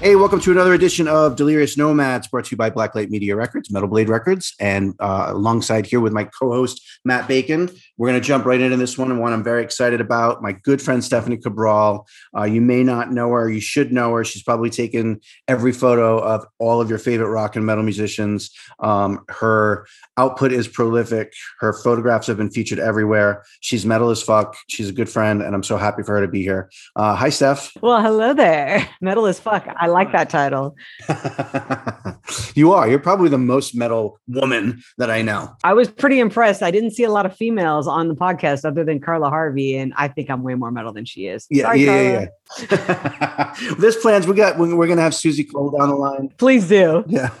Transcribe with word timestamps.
Hey, 0.00 0.14
welcome 0.14 0.38
to 0.42 0.52
another 0.52 0.74
edition 0.74 1.08
of 1.08 1.34
Delirious 1.34 1.76
Nomads, 1.76 2.28
brought 2.28 2.44
to 2.44 2.50
you 2.52 2.56
by 2.56 2.70
Blacklight 2.70 3.10
Media 3.10 3.34
Records, 3.34 3.68
Metal 3.68 3.88
Blade 3.88 4.08
Records, 4.08 4.54
and 4.60 4.94
uh, 5.00 5.26
alongside 5.30 5.86
here 5.86 5.98
with 5.98 6.12
my 6.12 6.22
co-host 6.22 6.80
Matt 7.04 7.26
Bacon. 7.26 7.68
We're 7.98 8.08
going 8.08 8.20
to 8.20 8.26
jump 8.26 8.46
right 8.46 8.60
into 8.60 8.76
this 8.76 8.96
one, 8.96 9.10
and 9.10 9.20
one 9.20 9.32
I'm 9.32 9.42
very 9.42 9.62
excited 9.62 10.00
about. 10.00 10.40
My 10.40 10.52
good 10.52 10.80
friend 10.80 11.02
Stephanie 11.04 11.36
Cabral. 11.36 12.06
Uh, 12.36 12.44
you 12.44 12.60
may 12.60 12.84
not 12.84 13.12
know 13.12 13.30
her, 13.30 13.50
you 13.50 13.60
should 13.60 13.92
know 13.92 14.14
her. 14.14 14.24
She's 14.24 14.42
probably 14.42 14.70
taken 14.70 15.20
every 15.48 15.72
photo 15.72 16.18
of 16.18 16.46
all 16.58 16.80
of 16.80 16.88
your 16.88 16.98
favorite 16.98 17.28
rock 17.28 17.56
and 17.56 17.66
metal 17.66 17.82
musicians. 17.82 18.50
Um, 18.78 19.24
her 19.28 19.86
output 20.16 20.52
is 20.52 20.68
prolific. 20.68 21.32
Her 21.58 21.72
photographs 21.72 22.28
have 22.28 22.36
been 22.36 22.50
featured 22.50 22.78
everywhere. 22.78 23.44
She's 23.60 23.84
metal 23.84 24.10
as 24.10 24.22
fuck. 24.22 24.56
She's 24.68 24.88
a 24.88 24.92
good 24.92 25.08
friend, 25.08 25.42
and 25.42 25.54
I'm 25.54 25.64
so 25.64 25.76
happy 25.76 26.04
for 26.04 26.14
her 26.14 26.20
to 26.20 26.28
be 26.28 26.42
here. 26.42 26.70
Uh, 26.94 27.16
hi, 27.16 27.30
Steph. 27.30 27.72
Well, 27.82 28.00
hello 28.00 28.32
there. 28.32 28.88
Metal 29.00 29.26
as 29.26 29.40
fuck. 29.40 29.66
I 29.76 29.86
like 29.86 30.12
that 30.12 30.30
title. 30.30 30.76
you 32.54 32.72
are. 32.72 32.88
You're 32.88 32.98
probably 32.98 33.28
the 33.28 33.38
most 33.38 33.74
metal 33.74 34.20
woman 34.28 34.82
that 34.98 35.10
I 35.10 35.22
know. 35.22 35.56
I 35.64 35.72
was 35.72 35.88
pretty 35.90 36.20
impressed. 36.20 36.62
I 36.62 36.70
didn't 36.70 36.92
see 36.92 37.04
a 37.04 37.10
lot 37.10 37.26
of 37.26 37.34
females 37.36 37.87
on 37.88 38.08
the 38.08 38.14
podcast 38.14 38.64
other 38.64 38.84
than 38.84 39.00
Carla 39.00 39.28
Harvey, 39.28 39.76
and 39.76 39.92
I 39.96 40.08
think 40.08 40.30
I'm 40.30 40.42
way 40.42 40.54
more 40.54 40.70
metal 40.70 40.92
than 40.92 41.04
she 41.04 41.26
is. 41.26 41.46
Yeah, 41.50 41.64
Sorry, 41.64 41.84
yeah, 41.84 41.86
Carla. 41.86 42.28
yeah, 42.70 43.54
yeah. 43.68 43.74
There's 43.78 43.96
plans. 43.96 44.26
We 44.26 44.34
got. 44.34 44.58
We're 44.58 44.68
going 44.68 44.96
to 44.96 45.02
have 45.02 45.14
Susie 45.14 45.44
Cole 45.44 45.70
down 45.70 45.88
the 45.88 45.96
line. 45.96 46.28
Please 46.38 46.68
do. 46.68 47.04
Yeah. 47.06 47.30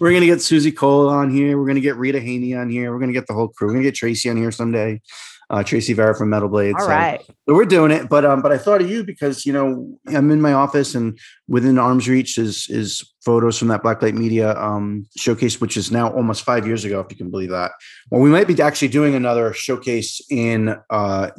We're 0.00 0.12
gonna 0.14 0.24
get 0.24 0.40
Susie 0.40 0.72
Cole 0.72 1.10
on 1.10 1.30
here. 1.30 1.58
We're 1.58 1.66
gonna 1.66 1.80
get 1.80 1.96
Rita 1.96 2.18
Haney 2.18 2.54
on 2.54 2.70
here. 2.70 2.90
We're 2.92 2.98
gonna 2.98 3.12
get 3.12 3.26
the 3.26 3.34
whole 3.34 3.48
crew. 3.48 3.66
We're 3.68 3.74
gonna 3.74 3.84
get 3.84 3.94
Tracy 3.94 4.30
on 4.30 4.38
here 4.38 4.50
someday. 4.50 5.02
Uh, 5.50 5.64
Tracy 5.64 5.92
Vera 5.92 6.16
from 6.16 6.30
Metal 6.30 6.48
Blade. 6.48 6.74
All 6.76 6.82
so, 6.82 6.88
right. 6.88 7.20
so 7.26 7.54
we're 7.54 7.64
doing 7.64 7.90
it. 7.90 8.08
But 8.08 8.24
um, 8.24 8.40
but 8.40 8.52
I 8.52 8.58
thought 8.58 8.80
of 8.80 8.88
you 8.88 9.02
because 9.02 9.44
you 9.44 9.52
know 9.52 9.98
I'm 10.06 10.30
in 10.30 10.40
my 10.40 10.52
office 10.52 10.94
and 10.94 11.18
within 11.48 11.76
arm's 11.76 12.08
reach 12.08 12.38
is 12.38 12.68
is 12.70 13.12
photos 13.24 13.58
from 13.58 13.68
that 13.68 13.82
Blacklight 13.82 14.14
Media 14.14 14.56
um, 14.56 15.06
showcase, 15.16 15.60
which 15.60 15.76
is 15.76 15.90
now 15.90 16.12
almost 16.12 16.44
five 16.44 16.66
years 16.66 16.84
ago, 16.84 17.00
if 17.00 17.08
you 17.10 17.16
can 17.16 17.30
believe 17.30 17.50
that. 17.50 17.72
Well, 18.10 18.20
we 18.20 18.30
might 18.30 18.46
be 18.46 18.60
actually 18.62 18.88
doing 18.88 19.14
another 19.16 19.52
showcase 19.52 20.20
in 20.30 20.76
uh, 20.88 21.30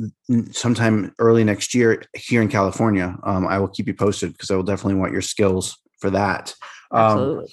sometime 0.51 1.15
early 1.17 1.45
next 1.45 1.73
year 1.73 2.03
here 2.13 2.41
in 2.41 2.49
California. 2.49 3.15
Um, 3.23 3.47
I 3.47 3.59
will 3.59 3.69
keep 3.69 3.87
you 3.87 3.93
posted 3.93 4.33
because 4.33 4.51
I 4.51 4.55
will 4.55 4.63
definitely 4.63 4.99
want 4.99 5.13
your 5.13 5.21
skills 5.21 5.77
for 5.99 6.09
that. 6.09 6.53
Um, 6.91 7.01
Absolutely. 7.01 7.47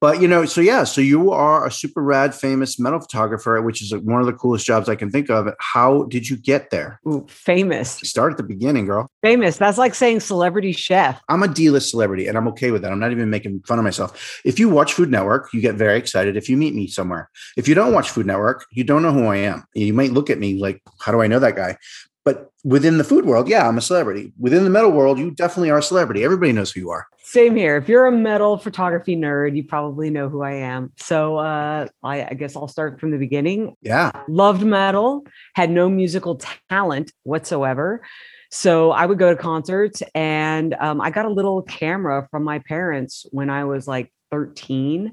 But 0.00 0.20
you 0.20 0.28
know, 0.28 0.44
so 0.46 0.60
yeah, 0.60 0.84
so 0.84 1.00
you 1.00 1.30
are 1.30 1.66
a 1.66 1.70
super 1.70 2.02
rad, 2.02 2.34
famous 2.34 2.78
metal 2.78 3.00
photographer, 3.00 3.60
which 3.62 3.82
is 3.82 3.94
one 3.94 4.20
of 4.20 4.26
the 4.26 4.32
coolest 4.32 4.66
jobs 4.66 4.88
I 4.88 4.96
can 4.96 5.10
think 5.10 5.28
of. 5.30 5.48
How 5.58 6.04
did 6.04 6.28
you 6.28 6.36
get 6.36 6.70
there? 6.70 7.00
Ooh, 7.06 7.26
famous. 7.28 7.90
Start 7.90 8.32
at 8.32 8.36
the 8.36 8.42
beginning, 8.42 8.86
girl. 8.86 9.10
Famous. 9.22 9.56
That's 9.56 9.78
like 9.78 9.94
saying 9.94 10.20
celebrity 10.20 10.72
chef. 10.72 11.20
I'm 11.28 11.42
a 11.42 11.48
D-list 11.48 11.90
celebrity, 11.90 12.26
and 12.26 12.38
I'm 12.38 12.48
okay 12.48 12.70
with 12.70 12.82
that. 12.82 12.92
I'm 12.92 12.98
not 12.98 13.12
even 13.12 13.30
making 13.30 13.60
fun 13.66 13.78
of 13.78 13.84
myself. 13.84 14.40
If 14.44 14.58
you 14.58 14.68
watch 14.68 14.94
Food 14.94 15.10
Network, 15.10 15.52
you 15.52 15.60
get 15.60 15.74
very 15.74 15.98
excited 15.98 16.36
if 16.36 16.48
you 16.48 16.56
meet 16.56 16.74
me 16.74 16.86
somewhere. 16.86 17.30
If 17.56 17.68
you 17.68 17.74
don't 17.74 17.92
watch 17.92 18.10
Food 18.10 18.26
Network, 18.26 18.64
you 18.72 18.84
don't 18.84 19.02
know 19.02 19.12
who 19.12 19.26
I 19.26 19.36
am. 19.36 19.64
You 19.74 19.92
might 19.92 20.12
look 20.12 20.30
at 20.30 20.38
me 20.38 20.58
like, 20.58 20.82
"How 21.00 21.12
do 21.12 21.20
I 21.20 21.26
know 21.26 21.38
that 21.38 21.56
guy?" 21.56 21.76
But 22.24 22.50
within 22.64 22.98
the 22.98 23.04
food 23.04 23.24
world, 23.24 23.48
yeah, 23.48 23.66
I'm 23.66 23.78
a 23.78 23.80
celebrity. 23.80 24.32
Within 24.38 24.64
the 24.64 24.70
metal 24.70 24.90
world, 24.90 25.18
you 25.18 25.30
definitely 25.30 25.70
are 25.70 25.78
a 25.78 25.82
celebrity. 25.82 26.22
Everybody 26.22 26.52
knows 26.52 26.70
who 26.70 26.80
you 26.80 26.90
are. 26.90 27.06
Same 27.22 27.56
here. 27.56 27.76
If 27.76 27.88
you're 27.88 28.06
a 28.06 28.12
metal 28.12 28.58
photography 28.58 29.16
nerd, 29.16 29.56
you 29.56 29.64
probably 29.64 30.10
know 30.10 30.28
who 30.28 30.42
I 30.42 30.52
am. 30.52 30.92
So 30.96 31.38
uh, 31.38 31.86
I, 32.02 32.24
I 32.24 32.34
guess 32.34 32.56
I'll 32.56 32.68
start 32.68 33.00
from 33.00 33.10
the 33.10 33.18
beginning. 33.18 33.74
Yeah. 33.80 34.10
Loved 34.28 34.62
metal, 34.62 35.24
had 35.54 35.70
no 35.70 35.88
musical 35.88 36.40
talent 36.68 37.12
whatsoever. 37.22 38.02
So 38.50 38.90
I 38.90 39.06
would 39.06 39.18
go 39.18 39.30
to 39.34 39.40
concerts 39.40 40.02
and 40.14 40.74
um, 40.74 41.00
I 41.00 41.10
got 41.10 41.24
a 41.24 41.30
little 41.30 41.62
camera 41.62 42.26
from 42.30 42.42
my 42.42 42.58
parents 42.58 43.24
when 43.30 43.48
I 43.48 43.64
was 43.64 43.86
like 43.86 44.12
13. 44.30 45.12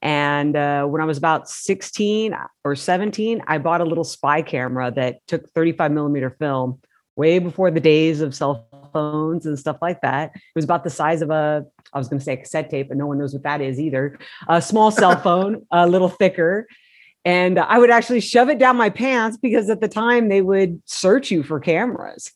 And 0.00 0.56
uh, 0.56 0.84
when 0.84 1.02
I 1.02 1.04
was 1.04 1.18
about 1.18 1.48
16 1.48 2.36
or 2.64 2.76
17, 2.76 3.42
I 3.46 3.58
bought 3.58 3.80
a 3.80 3.84
little 3.84 4.04
spy 4.04 4.42
camera 4.42 4.92
that 4.92 5.26
took 5.26 5.48
35 5.50 5.90
millimeter 5.92 6.30
film 6.30 6.80
way 7.16 7.40
before 7.40 7.70
the 7.70 7.80
days 7.80 8.20
of 8.20 8.34
cell 8.34 8.68
phones 8.92 9.44
and 9.44 9.58
stuff 9.58 9.78
like 9.82 10.00
that. 10.02 10.30
It 10.34 10.40
was 10.54 10.64
about 10.64 10.84
the 10.84 10.90
size 10.90 11.20
of 11.20 11.30
a, 11.30 11.66
I 11.92 11.98
was 11.98 12.08
going 12.08 12.20
to 12.20 12.24
say 12.24 12.34
a 12.34 12.36
cassette 12.36 12.70
tape, 12.70 12.88
but 12.88 12.96
no 12.96 13.06
one 13.06 13.18
knows 13.18 13.32
what 13.32 13.42
that 13.42 13.60
is 13.60 13.80
either. 13.80 14.18
A 14.48 14.62
small 14.62 14.90
cell 14.92 15.16
phone, 15.22 15.66
a 15.72 15.88
little 15.88 16.08
thicker. 16.08 16.68
And 17.24 17.58
I 17.58 17.78
would 17.78 17.90
actually 17.90 18.20
shove 18.20 18.48
it 18.48 18.58
down 18.58 18.76
my 18.76 18.90
pants 18.90 19.36
because 19.36 19.68
at 19.68 19.80
the 19.80 19.88
time 19.88 20.28
they 20.28 20.42
would 20.42 20.80
search 20.86 21.30
you 21.30 21.42
for 21.42 21.58
cameras. 21.58 22.32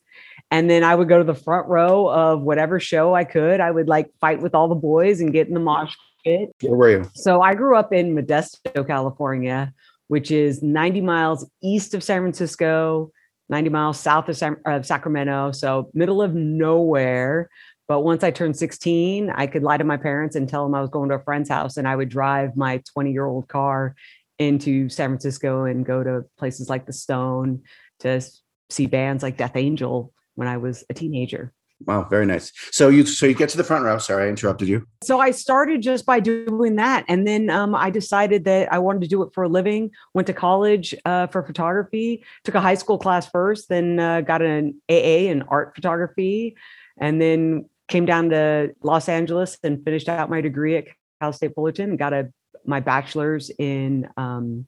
And 0.52 0.68
then 0.68 0.84
I 0.84 0.94
would 0.94 1.08
go 1.08 1.16
to 1.16 1.24
the 1.24 1.34
front 1.34 1.66
row 1.66 2.10
of 2.10 2.42
whatever 2.42 2.78
show 2.78 3.14
I 3.14 3.24
could. 3.24 3.58
I 3.58 3.70
would 3.70 3.88
like 3.88 4.10
fight 4.20 4.42
with 4.42 4.54
all 4.54 4.68
the 4.68 4.74
boys 4.74 5.22
and 5.22 5.32
get 5.32 5.48
in 5.48 5.54
the 5.54 5.60
mosh 5.60 5.94
pit. 6.22 6.50
Where 6.60 6.76
were 6.76 6.90
you? 6.90 7.10
So 7.14 7.40
I 7.40 7.54
grew 7.54 7.74
up 7.74 7.90
in 7.90 8.14
Modesto, 8.14 8.86
California, 8.86 9.72
which 10.08 10.30
is 10.30 10.62
90 10.62 11.00
miles 11.00 11.50
east 11.62 11.94
of 11.94 12.02
San 12.02 12.20
Francisco, 12.20 13.10
90 13.48 13.70
miles 13.70 13.98
south 13.98 14.28
of, 14.28 14.36
San, 14.36 14.58
of 14.66 14.84
Sacramento. 14.84 15.52
So 15.52 15.90
middle 15.94 16.20
of 16.20 16.34
nowhere. 16.34 17.48
But 17.88 18.00
once 18.00 18.22
I 18.22 18.30
turned 18.30 18.58
16, 18.58 19.30
I 19.30 19.46
could 19.46 19.62
lie 19.62 19.78
to 19.78 19.84
my 19.84 19.96
parents 19.96 20.36
and 20.36 20.46
tell 20.46 20.64
them 20.64 20.74
I 20.74 20.82
was 20.82 20.90
going 20.90 21.08
to 21.08 21.14
a 21.14 21.24
friend's 21.24 21.48
house 21.48 21.78
and 21.78 21.88
I 21.88 21.96
would 21.96 22.10
drive 22.10 22.58
my 22.58 22.82
20 22.92 23.10
year 23.10 23.24
old 23.24 23.48
car 23.48 23.94
into 24.38 24.90
San 24.90 25.08
Francisco 25.08 25.64
and 25.64 25.86
go 25.86 26.04
to 26.04 26.26
places 26.38 26.68
like 26.68 26.84
the 26.84 26.92
Stone 26.92 27.62
to 28.00 28.20
see 28.68 28.84
bands 28.84 29.22
like 29.22 29.38
Death 29.38 29.56
Angel 29.56 30.12
when 30.34 30.48
I 30.48 30.56
was 30.56 30.84
a 30.90 30.94
teenager. 30.94 31.52
Wow, 31.86 32.06
very 32.08 32.26
nice. 32.26 32.52
So 32.70 32.88
you 32.88 33.06
so 33.06 33.26
you 33.26 33.34
get 33.34 33.48
to 33.50 33.56
the 33.56 33.64
front 33.64 33.84
row. 33.84 33.98
Sorry, 33.98 34.26
I 34.26 34.28
interrupted 34.28 34.68
you. 34.68 34.86
So 35.02 35.18
I 35.18 35.30
started 35.30 35.82
just 35.82 36.06
by 36.06 36.20
doing 36.20 36.76
that, 36.76 37.04
and 37.08 37.26
then 37.26 37.50
um, 37.50 37.74
I 37.74 37.90
decided 37.90 38.44
that 38.44 38.72
I 38.72 38.78
wanted 38.78 39.02
to 39.02 39.08
do 39.08 39.22
it 39.22 39.30
for 39.34 39.44
a 39.44 39.48
living. 39.48 39.90
Went 40.14 40.26
to 40.26 40.32
college 40.32 40.94
uh, 41.04 41.26
for 41.26 41.42
photography. 41.42 42.24
Took 42.44 42.54
a 42.54 42.60
high 42.60 42.74
school 42.74 42.98
class 42.98 43.28
first, 43.28 43.68
then 43.68 43.98
uh, 43.98 44.20
got 44.20 44.42
an 44.42 44.80
AA 44.88 45.28
in 45.30 45.42
art 45.42 45.74
photography, 45.74 46.56
and 46.98 47.20
then 47.20 47.68
came 47.88 48.06
down 48.06 48.30
to 48.30 48.74
Los 48.82 49.08
Angeles 49.08 49.58
and 49.62 49.84
finished 49.84 50.08
out 50.08 50.30
my 50.30 50.40
degree 50.40 50.76
at 50.76 50.86
Cal 51.20 51.32
State 51.32 51.54
Fullerton. 51.54 51.96
Got 51.96 52.12
a 52.12 52.32
my 52.64 52.80
bachelor's 52.80 53.50
in 53.58 54.08
um, 54.16 54.66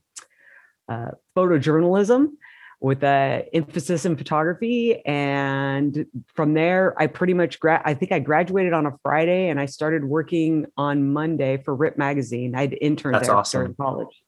uh, 0.89 1.13
photojournalism 1.37 2.33
with 2.85 3.03
a 3.03 3.49
emphasis 3.55 4.05
in 4.05 4.15
photography. 4.15 5.01
And 5.07 6.05
from 6.35 6.53
there, 6.53 6.95
I 7.01 7.07
pretty 7.07 7.33
much 7.33 7.59
gra- 7.59 7.81
I 7.83 7.95
think 7.95 8.13
I 8.13 8.19
graduated 8.19 8.75
on 8.75 8.85
a 8.85 8.93
Friday 9.03 9.49
and 9.49 9.59
I 9.59 9.65
started 9.65 10.05
working 10.05 10.67
on 10.77 11.11
Monday 11.11 11.57
for 11.65 11.75
Rip 11.75 11.97
Magazine. 11.97 12.55
I'd 12.55 12.77
interned 12.79 13.15
That's 13.15 13.29
there 13.29 13.37
awesome. 13.37 13.61
during 13.61 13.75
college. 13.77 14.23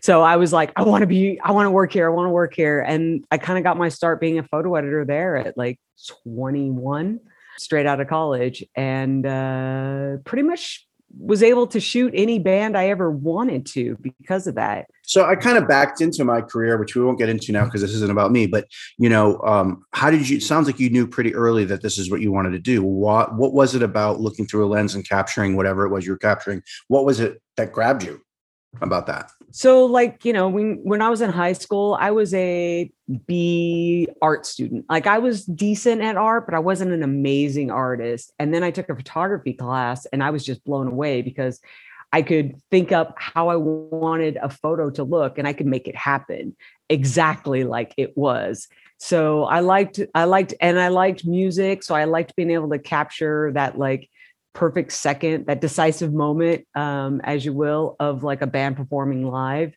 So 0.00 0.22
I 0.22 0.36
was 0.36 0.54
like, 0.54 0.72
I 0.74 0.84
want 0.84 1.02
to 1.02 1.06
be, 1.06 1.38
I 1.38 1.52
want 1.52 1.66
to 1.66 1.70
work 1.70 1.92
here. 1.92 2.10
I 2.10 2.14
want 2.14 2.24
to 2.28 2.30
work 2.30 2.54
here. 2.54 2.80
And 2.80 3.26
I 3.30 3.36
kind 3.36 3.58
of 3.58 3.64
got 3.64 3.76
my 3.76 3.90
start 3.90 4.22
being 4.22 4.38
a 4.38 4.42
photo 4.42 4.74
editor 4.76 5.04
there 5.04 5.36
at 5.36 5.58
like 5.58 5.78
21, 6.24 7.20
straight 7.58 7.84
out 7.84 8.00
of 8.00 8.08
college. 8.08 8.64
And 8.74 9.26
uh, 9.26 10.16
pretty 10.24 10.44
much 10.44 10.87
was 11.18 11.42
able 11.42 11.66
to 11.66 11.80
shoot 11.80 12.12
any 12.14 12.38
band 12.38 12.76
I 12.76 12.88
ever 12.88 13.10
wanted 13.10 13.66
to 13.66 13.96
because 14.00 14.46
of 14.46 14.54
that. 14.56 14.86
So 15.02 15.24
I 15.24 15.36
kind 15.36 15.56
of 15.56 15.66
backed 15.66 16.00
into 16.00 16.24
my 16.24 16.40
career, 16.40 16.78
which 16.78 16.94
we 16.94 17.02
won't 17.02 17.18
get 17.18 17.28
into 17.28 17.52
now 17.52 17.64
because 17.64 17.80
this 17.80 17.94
isn't 17.94 18.10
about 18.10 18.30
me. 18.30 18.46
But 18.46 18.66
you 18.98 19.08
know, 19.08 19.40
um, 19.40 19.84
how 19.92 20.10
did 20.10 20.28
you? 20.28 20.36
It 20.36 20.42
sounds 20.42 20.66
like 20.66 20.78
you 20.78 20.90
knew 20.90 21.06
pretty 21.06 21.34
early 21.34 21.64
that 21.64 21.82
this 21.82 21.98
is 21.98 22.10
what 22.10 22.20
you 22.20 22.30
wanted 22.30 22.50
to 22.50 22.58
do. 22.58 22.82
What 22.82 23.34
What 23.36 23.52
was 23.52 23.74
it 23.74 23.82
about 23.82 24.20
looking 24.20 24.46
through 24.46 24.66
a 24.66 24.68
lens 24.68 24.94
and 24.94 25.08
capturing 25.08 25.56
whatever 25.56 25.86
it 25.86 25.90
was 25.90 26.04
you 26.04 26.12
were 26.12 26.18
capturing? 26.18 26.62
What 26.88 27.04
was 27.04 27.20
it 27.20 27.40
that 27.56 27.72
grabbed 27.72 28.02
you 28.04 28.20
about 28.80 29.06
that? 29.06 29.30
So, 29.50 29.86
like, 29.86 30.24
you 30.24 30.32
know, 30.32 30.48
when 30.48 30.80
when 30.82 31.00
I 31.00 31.08
was 31.08 31.20
in 31.20 31.30
high 31.30 31.54
school, 31.54 31.96
I 31.98 32.10
was 32.10 32.34
a 32.34 32.90
B 33.26 34.08
art 34.20 34.44
student. 34.44 34.84
Like 34.90 35.06
I 35.06 35.18
was 35.18 35.44
decent 35.44 36.02
at 36.02 36.16
art, 36.16 36.46
but 36.46 36.54
I 36.54 36.58
wasn't 36.58 36.92
an 36.92 37.02
amazing 37.02 37.70
artist. 37.70 38.32
And 38.38 38.52
then 38.52 38.62
I 38.62 38.70
took 38.70 38.88
a 38.90 38.96
photography 38.96 39.54
class 39.54 40.06
and 40.06 40.22
I 40.22 40.30
was 40.30 40.44
just 40.44 40.64
blown 40.64 40.86
away 40.88 41.22
because 41.22 41.60
I 42.12 42.22
could 42.22 42.60
think 42.70 42.92
up 42.92 43.14
how 43.18 43.48
I 43.48 43.56
wanted 43.56 44.38
a 44.42 44.50
photo 44.50 44.90
to 44.90 45.04
look 45.04 45.38
and 45.38 45.48
I 45.48 45.52
could 45.52 45.66
make 45.66 45.88
it 45.88 45.96
happen 45.96 46.56
exactly 46.88 47.64
like 47.64 47.94
it 47.96 48.16
was. 48.16 48.68
So 48.98 49.44
I 49.44 49.60
liked 49.60 50.00
I 50.14 50.24
liked 50.24 50.54
and 50.60 50.78
I 50.78 50.88
liked 50.88 51.24
music, 51.24 51.82
so 51.82 51.94
I 51.94 52.04
liked 52.04 52.36
being 52.36 52.50
able 52.50 52.70
to 52.70 52.78
capture 52.78 53.52
that 53.52 53.78
like 53.78 54.10
perfect 54.58 54.92
second, 54.92 55.46
that 55.46 55.60
decisive 55.60 56.12
moment, 56.12 56.66
um, 56.74 57.20
as 57.22 57.44
you 57.44 57.52
will, 57.52 57.94
of 58.00 58.24
like 58.24 58.42
a 58.42 58.46
band 58.46 58.76
performing 58.76 59.24
live. 59.24 59.72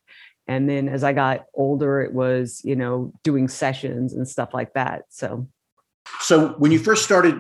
And 0.48 0.68
then 0.68 0.90
as 0.90 1.04
I 1.04 1.14
got 1.14 1.46
older, 1.54 2.02
it 2.02 2.14
was, 2.14 2.62
you 2.64 2.76
know, 2.76 3.14
doing 3.24 3.48
sessions 3.48 4.14
and 4.14 4.28
stuff 4.28 4.56
like 4.56 4.74
that. 4.74 5.04
So, 5.10 5.48
So 6.20 6.50
when 6.58 6.72
you 6.72 6.80
first 6.80 7.06
started 7.06 7.40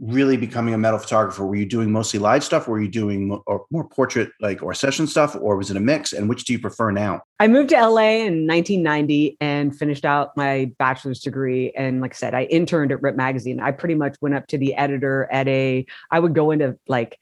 really 0.00 0.36
becoming 0.36 0.72
a 0.72 0.78
metal 0.78 0.98
photographer, 0.98 1.46
were 1.46 1.56
you 1.56 1.66
doing 1.66 1.92
mostly 1.92 2.18
live 2.18 2.42
stuff? 2.42 2.66
Were 2.66 2.80
you 2.80 2.88
doing 2.88 3.28
mo- 3.28 3.42
or 3.46 3.66
more 3.70 3.86
portrait 3.86 4.30
like 4.40 4.62
or 4.62 4.72
session 4.74 5.06
stuff, 5.06 5.36
or 5.38 5.56
was 5.56 5.70
it 5.70 5.76
a 5.76 5.80
mix? 5.80 6.12
And 6.12 6.28
which 6.28 6.44
do 6.44 6.52
you 6.52 6.58
prefer 6.58 6.90
now? 6.90 7.22
I 7.38 7.48
moved 7.48 7.70
to 7.70 7.76
LA 7.76 8.24
in 8.24 8.46
1990 8.46 9.36
and 9.40 9.76
finished 9.76 10.04
out 10.04 10.36
my 10.36 10.70
bachelor's 10.78 11.20
degree. 11.20 11.72
And 11.76 12.00
like 12.00 12.14
I 12.14 12.16
said, 12.16 12.34
I 12.34 12.44
interned 12.44 12.92
at 12.92 13.02
Rip 13.02 13.16
Magazine. 13.16 13.60
I 13.60 13.72
pretty 13.72 13.94
much 13.94 14.16
went 14.20 14.34
up 14.34 14.46
to 14.48 14.58
the 14.58 14.74
editor 14.74 15.28
at 15.30 15.46
a, 15.48 15.84
I 16.10 16.18
would 16.18 16.34
go 16.34 16.50
into 16.50 16.78
like 16.88 17.18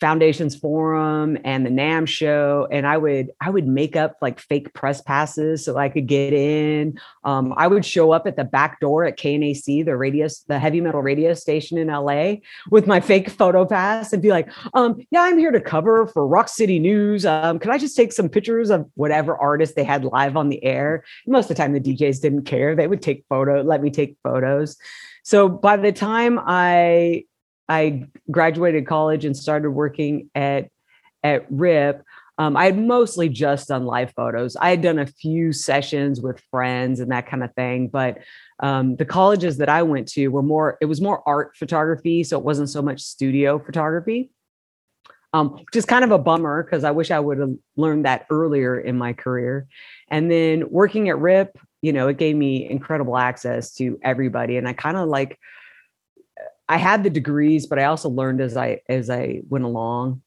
Foundations 0.00 0.54
Forum 0.54 1.38
and 1.44 1.66
the 1.66 1.70
NAMM 1.70 2.06
show, 2.06 2.68
and 2.70 2.86
I 2.86 2.96
would 2.96 3.30
I 3.40 3.50
would 3.50 3.66
make 3.66 3.96
up 3.96 4.16
like 4.22 4.38
fake 4.38 4.72
press 4.72 5.00
passes 5.00 5.64
so 5.64 5.76
I 5.76 5.88
could 5.88 6.06
get 6.06 6.32
in. 6.32 6.98
Um, 7.24 7.52
I 7.56 7.66
would 7.66 7.84
show 7.84 8.12
up 8.12 8.26
at 8.26 8.36
the 8.36 8.44
back 8.44 8.80
door 8.80 9.04
at 9.04 9.18
KNAC, 9.18 9.84
the 9.84 9.96
radio, 9.96 10.28
the 10.46 10.58
heavy 10.58 10.80
metal 10.80 11.02
radio 11.02 11.34
station 11.34 11.78
in 11.78 11.88
LA, 11.88 12.36
with 12.70 12.86
my 12.86 13.00
fake 13.00 13.30
photo 13.30 13.64
pass 13.64 14.12
and 14.12 14.22
be 14.22 14.30
like, 14.30 14.48
um, 14.74 15.00
"Yeah, 15.10 15.22
I'm 15.22 15.38
here 15.38 15.50
to 15.50 15.60
cover 15.60 16.06
for 16.06 16.26
Rock 16.26 16.48
City 16.48 16.78
News. 16.78 17.26
Um, 17.26 17.58
can 17.58 17.70
I 17.70 17.78
just 17.78 17.96
take 17.96 18.12
some 18.12 18.28
pictures 18.28 18.70
of 18.70 18.88
whatever 18.94 19.36
artist 19.36 19.74
they 19.74 19.84
had 19.84 20.04
live 20.04 20.36
on 20.36 20.48
the 20.48 20.62
air?" 20.62 21.04
Most 21.26 21.46
of 21.46 21.48
the 21.48 21.54
time, 21.56 21.72
the 21.72 21.80
DJs 21.80 22.20
didn't 22.20 22.44
care; 22.44 22.76
they 22.76 22.86
would 22.86 23.02
take 23.02 23.24
photo, 23.28 23.62
let 23.62 23.82
me 23.82 23.90
take 23.90 24.16
photos. 24.22 24.76
So 25.24 25.48
by 25.48 25.76
the 25.76 25.92
time 25.92 26.38
I 26.46 27.24
I 27.68 28.08
graduated 28.30 28.86
college 28.86 29.24
and 29.24 29.36
started 29.36 29.70
working 29.70 30.30
at 30.34 30.70
at 31.22 31.46
RIP. 31.50 32.02
Um, 32.38 32.56
I 32.56 32.66
had 32.66 32.78
mostly 32.78 33.28
just 33.28 33.68
done 33.68 33.84
live 33.84 34.12
photos. 34.14 34.54
I 34.56 34.70
had 34.70 34.80
done 34.80 35.00
a 35.00 35.06
few 35.06 35.52
sessions 35.52 36.20
with 36.20 36.40
friends 36.52 37.00
and 37.00 37.10
that 37.10 37.26
kind 37.26 37.42
of 37.42 37.52
thing, 37.54 37.88
but 37.88 38.18
um, 38.60 38.94
the 38.94 39.04
colleges 39.04 39.56
that 39.56 39.68
I 39.68 39.82
went 39.82 40.06
to 40.12 40.28
were 40.28 40.42
more. 40.42 40.78
It 40.80 40.86
was 40.86 41.00
more 41.00 41.22
art 41.26 41.56
photography, 41.56 42.22
so 42.22 42.38
it 42.38 42.44
wasn't 42.44 42.70
so 42.70 42.80
much 42.80 43.00
studio 43.00 43.58
photography. 43.58 44.30
Um, 45.34 45.50
which 45.50 45.76
is 45.76 45.84
kind 45.84 46.04
of 46.04 46.10
a 46.10 46.18
bummer 46.18 46.62
because 46.62 46.84
I 46.84 46.90
wish 46.90 47.10
I 47.10 47.20
would 47.20 47.38
have 47.38 47.54
learned 47.76 48.06
that 48.06 48.24
earlier 48.30 48.80
in 48.80 48.96
my 48.96 49.12
career. 49.12 49.66
And 50.08 50.30
then 50.30 50.70
working 50.70 51.10
at 51.10 51.18
RIP, 51.18 51.58
you 51.82 51.92
know, 51.92 52.08
it 52.08 52.16
gave 52.16 52.34
me 52.34 52.68
incredible 52.68 53.18
access 53.18 53.74
to 53.74 53.98
everybody, 54.02 54.56
and 54.56 54.66
I 54.66 54.72
kind 54.72 54.96
of 54.96 55.08
like 55.08 55.38
I 56.68 56.76
had 56.76 57.02
the 57.02 57.10
degrees, 57.10 57.66
but 57.66 57.78
I 57.78 57.84
also 57.84 58.08
learned 58.08 58.40
as 58.40 58.56
I 58.56 58.80
as 58.88 59.08
I 59.08 59.40
went 59.48 59.64
along. 59.64 60.22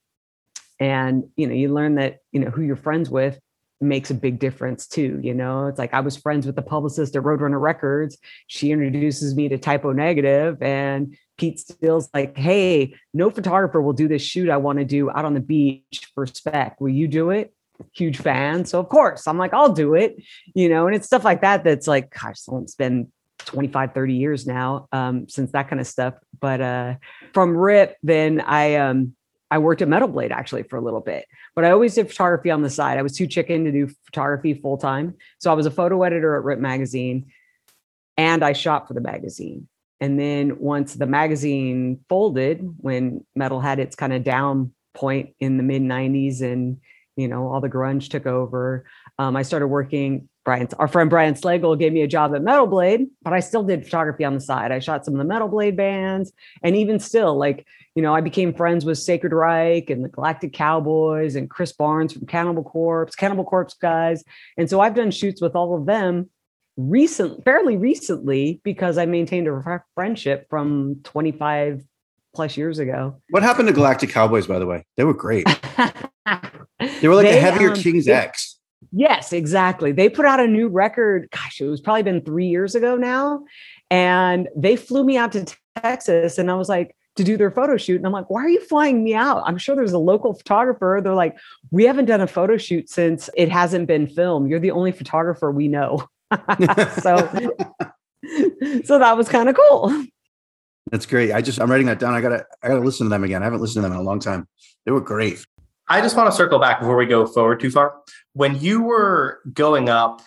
And 0.80 1.26
you 1.36 1.48
know, 1.48 1.54
you 1.54 1.74
learn 1.74 1.96
that 1.96 2.20
you 2.32 2.40
know 2.40 2.50
who 2.50 2.64
you're 2.64 2.76
friends 2.76 3.10
with 3.10 3.40
makes 3.80 4.12
a 4.12 4.16
big 4.16 4.40
difference 4.40 4.88
too. 4.88 5.20
You 5.22 5.34
know, 5.34 5.68
it's 5.68 5.80
like 5.80 5.94
I 5.94 6.00
was 6.00 6.18
friends 6.18 6.46
with 6.46 6.56
the 6.56 6.62
publicist 6.62 7.16
at 7.16 7.24
Roadrunner 7.24 7.62
Records. 7.62 8.18
She 8.48 8.72
introduces 8.72 9.36
me 9.36 9.50
to 9.50 9.58
Type 9.58 9.86
O 9.86 9.92
Negative, 9.92 10.62
and 10.62 11.16
Pete 11.38 11.60
Steele's 11.60 12.10
like, 12.14 12.36
"Hey, 12.36 12.96
no 13.14 13.30
photographer 13.30 13.82
will 13.82 13.94
do 13.94 14.08
this 14.08 14.24
shoot 14.24 14.50
I 14.50 14.58
want 14.58 14.80
to 14.80 14.86
do 14.86 15.12
out 15.12 15.26
on 15.26 15.36
the 15.36 15.40
beach 15.40 16.08
for 16.16 16.26
spec. 16.26 16.82
Will 16.82 16.90
you 16.90 17.08
do 17.08 17.30
it?" 17.30 17.54
Huge 17.94 18.18
fan, 18.18 18.66
so 18.66 18.80
of 18.80 18.90
course 18.90 19.28
I'm 19.28 19.38
like, 19.38 19.54
"I'll 19.54 19.74
do 19.74 19.94
it." 19.94 20.16
You 20.56 20.70
know, 20.70 20.88
and 20.88 20.96
it's 20.96 21.06
stuff 21.06 21.24
like 21.24 21.42
that 21.42 21.64
that's 21.64 21.88
like, 21.88 22.12
gosh, 22.12 22.40
it's 22.48 22.76
been 22.76 23.12
25 23.46 23.94
30 23.94 24.14
years 24.14 24.48
now 24.48 24.88
um, 24.92 25.28
since 25.28 25.52
that 25.52 25.70
kind 25.70 25.80
of 25.80 25.88
stuff 25.88 26.14
but 26.42 26.60
uh, 26.62 26.96
from 27.34 27.56
rip 27.56 27.98
then 28.04 28.42
i 28.42 28.76
um, 28.76 29.16
i 29.50 29.58
worked 29.58 29.82
at 29.82 29.88
metal 29.88 30.08
blade 30.08 30.32
actually 30.32 30.64
for 30.64 30.78
a 30.78 30.82
little 30.82 31.00
bit 31.00 31.26
but 31.56 31.64
i 31.64 31.72
always 31.72 31.96
did 31.96 32.08
photography 32.08 32.52
on 32.52 32.62
the 32.62 32.70
side. 32.70 32.98
I 32.98 33.02
was 33.02 33.16
too 33.16 33.28
chicken 33.28 33.66
to 33.66 33.72
do 33.72 33.90
photography 34.06 34.54
full 34.54 34.78
time 34.78 35.16
so 35.40 35.52
i 35.52 35.54
was 35.54 35.66
a 35.66 35.72
photo 35.72 36.04
editor 36.04 36.36
at 36.36 36.44
rip 36.44 36.60
magazine 36.60 37.32
and 38.18 38.44
i 38.44 38.54
shot 38.54 38.88
for 38.88 38.94
the 38.94 39.02
magazine. 39.02 39.68
And 40.00 40.20
then 40.20 40.60
once 40.60 40.96
the 40.96 41.06
magazine 41.06 42.00
folded 42.10 42.62
when 42.78 43.24
metal 43.36 43.62
had 43.62 43.78
its 43.80 43.96
kind 43.96 44.14
of 44.14 44.24
down 44.24 44.74
point 44.96 45.36
in 45.40 45.58
the 45.58 45.64
mid 45.64 45.84
90s 45.84 46.42
and 46.42 46.78
you 47.16 47.28
know 47.28 47.48
all 47.48 47.62
the 47.62 47.70
grunge 47.70 48.10
took 48.10 48.26
over 48.26 48.86
um, 49.18 49.38
i 49.38 49.42
started 49.42 49.68
working 49.68 50.28
Brian, 50.44 50.68
our 50.80 50.88
friend 50.88 51.10
Brian 51.10 51.36
Slagel 51.36 51.78
gave 51.78 51.94
me 51.94 52.02
a 52.02 52.08
job 52.08 52.34
at 52.34 52.42
Metal 52.42 52.66
Blade, 52.66 53.08
but 53.22 53.34
I 53.34 53.40
still 53.42 53.64
did 53.64 53.84
photography 53.84 54.24
on 54.26 54.34
the 54.34 54.42
side. 54.42 54.72
I 54.72 54.80
shot 54.80 55.06
some 55.06 55.14
of 55.14 55.20
the 55.20 55.24
Metal 55.26 55.48
Blade 55.48 55.78
bands, 55.78 56.32
and 56.64 56.76
even 56.76 57.00
still, 57.00 57.38
like 57.38 57.66
you 57.94 58.02
know, 58.02 58.16
I 58.16 58.22
became 58.22 58.54
friends 58.54 58.86
with 58.86 58.98
Sacred 58.98 59.34
Reich 59.34 59.90
and 59.90 60.04
the 60.04 60.10
Galactic 60.10 60.54
Cowboys 60.54 61.36
and 61.36 61.50
Chris 61.50 61.74
Barnes 61.74 62.14
from 62.14 62.26
Cannibal 62.26 62.64
Corpse, 62.64 63.16
Cannibal 63.16 63.44
Corpse 63.44 63.76
guys, 63.76 64.24
and 64.58 64.70
so 64.70 64.80
I've 64.82 64.96
done 64.96 65.12
shoots 65.12 65.42
with 65.42 65.56
all 65.56 65.76
of 65.78 65.86
them 65.86 66.30
recent, 66.78 67.44
fairly 67.44 67.78
recently, 67.78 68.62
because 68.64 68.98
I 68.98 69.06
maintained 69.06 69.48
a 69.48 69.84
friendship 69.96 70.48
from 70.50 71.02
25 71.04 71.84
plus 72.34 72.58
years 72.58 72.80
ago. 72.80 73.22
What 73.30 73.44
happened 73.44 73.68
to 73.68 73.74
Galactic 73.74 74.10
Cowboys, 74.10 74.48
by 74.48 74.58
the 74.58 74.66
way? 74.66 74.86
They 74.98 75.04
were 75.04 75.14
great. 75.14 75.46
they 76.80 77.08
were 77.08 77.16
like 77.16 77.26
They, 77.28 77.38
a 77.38 77.42
heavier 77.42 77.72
um, 77.72 77.76
King's 77.76 78.06
they- 78.06 78.14
X. 78.14 78.58
Yes, 78.92 79.32
exactly. 79.32 79.92
They 79.92 80.10
put 80.10 80.26
out 80.26 80.40
a 80.40 80.48
new 80.48 80.68
record. 80.68 81.30
Gosh, 81.32 81.62
it 81.62 81.68
was 81.68 81.82
probably 81.82 82.04
been 82.04 82.22
three 82.22 82.48
years 82.48 82.76
ago 82.76 82.96
now. 82.96 83.44
And 83.90 84.50
they 84.56 84.76
flew 84.76 85.04
me 85.04 85.18
out 85.18 85.32
to 85.34 85.46
Texas 85.82 86.38
and 86.38 86.50
I 86.50 86.56
was 86.56 86.70
like, 86.70 86.96
to 87.18 87.24
do 87.24 87.38
their 87.38 87.52
photo 87.52 87.78
shoot. 87.78 87.98
And 87.98 88.06
I'm 88.06 88.14
like, 88.14 88.30
why 88.30 88.42
are 88.42 88.50
you 88.50 88.62
flying 88.62 89.04
me 89.04 89.14
out? 89.14 89.44
I'm 89.46 89.58
sure 89.58 89.76
there's 89.76 89.92
a 89.92 89.98
local 89.98 90.34
photographer. 90.34 91.02
They're 91.04 91.14
like, 91.14 91.38
we 91.70 91.84
haven't 91.84 92.06
done 92.06 92.22
a 92.22 92.28
photo 92.28 92.58
shoot 92.58 92.90
since 92.90 93.30
it 93.36 93.50
hasn't 93.50 93.88
been 93.88 94.08
filmed. 94.08 94.50
You're 94.50 94.60
the 94.60 94.72
only 94.72 94.92
photographer 94.92 95.52
we 95.52 95.68
know. 95.68 96.08
so, 97.02 97.30
so 98.86 99.00
that 99.00 99.18
was 99.18 99.28
kind 99.28 99.50
of 99.50 99.56
cool. 99.56 100.06
That's 100.90 101.06
great. 101.06 101.32
I 101.32 101.42
just 101.42 101.60
I'm 101.60 101.70
writing 101.70 101.88
that 101.88 102.00
down. 102.00 102.14
I 102.14 102.22
gotta 102.22 102.46
I 102.64 102.68
gotta 102.68 102.82
listen 102.82 103.06
to 103.06 103.10
them 103.10 103.24
again. 103.24 103.42
I 103.42 103.46
haven't 103.46 103.62
listened 103.62 103.84
to 103.84 103.90
them 103.90 103.94
in 103.94 104.00
a 104.00 104.04
long 104.04 104.20
time. 104.20 104.48
They 104.86 104.92
were 104.92 105.02
great. 105.02 105.46
I 105.92 106.00
just 106.02 106.16
want 106.16 106.30
to 106.32 106.36
circle 106.36 106.58
back 106.58 106.80
before 106.80 106.96
we 106.96 107.06
go 107.06 107.26
forward 107.28 107.60
too 107.60 107.70
far. 107.70 107.96
When 108.34 108.58
you 108.60 108.82
were 108.82 109.40
going 109.54 109.90
up, 109.90 110.22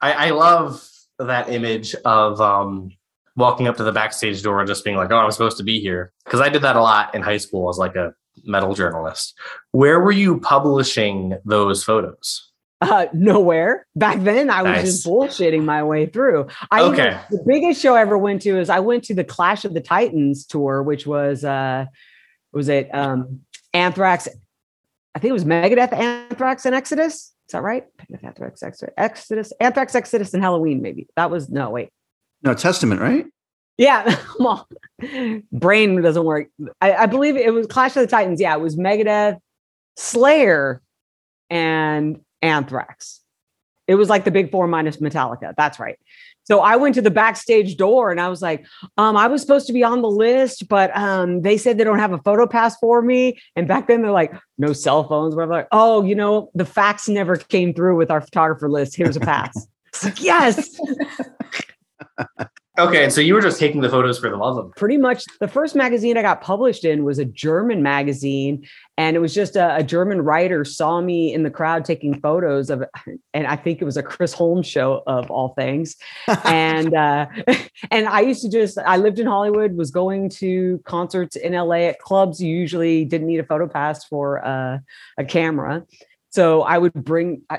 I, 0.00 0.28
I 0.28 0.30
love 0.30 0.82
that 1.18 1.50
image 1.50 1.94
of 2.06 2.40
um, 2.40 2.90
walking 3.36 3.68
up 3.68 3.76
to 3.76 3.84
the 3.84 3.92
backstage 3.92 4.42
door 4.42 4.58
and 4.58 4.66
just 4.66 4.84
being 4.84 4.96
like, 4.96 5.10
"Oh, 5.10 5.18
I'm 5.18 5.30
supposed 5.30 5.58
to 5.58 5.64
be 5.64 5.80
here," 5.80 6.12
because 6.24 6.40
I 6.40 6.48
did 6.48 6.62
that 6.62 6.76
a 6.76 6.80
lot 6.80 7.14
in 7.14 7.20
high 7.20 7.36
school 7.36 7.68
as 7.68 7.76
like 7.76 7.94
a 7.94 8.14
metal 8.44 8.74
journalist. 8.74 9.34
Where 9.72 10.00
were 10.00 10.12
you 10.12 10.40
publishing 10.40 11.36
those 11.44 11.84
photos? 11.84 12.48
Uh, 12.80 13.06
nowhere. 13.12 13.86
Back 13.94 14.22
then, 14.22 14.48
I 14.50 14.62
was 14.62 14.80
just 14.82 15.06
bullshitting 15.06 15.62
my 15.64 15.84
way 15.84 16.06
through. 16.06 16.48
I 16.70 16.80
even- 16.86 16.94
Okay. 16.98 17.20
the 17.30 17.44
biggest 17.46 17.80
show 17.82 17.94
I 17.94 18.00
ever 18.00 18.16
went 18.18 18.40
to 18.42 18.58
is 18.58 18.70
I 18.70 18.80
went 18.80 19.04
to 19.04 19.14
the 19.14 19.24
Clash 19.24 19.64
of 19.66 19.74
the 19.74 19.80
Titans 19.82 20.46
tour, 20.46 20.82
which 20.82 21.06
was 21.06 21.44
uh 21.44 21.84
was 22.52 22.68
it 22.68 22.88
um 22.94 23.40
Anthrax? 23.74 24.28
I 25.14 25.18
think 25.18 25.30
it 25.30 25.34
was 25.34 25.44
Megadeth, 25.44 25.92
Anthrax, 25.92 26.64
and 26.64 26.74
Exodus. 26.74 27.14
Is 27.14 27.52
that 27.52 27.62
right? 27.62 27.84
Anthrax, 28.22 28.62
Exodus, 28.62 29.52
Anthrax, 29.60 29.94
Exodus, 29.94 30.32
and 30.32 30.42
Helloween. 30.42 30.80
Maybe 30.80 31.08
that 31.16 31.30
was 31.30 31.50
no 31.50 31.70
wait. 31.70 31.90
No 32.42 32.54
Testament, 32.54 33.00
right? 33.00 33.26
Yeah, 33.78 34.16
well, 34.38 34.68
brain 35.52 36.00
doesn't 36.00 36.24
work. 36.24 36.48
I, 36.80 36.94
I, 36.94 37.06
believe 37.06 37.36
it 37.36 37.52
was 37.52 37.66
Clash 37.66 37.96
of 37.96 38.02
the 38.02 38.06
Titans. 38.06 38.40
Yeah, 38.40 38.54
it 38.54 38.60
was 38.60 38.76
Megadeth, 38.76 39.38
Slayer, 39.96 40.82
and 41.50 42.20
Anthrax. 42.40 43.20
It 43.88 43.96
was 43.96 44.08
like 44.08 44.24
the 44.24 44.30
big 44.30 44.50
four 44.50 44.66
minus 44.66 44.98
Metallica. 44.98 45.54
That's 45.56 45.78
right. 45.78 45.98
So 46.44 46.60
I 46.60 46.76
went 46.76 46.94
to 46.96 47.02
the 47.02 47.10
backstage 47.10 47.76
door 47.76 48.10
and 48.10 48.20
I 48.20 48.28
was 48.28 48.42
like, 48.42 48.66
um, 48.98 49.16
I 49.16 49.26
was 49.28 49.40
supposed 49.40 49.66
to 49.68 49.72
be 49.72 49.84
on 49.84 50.02
the 50.02 50.10
list, 50.10 50.68
but 50.68 50.94
um, 50.96 51.42
they 51.42 51.56
said 51.56 51.78
they 51.78 51.84
don't 51.84 51.98
have 51.98 52.12
a 52.12 52.18
photo 52.18 52.46
pass 52.46 52.76
for 52.78 53.02
me. 53.02 53.38
And 53.56 53.68
back 53.68 53.86
then 53.86 54.02
they're 54.02 54.10
like, 54.10 54.32
no 54.58 54.72
cell 54.72 55.06
phones, 55.08 55.34
whatever. 55.34 55.52
Like, 55.52 55.68
oh, 55.72 56.04
you 56.04 56.14
know, 56.14 56.50
the 56.54 56.64
fax 56.64 57.08
never 57.08 57.36
came 57.36 57.74
through 57.74 57.96
with 57.96 58.10
our 58.10 58.20
photographer 58.20 58.68
list. 58.68 58.96
Here's 58.96 59.16
a 59.16 59.20
pass. 59.20 59.66
like, 60.02 60.22
yes. 60.22 60.78
Okay, 62.78 63.10
so 63.10 63.20
you 63.20 63.34
were 63.34 63.42
just 63.42 63.60
taking 63.60 63.82
the 63.82 63.88
photos 63.90 64.18
for 64.18 64.30
the 64.30 64.36
love 64.36 64.56
of 64.56 64.64
them. 64.64 64.72
Pretty 64.76 64.96
much 64.96 65.26
the 65.40 65.48
first 65.48 65.76
magazine 65.76 66.16
I 66.16 66.22
got 66.22 66.40
published 66.40 66.86
in 66.86 67.04
was 67.04 67.18
a 67.18 67.24
German 67.26 67.82
magazine. 67.82 68.66
And 68.96 69.14
it 69.14 69.18
was 69.18 69.34
just 69.34 69.56
a, 69.56 69.76
a, 69.76 69.82
German 69.82 70.22
writer 70.22 70.64
saw 70.64 71.02
me 71.02 71.34
in 71.34 71.42
the 71.42 71.50
crowd 71.50 71.84
taking 71.84 72.18
photos 72.20 72.70
of, 72.70 72.82
and 73.34 73.46
I 73.46 73.56
think 73.56 73.82
it 73.82 73.84
was 73.84 73.98
a 73.98 74.02
Chris 74.02 74.32
Holmes 74.32 74.66
show 74.66 75.02
of 75.06 75.30
all 75.30 75.50
things. 75.50 75.96
and 76.44 76.94
uh, 76.94 77.26
and 77.90 78.08
I 78.08 78.20
used 78.20 78.40
to 78.42 78.48
just, 78.48 78.78
I 78.78 78.96
lived 78.96 79.18
in 79.18 79.26
Hollywood, 79.26 79.76
was 79.76 79.90
going 79.90 80.30
to 80.30 80.80
concerts 80.86 81.36
in 81.36 81.52
LA 81.52 81.88
at 81.88 81.98
clubs. 81.98 82.42
You 82.42 82.56
usually 82.56 83.04
didn't 83.04 83.26
need 83.26 83.40
a 83.40 83.44
photo 83.44 83.68
pass 83.68 84.04
for 84.06 84.42
uh, 84.46 84.78
a 85.18 85.24
camera. 85.24 85.84
So 86.30 86.62
I 86.62 86.78
would 86.78 86.94
bring 86.94 87.42
uh, 87.50 87.58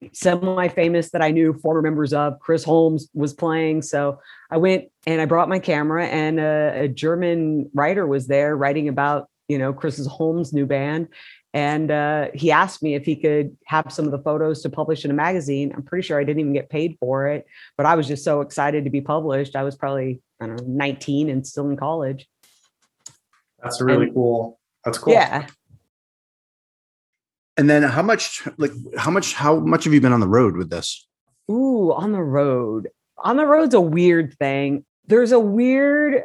anybody 0.00 0.10
semi-famous 0.14 1.10
that 1.10 1.22
I 1.22 1.30
knew, 1.30 1.54
former 1.54 1.82
members 1.82 2.12
of. 2.12 2.38
Chris 2.40 2.64
Holmes 2.64 3.08
was 3.14 3.32
playing, 3.32 3.82
so 3.82 4.20
I 4.50 4.56
went 4.56 4.86
and 5.06 5.20
I 5.20 5.24
brought 5.24 5.48
my 5.48 5.58
camera, 5.58 6.06
and 6.06 6.40
a, 6.40 6.82
a 6.82 6.88
German 6.88 7.70
writer 7.74 8.06
was 8.06 8.26
there 8.26 8.56
writing 8.56 8.88
about 8.88 9.28
you 9.48 9.58
know 9.58 9.72
Chris's 9.72 10.06
Holmes 10.06 10.52
new 10.52 10.66
band, 10.66 11.08
and 11.54 11.90
uh, 11.90 12.28
he 12.34 12.50
asked 12.50 12.82
me 12.82 12.94
if 12.94 13.04
he 13.04 13.16
could 13.16 13.56
have 13.66 13.92
some 13.92 14.04
of 14.04 14.10
the 14.10 14.18
photos 14.18 14.62
to 14.62 14.70
publish 14.70 15.04
in 15.04 15.10
a 15.10 15.14
magazine. 15.14 15.72
I'm 15.74 15.82
pretty 15.82 16.06
sure 16.06 16.18
I 16.18 16.24
didn't 16.24 16.40
even 16.40 16.52
get 16.52 16.70
paid 16.70 16.96
for 17.00 17.28
it, 17.28 17.46
but 17.76 17.86
I 17.86 17.94
was 17.94 18.06
just 18.06 18.24
so 18.24 18.40
excited 18.40 18.84
to 18.84 18.90
be 18.90 19.00
published. 19.00 19.56
I 19.56 19.62
was 19.62 19.76
probably 19.76 20.20
I 20.40 20.46
don't 20.46 20.60
know 20.60 20.66
19 20.66 21.28
and 21.28 21.46
still 21.46 21.68
in 21.70 21.76
college. 21.76 22.28
That's 23.62 23.80
really 23.80 24.06
and, 24.06 24.14
cool. 24.14 24.60
That's 24.84 24.98
cool. 24.98 25.12
Yeah. 25.12 25.46
And 27.58 27.68
then 27.68 27.82
how 27.82 28.02
much 28.02 28.46
like 28.56 28.70
how 28.96 29.10
much 29.10 29.34
how 29.34 29.56
much 29.58 29.84
have 29.84 29.92
you 29.92 30.00
been 30.00 30.12
on 30.12 30.20
the 30.20 30.28
road 30.28 30.56
with 30.56 30.70
this? 30.70 31.06
Ooh, 31.50 31.92
on 31.92 32.12
the 32.12 32.22
road. 32.22 32.88
On 33.18 33.36
the 33.36 33.46
road's 33.46 33.74
a 33.74 33.80
weird 33.80 34.34
thing. 34.38 34.84
There's 35.08 35.32
a 35.32 35.40
weird 35.40 36.22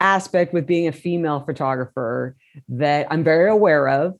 aspect 0.00 0.54
with 0.54 0.66
being 0.66 0.88
a 0.88 0.92
female 0.92 1.40
photographer 1.44 2.36
that 2.68 3.06
I'm 3.10 3.22
very 3.22 3.50
aware 3.50 3.86
of. 3.86 4.14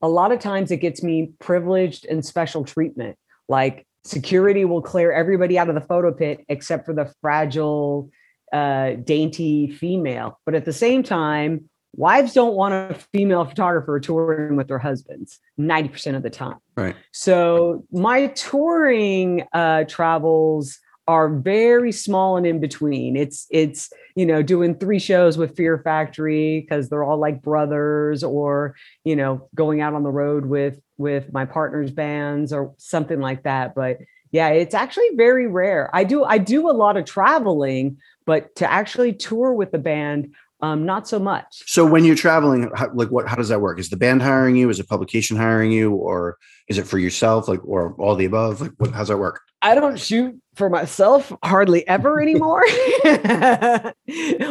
A 0.00 0.08
lot 0.08 0.30
of 0.30 0.38
times 0.38 0.70
it 0.70 0.76
gets 0.76 1.02
me 1.02 1.32
privileged 1.40 2.06
and 2.06 2.24
special 2.24 2.64
treatment. 2.64 3.18
Like 3.48 3.84
security 4.04 4.64
will 4.64 4.82
clear 4.82 5.10
everybody 5.10 5.58
out 5.58 5.68
of 5.68 5.74
the 5.74 5.80
photo 5.80 6.12
pit 6.12 6.44
except 6.48 6.86
for 6.86 6.94
the 6.94 7.12
fragile, 7.20 8.10
uh, 8.52 8.92
dainty 8.92 9.72
female. 9.72 10.38
But 10.46 10.54
at 10.54 10.64
the 10.64 10.72
same 10.72 11.02
time, 11.02 11.68
wives 11.96 12.34
don't 12.34 12.54
want 12.54 12.74
a 12.74 12.94
female 13.12 13.44
photographer 13.44 13.98
touring 13.98 14.56
with 14.56 14.68
their 14.68 14.78
husbands 14.78 15.40
90% 15.58 16.14
of 16.14 16.22
the 16.22 16.30
time. 16.30 16.58
Right. 16.76 16.94
So 17.12 17.84
my 17.90 18.28
touring 18.28 19.44
uh, 19.52 19.84
travels 19.84 20.78
are 21.08 21.28
very 21.28 21.92
small 21.92 22.36
and 22.36 22.46
in 22.46 22.60
between. 22.60 23.16
It's 23.16 23.46
it's 23.50 23.92
you 24.16 24.26
know 24.26 24.42
doing 24.42 24.74
three 24.74 24.98
shows 24.98 25.38
with 25.38 25.56
fear 25.56 25.78
factory 25.78 26.60
because 26.60 26.88
they're 26.88 27.04
all 27.04 27.18
like 27.18 27.42
brothers 27.42 28.24
or 28.24 28.74
you 29.04 29.14
know 29.14 29.48
going 29.54 29.80
out 29.80 29.94
on 29.94 30.02
the 30.02 30.10
road 30.10 30.46
with 30.46 30.80
with 30.98 31.32
my 31.32 31.44
partner's 31.44 31.92
bands 31.92 32.52
or 32.52 32.74
something 32.78 33.20
like 33.20 33.44
that. 33.44 33.74
But 33.74 33.98
yeah 34.32 34.48
it's 34.48 34.74
actually 34.74 35.10
very 35.14 35.46
rare. 35.46 35.88
I 35.92 36.02
do 36.02 36.24
i 36.24 36.38
do 36.38 36.68
a 36.68 36.72
lot 36.72 36.96
of 36.96 37.04
traveling 37.04 37.98
but 38.26 38.54
to 38.56 38.70
actually 38.70 39.12
tour 39.12 39.54
with 39.54 39.70
the 39.70 39.78
band 39.78 40.34
um, 40.60 40.86
not 40.86 41.06
so 41.06 41.18
much. 41.18 41.62
So 41.66 41.84
when 41.84 42.04
you're 42.04 42.16
traveling, 42.16 42.70
how, 42.74 42.90
like 42.94 43.10
what, 43.10 43.28
how 43.28 43.36
does 43.36 43.48
that 43.48 43.60
work? 43.60 43.78
Is 43.78 43.90
the 43.90 43.96
band 43.96 44.22
hiring 44.22 44.56
you? 44.56 44.70
Is 44.70 44.80
a 44.80 44.84
publication 44.84 45.36
hiring 45.36 45.70
you, 45.70 45.92
or 45.92 46.38
is 46.68 46.78
it 46.78 46.86
for 46.86 46.98
yourself? 46.98 47.48
Like, 47.48 47.60
or 47.64 47.94
all 47.98 48.14
the 48.14 48.24
above? 48.24 48.60
Like, 48.60 48.72
what, 48.78 48.92
how's 48.92 49.08
that 49.08 49.18
work? 49.18 49.42
I 49.62 49.74
don't 49.74 49.98
shoot 49.98 50.40
for 50.54 50.70
myself 50.70 51.32
hardly 51.42 51.86
ever 51.88 52.20
anymore. 52.22 52.62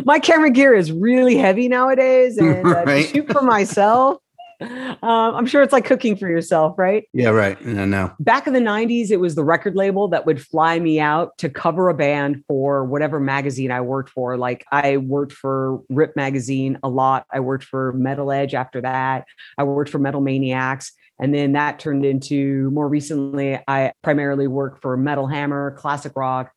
My 0.06 0.20
camera 0.22 0.52
gear 0.52 0.74
is 0.74 0.92
really 0.92 1.38
heavy 1.38 1.68
nowadays, 1.68 2.38
and 2.38 2.66
uh, 2.66 2.84
right? 2.86 3.06
to 3.06 3.12
shoot 3.12 3.32
for 3.32 3.42
myself 3.42 4.20
um, 4.62 4.98
I'm 5.02 5.46
sure 5.46 5.62
it's 5.62 5.74
like 5.74 5.86
cooking 5.86 6.16
for 6.16 6.28
yourself, 6.28 6.78
right? 6.78 7.08
Yeah, 7.14 7.30
right. 7.30 7.64
No, 7.66 7.86
no. 7.86 8.14
Back 8.20 8.48
in 8.48 8.54
the 8.54 8.60
90s, 8.60 9.12
it 9.12 9.18
was 9.18 9.36
the 9.36 9.44
record 9.44 9.76
label 9.76 10.08
that 10.10 10.26
would 10.26 10.42
fly 10.42 10.80
me 10.80 11.00
out 11.00 11.38
to 11.40 11.50
cover 11.50 11.90
a 11.90 11.94
band 11.94 12.44
for 12.48 12.86
whatever 12.86 13.20
magazine 13.20 13.72
I 13.72 13.82
worked 13.82 14.10
for. 14.10 14.38
Like 14.38 14.66
I 14.72 14.98
worked 14.98 15.34
for 15.34 15.82
Rip 15.90 16.16
Magazine 16.16 16.80
a 16.84 16.90
lot. 16.90 17.26
I 17.32 17.40
worked 17.40 17.66
for 17.66 17.94
Metal 17.94 18.32
Edge 18.32 18.54
after 18.54 18.82
that. 18.82 19.26
I 19.58 19.64
worked 19.64 19.90
for 19.90 20.00
Metal 20.00 20.22
Maniacs. 20.22 20.92
And 21.20 21.34
then 21.34 21.54
that 21.54 21.80
turned 21.80 22.06
into 22.06 22.70
more 22.72 22.90
recently, 22.90 23.60
I 23.68 23.94
primarily 24.04 24.48
work 24.48 24.82
for 24.82 24.98
Metal 24.98 25.28
Hammer, 25.28 25.72
Classic 25.78 26.12
Rock, 26.16 26.52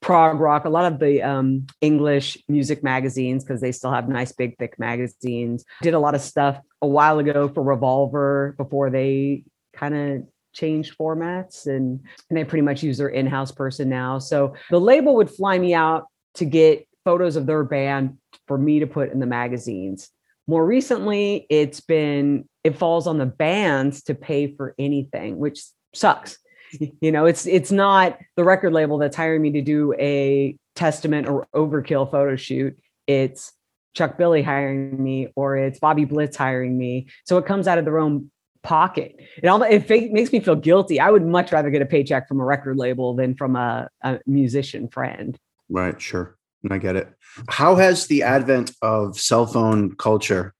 prog 0.00 0.40
rock, 0.40 0.64
a 0.64 0.70
lot 0.70 0.90
of 0.90 0.98
the 0.98 1.22
um, 1.22 1.66
English 1.80 2.38
music 2.48 2.82
magazines 2.82 3.44
because 3.44 3.60
they 3.60 3.72
still 3.72 3.92
have 3.92 4.08
nice 4.08 4.32
big 4.32 4.56
thick 4.58 4.78
magazines. 4.78 5.64
Did 5.82 5.94
a 5.94 5.98
lot 5.98 6.14
of 6.14 6.20
stuff 6.20 6.58
a 6.80 6.86
while 6.86 7.18
ago 7.18 7.48
for 7.48 7.62
Revolver 7.62 8.54
before 8.56 8.90
they 8.90 9.44
kind 9.74 9.94
of 9.94 10.22
changed 10.52 10.96
formats 10.98 11.66
and, 11.66 12.00
and 12.28 12.36
they 12.36 12.44
pretty 12.44 12.62
much 12.62 12.82
use 12.82 12.98
their 12.98 13.08
in-house 13.08 13.52
person 13.52 13.88
now. 13.88 14.18
So 14.18 14.54
the 14.70 14.80
label 14.80 15.14
would 15.16 15.30
fly 15.30 15.58
me 15.58 15.74
out 15.74 16.06
to 16.34 16.44
get 16.44 16.88
photos 17.04 17.36
of 17.36 17.46
their 17.46 17.64
band 17.64 18.18
for 18.46 18.58
me 18.58 18.80
to 18.80 18.86
put 18.86 19.12
in 19.12 19.20
the 19.20 19.26
magazines. 19.26 20.10
More 20.46 20.64
recently, 20.64 21.46
it's 21.48 21.80
been 21.80 22.48
it 22.64 22.76
falls 22.76 23.06
on 23.06 23.18
the 23.18 23.26
bands 23.26 24.02
to 24.04 24.14
pay 24.14 24.54
for 24.54 24.74
anything, 24.78 25.38
which 25.38 25.62
sucks 25.94 26.38
you 27.00 27.12
know 27.12 27.26
it's 27.26 27.46
it's 27.46 27.72
not 27.72 28.18
the 28.36 28.44
record 28.44 28.72
label 28.72 28.98
that's 28.98 29.16
hiring 29.16 29.42
me 29.42 29.50
to 29.52 29.62
do 29.62 29.94
a 29.98 30.56
testament 30.74 31.28
or 31.28 31.46
overkill 31.54 32.10
photo 32.10 32.36
shoot. 32.36 32.78
It's 33.06 33.52
chuck 33.94 34.16
billy 34.16 34.42
hiring 34.42 35.02
me 35.02 35.28
or 35.34 35.56
it's 35.56 35.78
bobby 35.78 36.04
blitz 36.04 36.36
hiring 36.36 36.78
me. 36.78 37.08
So 37.24 37.38
it 37.38 37.46
comes 37.46 37.66
out 37.66 37.78
of 37.78 37.84
their 37.84 37.98
own 37.98 38.30
pocket. 38.62 39.16
It 39.42 39.46
all 39.48 39.62
it 39.62 39.88
makes 39.88 40.32
me 40.32 40.40
feel 40.40 40.56
guilty. 40.56 41.00
I 41.00 41.10
would 41.10 41.26
much 41.26 41.52
rather 41.52 41.70
get 41.70 41.82
a 41.82 41.86
paycheck 41.86 42.28
from 42.28 42.40
a 42.40 42.44
record 42.44 42.76
label 42.76 43.14
than 43.14 43.34
from 43.34 43.56
a, 43.56 43.88
a 44.02 44.20
musician 44.26 44.88
friend. 44.88 45.38
Right 45.68 46.00
sure. 46.00 46.36
And 46.62 46.72
i 46.72 46.78
get 46.78 46.96
it. 46.96 47.08
How 47.48 47.76
has 47.76 48.06
the 48.06 48.22
advent 48.22 48.72
of 48.82 49.18
cell 49.18 49.46
phone 49.46 49.96
culture 49.96 50.54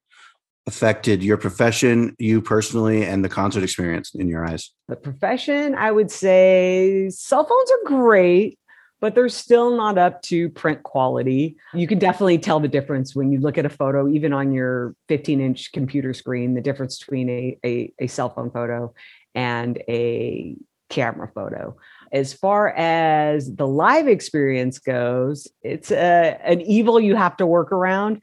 affected 0.67 1.23
your 1.23 1.37
profession, 1.37 2.15
you 2.19 2.41
personally, 2.41 3.05
and 3.05 3.25
the 3.25 3.29
concert 3.29 3.63
experience 3.63 4.15
in 4.15 4.29
your 4.29 4.47
eyes? 4.47 4.71
The 4.89 4.97
profession, 4.97 5.75
I 5.75 5.91
would 5.91 6.11
say 6.11 7.09
cell 7.11 7.45
phones 7.45 7.71
are 7.71 7.89
great, 7.89 8.59
but 9.01 9.15
they're 9.15 9.29
still 9.29 9.77
not 9.77 9.99
up 9.99 10.21
to 10.23 10.51
print 10.51 10.83
quality. 10.83 11.57
You 11.75 11.87
can 11.87 11.99
definitely 11.99 12.39
tell 12.39 12.61
the 12.61 12.69
difference 12.69 13.17
when 13.17 13.33
you 13.33 13.41
look 13.41 13.59
at 13.59 13.65
a 13.65 13.71
photo, 13.71 14.09
even 14.09 14.33
on 14.33 14.53
your 14.53 14.95
15 15.09 15.41
inch 15.41 15.73
computer 15.73 16.13
screen, 16.13 16.55
the 16.55 16.61
difference 16.61 16.99
between 16.99 17.31
a, 17.31 17.59
a, 17.65 17.93
a 17.99 18.07
cell 18.07 18.29
phone 18.31 18.51
photo 18.51 18.93
and 19.35 19.79
a 19.89 20.57
camera 20.91 21.31
photo. 21.35 21.77
As 22.13 22.33
far 22.33 22.71
as 22.71 23.55
the 23.55 23.67
live 23.67 24.09
experience 24.09 24.79
goes, 24.79 25.49
it's 25.63 25.91
a, 25.91 26.39
an 26.45 26.61
evil 26.61 27.01
you 27.01 27.15
have 27.15 27.37
to 27.39 27.47
work 27.47 27.73
around 27.73 28.21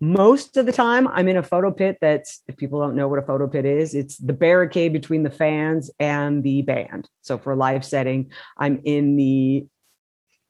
most 0.00 0.56
of 0.56 0.66
the 0.66 0.72
time 0.72 1.08
i'm 1.08 1.28
in 1.28 1.36
a 1.36 1.42
photo 1.42 1.70
pit 1.70 1.98
that's 2.00 2.42
if 2.46 2.56
people 2.56 2.80
don't 2.80 2.94
know 2.94 3.08
what 3.08 3.18
a 3.18 3.26
photo 3.26 3.48
pit 3.48 3.64
is 3.64 3.94
it's 3.94 4.16
the 4.18 4.32
barricade 4.32 4.92
between 4.92 5.22
the 5.22 5.30
fans 5.30 5.90
and 5.98 6.42
the 6.42 6.62
band. 6.62 7.08
So 7.22 7.38
for 7.38 7.52
a 7.52 7.56
live 7.56 7.84
setting 7.84 8.30
i'm 8.56 8.80
in 8.84 9.16
the 9.16 9.66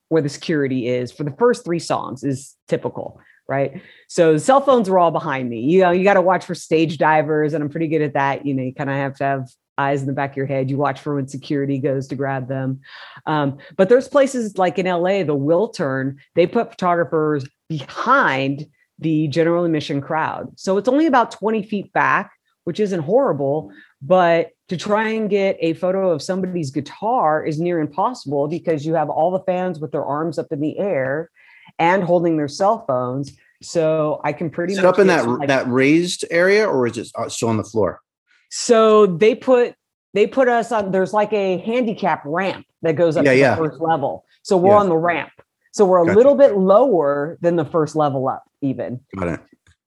where 0.09 0.21
the 0.21 0.29
security 0.29 0.87
is 0.87 1.11
for 1.11 1.23
the 1.23 1.35
first 1.37 1.65
three 1.65 1.79
songs 1.79 2.23
is 2.23 2.55
typical 2.67 3.21
right? 3.47 3.81
So 4.07 4.37
cell 4.37 4.61
phones 4.61 4.87
are 4.89 4.99
all 4.99 5.09
behind 5.09 5.49
me. 5.49 5.61
You 5.61 5.81
know 5.81 5.89
you 5.89 6.03
got 6.03 6.13
to 6.13 6.21
watch 6.21 6.45
for 6.45 6.53
stage 6.53 6.99
divers 6.99 7.53
and 7.53 7.63
i'm 7.63 7.69
pretty 7.69 7.87
good 7.87 8.03
at 8.03 8.13
that. 8.13 8.45
You 8.45 8.53
know 8.53 8.61
you 8.61 8.73
kind 8.75 8.91
of 8.91 8.95
have 8.95 9.15
to 9.15 9.23
have 9.23 9.49
eyes 9.79 10.01
in 10.01 10.07
the 10.07 10.13
back 10.13 10.31
of 10.31 10.37
your 10.37 10.45
head. 10.45 10.69
You 10.69 10.77
watch 10.77 10.99
for 10.99 11.15
when 11.15 11.27
security 11.27 11.79
goes 11.79 12.07
to 12.09 12.15
grab 12.15 12.47
them. 12.47 12.81
Um, 13.25 13.57
but 13.75 13.89
there's 13.89 14.07
places 14.07 14.57
like 14.57 14.77
in 14.77 14.85
la 14.85 15.23
the 15.23 15.35
Wiltern 15.35 16.17
they 16.35 16.45
put 16.45 16.69
photographers 16.69 17.47
behind 17.67 18.67
the 18.99 19.27
general 19.29 19.63
admission 19.65 20.01
crowd. 20.01 20.51
So 20.59 20.77
it's 20.77 20.89
only 20.89 21.05
about 21.05 21.31
20 21.31 21.63
feet 21.63 21.91
back, 21.93 22.31
which 22.65 22.79
isn't 22.79 23.01
horrible, 23.01 23.71
But 24.01 24.51
to 24.69 24.77
try 24.77 25.09
and 25.09 25.29
get 25.29 25.57
a 25.59 25.73
photo 25.73 26.11
of 26.11 26.21
somebody's 26.21 26.69
guitar 26.71 27.43
is 27.43 27.59
near 27.59 27.79
impossible 27.79 28.47
because 28.47 28.85
you 28.85 28.93
have 28.93 29.09
all 29.09 29.31
the 29.31 29.39
fans 29.41 29.79
with 29.79 29.91
their 29.91 30.05
arms 30.05 30.37
up 30.39 30.47
in 30.51 30.61
the 30.61 30.77
air 30.77 31.29
and 31.79 32.03
holding 32.03 32.37
their 32.37 32.47
cell 32.47 32.85
phones. 32.87 33.35
So 33.61 34.21
I 34.23 34.31
can 34.31 34.49
pretty 34.49 34.75
much 34.75 34.85
up 34.85 34.99
in 34.99 35.07
that 35.07 35.27
like- 35.27 35.47
that 35.49 35.67
raised 35.67 36.23
area, 36.31 36.65
or 36.69 36.87
is 36.87 36.97
it 36.97 37.09
uh, 37.15 37.27
still 37.29 37.49
on 37.49 37.57
the 37.57 37.63
floor? 37.63 37.99
So 38.51 39.05
they 39.05 39.35
put 39.35 39.75
they 40.13 40.25
put 40.27 40.47
us 40.47 40.71
on. 40.71 40.91
There's 40.91 41.13
like 41.13 41.33
a 41.33 41.57
handicap 41.59 42.21
ramp 42.25 42.65
that 42.83 42.95
goes 42.95 43.17
up 43.17 43.25
Yeah, 43.25 43.33
to 43.33 43.37
yeah. 43.37 43.55
the 43.55 43.63
first 43.69 43.81
level. 43.81 44.23
So 44.43 44.55
we're 44.57 44.71
Yeah. 44.71 44.79
on 44.79 44.89
the 44.89 44.97
ramp. 44.97 45.31
So 45.79 45.85
we're 45.85 46.01
a 46.01 46.05
Gotcha. 46.05 46.17
little 46.17 46.35
bit 46.35 46.57
lower 46.57 47.37
than 47.39 47.55
the 47.55 47.63
first 47.63 47.95
level 47.95 48.27
up, 48.27 48.43
even. 48.59 48.99
Got 49.15 49.29
it. 49.29 49.39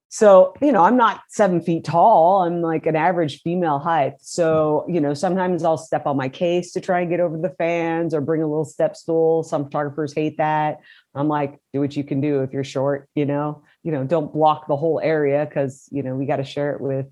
So 0.08 0.54
you 0.62 0.72
know, 0.72 0.82
I'm 0.82 0.96
not 0.96 1.20
seven 1.28 1.60
feet 1.60 1.84
tall. 1.84 2.44
I'm 2.44 2.62
like 2.62 2.86
an 2.86 2.96
average 2.96 3.42
female 3.42 3.78
height. 3.78 4.14
So 4.22 4.86
you 4.88 5.02
know, 5.02 5.12
sometimes 5.12 5.64
I'll 5.64 5.76
step 5.76 6.06
on 6.06 6.16
my 6.16 6.30
case 6.30 6.72
to 6.72 6.80
try 6.80 7.00
and 7.00 7.10
get 7.10 7.20
over 7.20 7.36
the 7.36 7.54
fans, 7.58 8.14
or 8.14 8.22
bring 8.22 8.42
a 8.42 8.46
little 8.46 8.64
step 8.64 8.96
stool. 8.96 9.42
Some 9.42 9.64
photographers 9.64 10.14
hate 10.14 10.38
that. 10.38 10.78
I'm 11.14 11.28
like, 11.28 11.58
do 11.74 11.80
what 11.80 11.94
you 11.94 12.04
can 12.04 12.22
do 12.22 12.40
if 12.40 12.54
you're 12.54 12.64
short. 12.64 13.10
You 13.14 13.26
know, 13.26 13.62
you 13.82 13.92
know, 13.92 14.02
don't 14.02 14.32
block 14.32 14.68
the 14.68 14.76
whole 14.76 14.98
area 14.98 15.44
because 15.44 15.90
you 15.92 16.02
know 16.02 16.14
we 16.14 16.24
got 16.24 16.36
to 16.36 16.44
share 16.44 16.72
it 16.72 16.80
with 16.80 17.04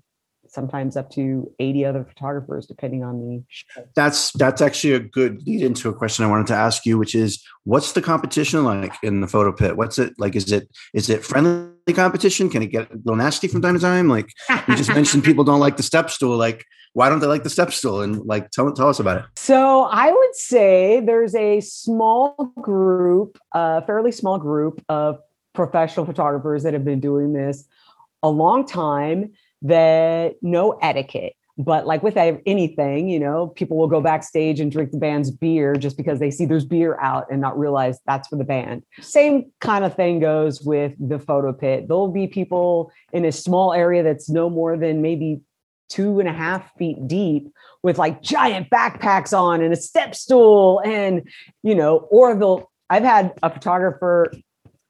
sometimes 0.51 0.97
up 0.97 1.09
to 1.09 1.49
80 1.59 1.85
other 1.85 2.03
photographers, 2.03 2.67
depending 2.67 3.03
on 3.03 3.19
the 3.19 3.43
show. 3.47 3.87
That's 3.95 4.31
that's 4.33 4.61
actually 4.61 4.93
a 4.93 4.99
good 4.99 5.41
lead 5.47 5.61
into 5.61 5.89
a 5.89 5.93
question 5.93 6.25
I 6.25 6.27
wanted 6.27 6.47
to 6.47 6.55
ask 6.55 6.85
you, 6.85 6.97
which 6.97 7.15
is, 7.15 7.43
what's 7.63 7.93
the 7.93 8.01
competition 8.01 8.63
like 8.63 8.93
in 9.01 9.21
the 9.21 9.27
photo 9.27 9.51
pit? 9.51 9.77
What's 9.77 9.97
it 9.97 10.13
like? 10.19 10.35
Is 10.35 10.51
it 10.51 10.69
is 10.93 11.09
it 11.09 11.23
friendly 11.23 11.93
competition? 11.93 12.49
Can 12.49 12.61
it 12.61 12.67
get 12.67 12.91
a 12.91 12.95
little 12.97 13.15
nasty 13.15 13.47
from 13.47 13.61
time 13.61 13.75
to 13.75 13.79
time? 13.79 14.09
Like 14.09 14.29
you 14.67 14.75
just 14.75 14.89
mentioned, 14.89 15.23
people 15.23 15.43
don't 15.43 15.61
like 15.61 15.77
the 15.77 15.83
step 15.83 16.09
stool. 16.09 16.37
Like, 16.37 16.65
why 16.93 17.09
don't 17.09 17.19
they 17.19 17.27
like 17.27 17.43
the 17.43 17.49
step 17.49 17.71
stool? 17.71 18.01
And 18.01 18.17
like, 18.25 18.51
tell 18.51 18.71
tell 18.73 18.89
us 18.89 18.99
about 18.99 19.17
it. 19.17 19.25
So 19.37 19.83
I 19.83 20.11
would 20.11 20.35
say 20.35 20.99
there's 20.99 21.33
a 21.33 21.61
small 21.61 22.51
group, 22.61 23.39
a 23.53 23.85
fairly 23.85 24.11
small 24.11 24.37
group 24.37 24.83
of 24.89 25.19
professional 25.53 26.05
photographers 26.05 26.63
that 26.63 26.73
have 26.73 26.85
been 26.85 26.99
doing 26.99 27.33
this 27.33 27.65
a 28.23 28.29
long 28.29 28.65
time 28.65 29.31
that 29.63 30.35
no 30.41 30.71
etiquette. 30.81 31.35
But 31.57 31.85
like 31.85 32.01
with 32.01 32.17
anything, 32.17 33.09
you 33.09 33.19
know, 33.19 33.47
people 33.47 33.77
will 33.77 33.87
go 33.87 34.01
backstage 34.01 34.59
and 34.59 34.71
drink 34.71 34.91
the 34.91 34.97
band's 34.97 35.29
beer 35.29 35.75
just 35.75 35.97
because 35.97 36.19
they 36.19 36.31
see 36.31 36.45
there's 36.45 36.65
beer 36.65 36.97
out 36.99 37.27
and 37.29 37.41
not 37.41 37.59
realize 37.59 37.99
that's 38.07 38.27
for 38.29 38.37
the 38.37 38.43
band. 38.43 38.83
Same 39.01 39.51
kind 39.59 39.83
of 39.83 39.95
thing 39.95 40.19
goes 40.19 40.61
with 40.61 40.93
the 40.97 41.19
photo 41.19 41.53
pit. 41.53 41.87
There'll 41.87 42.07
be 42.07 42.25
people 42.25 42.91
in 43.11 43.25
a 43.25 43.31
small 43.31 43.73
area 43.73 44.01
that's 44.01 44.29
no 44.29 44.49
more 44.49 44.77
than 44.77 45.01
maybe 45.01 45.41
two 45.91 46.21
and 46.21 46.29
a 46.29 46.33
half 46.33 46.73
feet 46.77 47.05
deep 47.05 47.51
with 47.83 47.97
like 47.97 48.21
giant 48.21 48.69
backpacks 48.69 49.37
on 49.37 49.61
and 49.61 49.73
a 49.73 49.75
step 49.75 50.15
stool 50.15 50.81
and 50.85 51.27
you 51.63 51.75
know 51.75 52.07
or 52.09 52.33
they'll 52.33 52.71
i've 52.89 53.03
had 53.03 53.33
a 53.43 53.49
photographer 53.49 54.31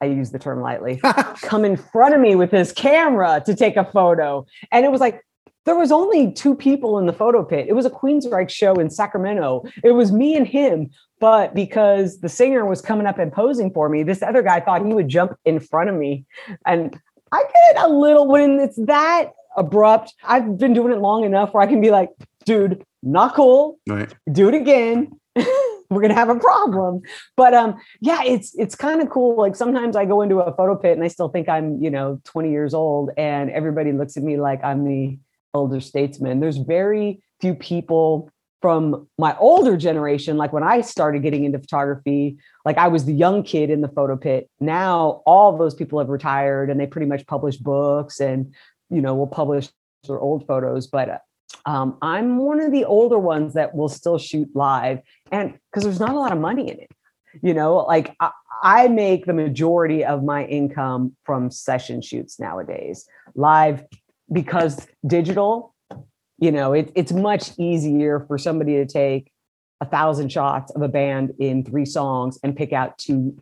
i 0.02 0.06
use 0.06 0.30
the 0.30 0.38
term 0.38 0.60
lightly 0.60 1.00
come 1.42 1.64
in 1.64 1.76
front 1.76 2.14
of 2.14 2.20
me 2.20 2.34
with 2.34 2.50
his 2.50 2.72
camera 2.72 3.42
to 3.46 3.54
take 3.54 3.76
a 3.76 3.84
photo. 3.84 4.44
And 4.70 4.84
it 4.84 4.90
was 4.90 5.00
like 5.00 5.24
there 5.64 5.76
was 5.76 5.92
only 5.92 6.32
two 6.32 6.56
people 6.56 6.98
in 6.98 7.06
the 7.06 7.12
photo 7.12 7.44
pit. 7.44 7.66
It 7.68 7.74
was 7.74 7.86
a 7.86 7.90
queensryche 7.90 8.50
show 8.50 8.74
in 8.74 8.90
sacramento. 8.90 9.64
It 9.84 9.92
was 9.92 10.10
me 10.10 10.36
and 10.36 10.46
him. 10.46 10.90
But 11.20 11.54
because 11.54 12.18
the 12.18 12.28
singer 12.28 12.66
was 12.66 12.82
coming 12.82 13.06
up 13.06 13.18
and 13.18 13.32
posing 13.32 13.70
for 13.70 13.88
me 13.88 14.02
this 14.02 14.22
other 14.22 14.42
guy 14.42 14.58
thought 14.60 14.84
he 14.84 14.92
would 14.92 15.08
jump 15.08 15.38
in 15.44 15.60
front 15.60 15.88
of 15.88 15.96
me. 15.96 16.24
And 16.66 16.98
i 17.30 17.42
get 17.42 17.84
a 17.84 17.88
little 17.88 18.26
when 18.28 18.60
it's 18.60 18.76
that 18.76 19.32
abrupt 19.56 20.14
i've 20.24 20.58
been 20.58 20.74
doing 20.74 20.92
it 20.92 20.98
long 20.98 21.24
enough 21.24 21.54
where 21.54 21.62
i 21.62 21.66
can 21.66 21.80
be 21.80 21.90
like 21.90 22.10
dude 22.44 22.84
not 23.02 23.34
cool. 23.34 23.78
Right. 23.88 24.12
do 24.30 24.48
it 24.48 24.54
again 24.54 25.18
we're 25.94 26.02
gonna 26.02 26.14
have 26.14 26.28
a 26.28 26.38
problem. 26.38 27.02
But 27.36 27.54
um 27.54 27.76
yeah 28.00 28.22
it's 28.24 28.54
it's 28.56 28.74
kind 28.74 29.00
of 29.00 29.10
cool 29.10 29.36
like 29.36 29.56
sometimes 29.56 29.96
i 29.96 30.04
go 30.04 30.22
into 30.22 30.38
a 30.38 30.54
photo 30.54 30.76
pit 30.76 30.92
and 30.92 31.04
i 31.04 31.08
still 31.08 31.28
think 31.28 31.48
i'm 31.48 31.82
you 31.82 31.90
know 31.90 32.20
20 32.24 32.50
years 32.50 32.74
old 32.74 33.10
and 33.16 33.50
everybody 33.50 33.92
looks 33.92 34.16
at 34.16 34.22
me 34.22 34.36
like 34.36 34.62
i'm 34.64 34.84
the 34.84 35.18
elder 35.54 35.80
statesman. 35.80 36.40
There's 36.40 36.56
very 36.56 37.22
few 37.40 37.54
people 37.54 38.30
from 38.60 39.08
my 39.18 39.36
older 39.38 39.76
generation 39.76 40.36
like 40.36 40.52
when 40.52 40.62
i 40.62 40.80
started 40.80 41.20
getting 41.20 41.44
into 41.44 41.58
photography 41.58 42.38
like 42.64 42.78
i 42.78 42.86
was 42.86 43.04
the 43.04 43.12
young 43.12 43.42
kid 43.42 43.70
in 43.70 43.80
the 43.80 43.88
photo 43.88 44.16
pit. 44.16 44.48
Now 44.60 45.22
all 45.26 45.56
those 45.56 45.74
people 45.74 45.98
have 45.98 46.08
retired 46.08 46.70
and 46.70 46.78
they 46.78 46.86
pretty 46.86 47.08
much 47.08 47.26
publish 47.26 47.56
books 47.56 48.20
and 48.20 48.54
you 48.88 49.00
know 49.00 49.16
will 49.16 49.26
publish 49.26 49.68
their 50.06 50.20
old 50.20 50.46
photos. 50.46 50.86
But 50.86 51.08
uh, 51.08 51.18
um, 51.64 51.96
I'm 52.02 52.38
one 52.38 52.60
of 52.60 52.72
the 52.72 52.84
older 52.84 53.18
ones 53.18 53.54
that 53.54 53.74
will 53.74 53.88
still 53.88 54.18
shoot 54.18 54.48
live, 54.54 55.00
and 55.30 55.58
because 55.70 55.84
there's 55.84 56.00
not 56.00 56.10
a 56.10 56.18
lot 56.18 56.32
of 56.32 56.38
money 56.38 56.70
in 56.70 56.78
it, 56.78 56.90
you 57.42 57.54
know, 57.54 57.76
like 57.76 58.14
I, 58.20 58.30
I 58.62 58.88
make 58.88 59.26
the 59.26 59.32
majority 59.32 60.04
of 60.04 60.22
my 60.22 60.44
income 60.44 61.16
from 61.24 61.50
session 61.50 62.02
shoots 62.02 62.38
nowadays. 62.38 63.06
Live, 63.34 63.84
because 64.30 64.86
digital, 65.06 65.74
you 66.38 66.52
know, 66.52 66.72
it, 66.72 66.92
it's 66.94 67.12
much 67.12 67.50
easier 67.58 68.20
for 68.20 68.38
somebody 68.38 68.74
to 68.74 68.86
take 68.86 69.32
a 69.80 69.84
thousand 69.84 70.30
shots 70.30 70.72
of 70.72 70.82
a 70.82 70.88
band 70.88 71.32
in 71.38 71.64
three 71.64 71.84
songs 71.84 72.38
and 72.42 72.56
pick 72.56 72.72
out 72.72 72.98
two 72.98 73.36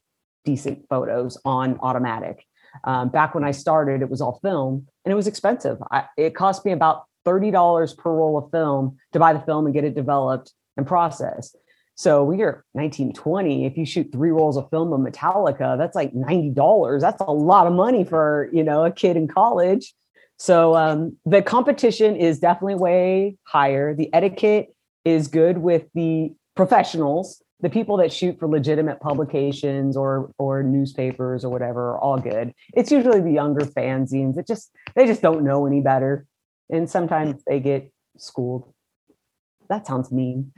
decent 0.45 0.87
photos 0.89 1.37
on 1.45 1.79
automatic. 1.83 2.47
Um, 2.85 3.11
back 3.11 3.35
when 3.35 3.45
I 3.45 3.51
started, 3.51 4.01
it 4.01 4.09
was 4.09 4.21
all 4.21 4.39
film 4.41 4.87
and 5.05 5.13
it 5.13 5.15
was 5.15 5.27
expensive. 5.27 5.79
I, 5.91 6.05
it 6.17 6.35
cost 6.35 6.65
me 6.65 6.73
about 6.73 7.05
$30 7.27 7.97
per 7.97 8.13
roll 8.13 8.39
of 8.39 8.51
film 8.51 8.97
to 9.13 9.19
buy 9.19 9.33
the 9.33 9.41
film 9.41 9.67
and 9.67 9.75
get 9.75 9.85
it 9.85 9.95
developed 9.95 10.53
and 10.77 10.87
processed. 10.87 11.57
So 12.01 12.25
we 12.25 12.41
are 12.43 12.65
1920. 12.73 13.67
If 13.67 13.77
you 13.77 13.85
shoot 13.85 14.11
three 14.11 14.31
rolls 14.31 14.57
of 14.57 14.71
film 14.71 14.93
of 14.93 15.01
Metallica, 15.01 15.77
that's 15.77 15.95
like 15.95 16.15
$90. 16.15 17.01
That's 17.01 17.21
a 17.21 17.31
lot 17.31 17.67
of 17.67 17.75
money 17.75 18.05
for, 18.05 18.49
you 18.55 18.65
know, 18.65 18.87
a 18.87 18.91
kid 18.91 19.19
in 19.19 19.29
college. 19.29 19.93
So 20.39 20.75
um, 20.75 21.19
the 21.27 21.43
competition 21.43 22.17
is 22.17 22.39
definitely 22.39 22.77
way 22.77 23.37
higher. 23.43 23.95
The 23.95 24.09
etiquette 24.15 24.75
is 25.05 25.29
good 25.29 25.59
with 25.59 25.85
the 25.95 26.33
professionals. 26.57 27.43
The 27.61 27.69
people 27.69 27.99
that 27.99 28.11
shoot 28.11 28.39
for 28.39 28.49
legitimate 28.49 29.01
publications 29.01 29.95
or 29.95 30.33
or 30.39 30.63
newspapers 30.63 31.45
or 31.45 31.51
whatever 31.51 31.91
are 31.91 31.99
all 31.99 32.17
good. 32.17 32.55
It's 32.73 32.91
usually 32.91 33.21
the 33.21 33.33
younger 33.33 33.67
fanzines 33.67 34.37
that 34.37 34.47
just 34.47 34.71
they 34.97 35.05
just 35.05 35.21
don't 35.21 35.45
know 35.45 35.67
any 35.67 35.83
better 35.83 36.25
and 36.71 36.89
sometimes 36.89 37.43
they 37.47 37.61
get 37.61 37.93
schooled. 38.17 38.73
That 39.69 39.87
sounds 39.87 40.11
mean. 40.11 40.53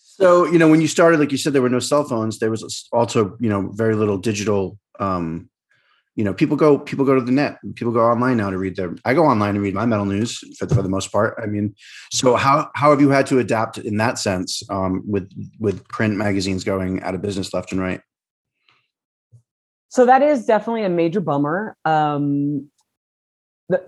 So, 0.00 0.46
you 0.46 0.58
know, 0.58 0.68
when 0.68 0.80
you 0.80 0.88
started, 0.88 1.20
like 1.20 1.30
you 1.30 1.38
said, 1.38 1.52
there 1.52 1.62
were 1.62 1.68
no 1.68 1.78
cell 1.78 2.04
phones. 2.04 2.38
There 2.38 2.50
was 2.50 2.88
also, 2.90 3.36
you 3.38 3.50
know, 3.50 3.70
very 3.72 3.94
little 3.94 4.16
digital. 4.16 4.78
Um, 4.98 5.50
you 6.14 6.24
know, 6.24 6.32
people 6.32 6.56
go 6.56 6.78
people 6.78 7.04
go 7.04 7.14
to 7.14 7.20
the 7.20 7.30
net. 7.30 7.58
People 7.74 7.92
go 7.92 8.00
online 8.00 8.38
now 8.38 8.48
to 8.48 8.56
read 8.56 8.76
their. 8.76 8.94
I 9.04 9.12
go 9.12 9.26
online 9.26 9.54
to 9.54 9.60
read 9.60 9.74
my 9.74 9.84
metal 9.84 10.06
news 10.06 10.38
for, 10.58 10.66
for 10.66 10.80
the 10.80 10.88
most 10.88 11.12
part. 11.12 11.38
I 11.42 11.44
mean, 11.44 11.74
so 12.10 12.34
how 12.36 12.70
how 12.74 12.90
have 12.90 13.02
you 13.02 13.10
had 13.10 13.26
to 13.26 13.38
adapt 13.38 13.76
in 13.76 13.98
that 13.98 14.18
sense 14.18 14.62
um, 14.70 15.02
with 15.06 15.30
with 15.60 15.86
print 15.88 16.16
magazines 16.16 16.64
going 16.64 17.02
out 17.02 17.14
of 17.14 17.20
business 17.20 17.52
left 17.52 17.70
and 17.72 17.80
right? 17.80 18.00
So 19.90 20.06
that 20.06 20.22
is 20.22 20.46
definitely 20.46 20.84
a 20.84 20.88
major 20.88 21.20
bummer. 21.20 21.76
Um, 21.84 22.70
the, 23.68 23.84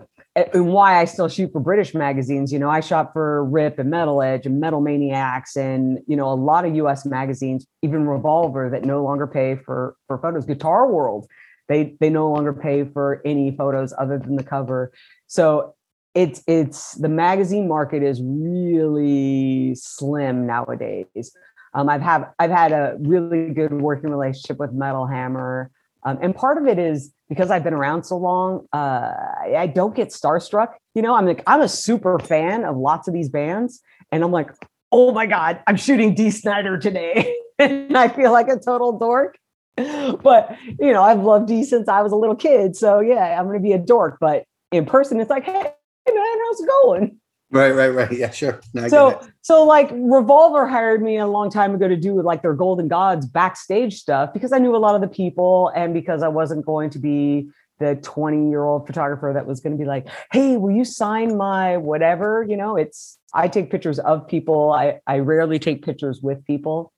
and 0.52 0.72
why 0.72 1.00
I 1.00 1.04
still 1.04 1.28
shoot 1.28 1.52
for 1.52 1.60
British 1.60 1.94
magazines. 1.94 2.52
You 2.52 2.58
know, 2.58 2.70
I 2.70 2.80
shot 2.80 3.12
for 3.12 3.44
Rip 3.44 3.78
and 3.78 3.90
Metal 3.90 4.22
Edge 4.22 4.46
and 4.46 4.60
Metal 4.60 4.80
Maniacs, 4.80 5.56
and 5.56 6.00
you 6.06 6.16
know, 6.16 6.30
a 6.32 6.34
lot 6.34 6.64
of 6.64 6.74
U.S. 6.76 7.04
magazines, 7.04 7.66
even 7.82 8.06
Revolver, 8.06 8.68
that 8.70 8.84
no 8.84 9.02
longer 9.02 9.26
pay 9.26 9.56
for 9.56 9.96
for 10.06 10.18
photos. 10.18 10.44
Guitar 10.44 10.90
World, 10.90 11.26
they 11.68 11.96
they 12.00 12.10
no 12.10 12.30
longer 12.30 12.52
pay 12.52 12.84
for 12.84 13.22
any 13.24 13.54
photos 13.56 13.92
other 13.98 14.18
than 14.18 14.36
the 14.36 14.42
cover. 14.42 14.92
So 15.26 15.74
it's 16.14 16.42
it's 16.46 16.94
the 16.94 17.08
magazine 17.08 17.68
market 17.68 18.02
is 18.02 18.20
really 18.22 19.74
slim 19.74 20.46
nowadays. 20.46 21.36
Um, 21.74 21.88
I've 21.88 22.02
have 22.02 22.32
I've 22.38 22.50
had 22.50 22.72
a 22.72 22.96
really 23.00 23.50
good 23.50 23.72
working 23.72 24.10
relationship 24.10 24.58
with 24.58 24.72
Metal 24.72 25.06
Hammer. 25.06 25.70
Um, 26.08 26.18
and 26.22 26.34
part 26.34 26.56
of 26.56 26.66
it 26.66 26.78
is 26.78 27.12
because 27.28 27.50
I've 27.50 27.62
been 27.62 27.74
around 27.74 28.04
so 28.04 28.16
long, 28.16 28.66
uh, 28.72 29.12
I 29.56 29.70
don't 29.74 29.94
get 29.94 30.08
starstruck. 30.08 30.74
You 30.94 31.02
know, 31.02 31.14
I'm 31.14 31.26
like, 31.26 31.42
I'm 31.46 31.60
a 31.60 31.68
super 31.68 32.18
fan 32.18 32.64
of 32.64 32.76
lots 32.76 33.08
of 33.08 33.14
these 33.14 33.28
bands. 33.28 33.80
And 34.10 34.24
I'm 34.24 34.32
like, 34.32 34.50
oh 34.90 35.12
my 35.12 35.26
God, 35.26 35.60
I'm 35.66 35.76
shooting 35.76 36.14
Dee 36.14 36.30
Snider 36.30 36.78
today. 36.78 37.34
and 37.58 37.96
I 37.96 38.08
feel 38.08 38.32
like 38.32 38.48
a 38.48 38.58
total 38.58 38.98
dork. 38.98 39.38
But, 39.76 40.56
you 40.80 40.92
know, 40.92 41.02
I've 41.02 41.20
loved 41.20 41.46
Dee 41.46 41.62
since 41.62 41.88
I 41.88 42.00
was 42.00 42.10
a 42.10 42.16
little 42.16 42.34
kid. 42.34 42.74
So 42.74 43.00
yeah, 43.00 43.38
I'm 43.38 43.44
going 43.46 43.58
to 43.58 43.62
be 43.62 43.72
a 43.72 43.78
dork. 43.78 44.16
But 44.20 44.44
in 44.72 44.86
person, 44.86 45.20
it's 45.20 45.30
like, 45.30 45.44
hey, 45.44 45.52
man, 45.52 46.38
how's 46.46 46.60
it 46.60 46.68
going? 46.82 47.20
Right, 47.50 47.70
right, 47.70 47.88
right. 47.88 48.12
Yeah, 48.12 48.30
sure. 48.30 48.60
No, 48.74 48.88
so 48.88 49.26
so 49.40 49.64
like 49.64 49.88
revolver 49.92 50.66
hired 50.66 51.02
me 51.02 51.16
a 51.16 51.26
long 51.26 51.50
time 51.50 51.74
ago 51.74 51.88
to 51.88 51.96
do 51.96 52.20
like 52.20 52.42
their 52.42 52.52
golden 52.52 52.88
gods 52.88 53.26
backstage 53.26 53.94
stuff 53.94 54.32
because 54.34 54.52
i 54.52 54.58
knew 54.58 54.76
a 54.76 54.78
lot 54.78 54.94
of 54.94 55.00
the 55.00 55.08
people 55.08 55.72
and 55.74 55.94
because 55.94 56.22
i 56.22 56.28
wasn't 56.28 56.64
going 56.66 56.90
to 56.90 56.98
be 56.98 57.48
the 57.78 57.96
20 57.96 58.50
year 58.50 58.64
old 58.64 58.86
photographer 58.86 59.32
that 59.32 59.46
was 59.46 59.60
going 59.60 59.76
to 59.76 59.78
be 59.78 59.86
like, 59.86 60.08
Hey, 60.32 60.56
will 60.56 60.70
you 60.70 60.84
sign 60.84 61.36
my 61.36 61.76
whatever? 61.76 62.44
You 62.48 62.56
know, 62.56 62.76
it's, 62.76 63.18
I 63.34 63.48
take 63.48 63.70
pictures 63.70 63.98
of 63.98 64.26
people. 64.26 64.72
I, 64.72 65.00
I 65.06 65.18
rarely 65.18 65.58
take 65.58 65.84
pictures 65.84 66.20
with 66.22 66.44
people. 66.44 66.92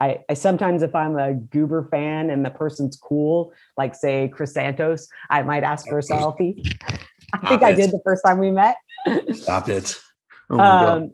I, 0.00 0.20
I 0.28 0.34
sometimes, 0.34 0.82
if 0.82 0.94
I'm 0.94 1.18
a 1.18 1.34
goober 1.34 1.88
fan 1.90 2.30
and 2.30 2.44
the 2.44 2.50
person's 2.50 2.96
cool, 2.96 3.52
like 3.76 3.96
say 3.96 4.28
Chris 4.28 4.54
Santos, 4.54 5.08
I 5.28 5.42
might 5.42 5.64
ask 5.64 5.88
for 5.88 5.98
a 5.98 6.02
selfie. 6.02 6.72
I 7.32 7.48
think 7.48 7.62
I 7.62 7.72
did 7.72 7.90
the 7.90 8.00
first 8.04 8.22
time 8.24 8.38
we 8.38 8.52
met. 8.52 8.76
Stop 9.32 9.68
it. 9.68 9.96
Oh 10.50 10.58
um, 10.58 11.12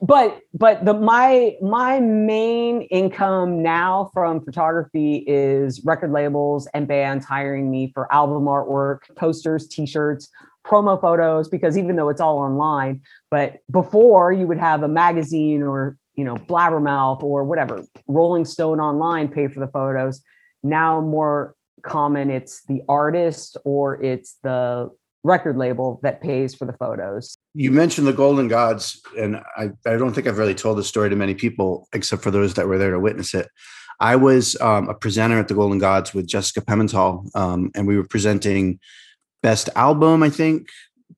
but 0.00 0.40
but 0.54 0.84
the 0.84 0.94
my 0.94 1.56
my 1.60 2.00
main 2.00 2.82
income 2.82 3.62
now 3.62 4.10
from 4.12 4.44
photography 4.44 5.24
is 5.26 5.84
record 5.84 6.12
labels 6.12 6.68
and 6.74 6.86
bands 6.86 7.24
hiring 7.24 7.70
me 7.70 7.90
for 7.92 8.12
album 8.12 8.44
artwork, 8.44 9.00
posters, 9.16 9.66
t-shirts, 9.66 10.28
promo 10.64 11.00
photos 11.00 11.48
because 11.48 11.76
even 11.76 11.96
though 11.96 12.08
it's 12.08 12.20
all 12.20 12.38
online, 12.38 13.00
but 13.30 13.58
before 13.70 14.32
you 14.32 14.46
would 14.46 14.58
have 14.58 14.82
a 14.82 14.88
magazine 14.88 15.62
or 15.62 15.96
you 16.14 16.24
know 16.24 16.36
Blabbermouth 16.36 17.22
or 17.22 17.44
whatever, 17.44 17.84
Rolling 18.06 18.44
Stone 18.44 18.80
online 18.80 19.28
pay 19.28 19.48
for 19.48 19.60
the 19.60 19.68
photos. 19.68 20.22
Now 20.62 21.00
more 21.00 21.54
common 21.82 22.30
it's 22.30 22.64
the 22.64 22.82
artist 22.88 23.56
or 23.64 24.02
it's 24.02 24.36
the 24.42 24.90
record 25.24 25.56
label 25.56 26.00
that 26.02 26.20
pays 26.20 26.54
for 26.54 26.64
the 26.64 26.72
photos. 26.74 27.36
You 27.54 27.70
mentioned 27.70 28.06
the 28.06 28.12
Golden 28.12 28.48
Gods, 28.48 29.00
and 29.18 29.36
I, 29.56 29.70
I 29.86 29.96
don't 29.96 30.12
think 30.12 30.26
I've 30.26 30.38
really 30.38 30.54
told 30.54 30.78
this 30.78 30.88
story 30.88 31.10
to 31.10 31.16
many 31.16 31.34
people, 31.34 31.88
except 31.92 32.22
for 32.22 32.30
those 32.30 32.54
that 32.54 32.68
were 32.68 32.78
there 32.78 32.92
to 32.92 33.00
witness 33.00 33.34
it. 33.34 33.48
I 34.00 34.16
was 34.16 34.56
um, 34.60 34.88
a 34.88 34.94
presenter 34.94 35.38
at 35.38 35.48
the 35.48 35.54
Golden 35.54 35.78
Gods 35.78 36.14
with 36.14 36.26
Jessica 36.26 36.60
Pimentel, 36.60 37.34
um, 37.36 37.70
and 37.74 37.86
we 37.86 37.96
were 37.96 38.06
presenting 38.06 38.78
Best 39.42 39.68
Album, 39.74 40.22
I 40.22 40.30
think, 40.30 40.68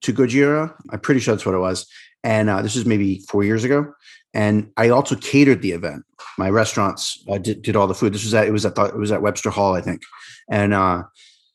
to 0.02 0.12
Gojira. 0.12 0.74
I'm 0.90 1.00
pretty 1.00 1.20
sure 1.20 1.34
that's 1.34 1.46
what 1.46 1.54
it 1.54 1.58
was. 1.58 1.86
And 2.24 2.50
uh, 2.50 2.62
this 2.62 2.74
was 2.74 2.86
maybe 2.86 3.20
four 3.28 3.44
years 3.44 3.64
ago. 3.64 3.92
And 4.32 4.70
I 4.76 4.90
also 4.90 5.16
catered 5.16 5.62
the 5.62 5.72
event. 5.72 6.04
My 6.38 6.50
restaurants 6.50 7.22
uh, 7.28 7.38
did, 7.38 7.62
did 7.62 7.76
all 7.76 7.86
the 7.86 7.94
food. 7.94 8.14
This 8.14 8.24
was 8.24 8.34
at 8.34 8.46
it 8.46 8.52
was 8.52 8.64
at 8.64 8.74
the, 8.74 8.84
it 8.84 8.96
was 8.96 9.10
at 9.10 9.22
Webster 9.22 9.50
Hall, 9.50 9.74
I 9.74 9.80
think. 9.80 10.02
And 10.50 10.72
uh, 10.72 11.02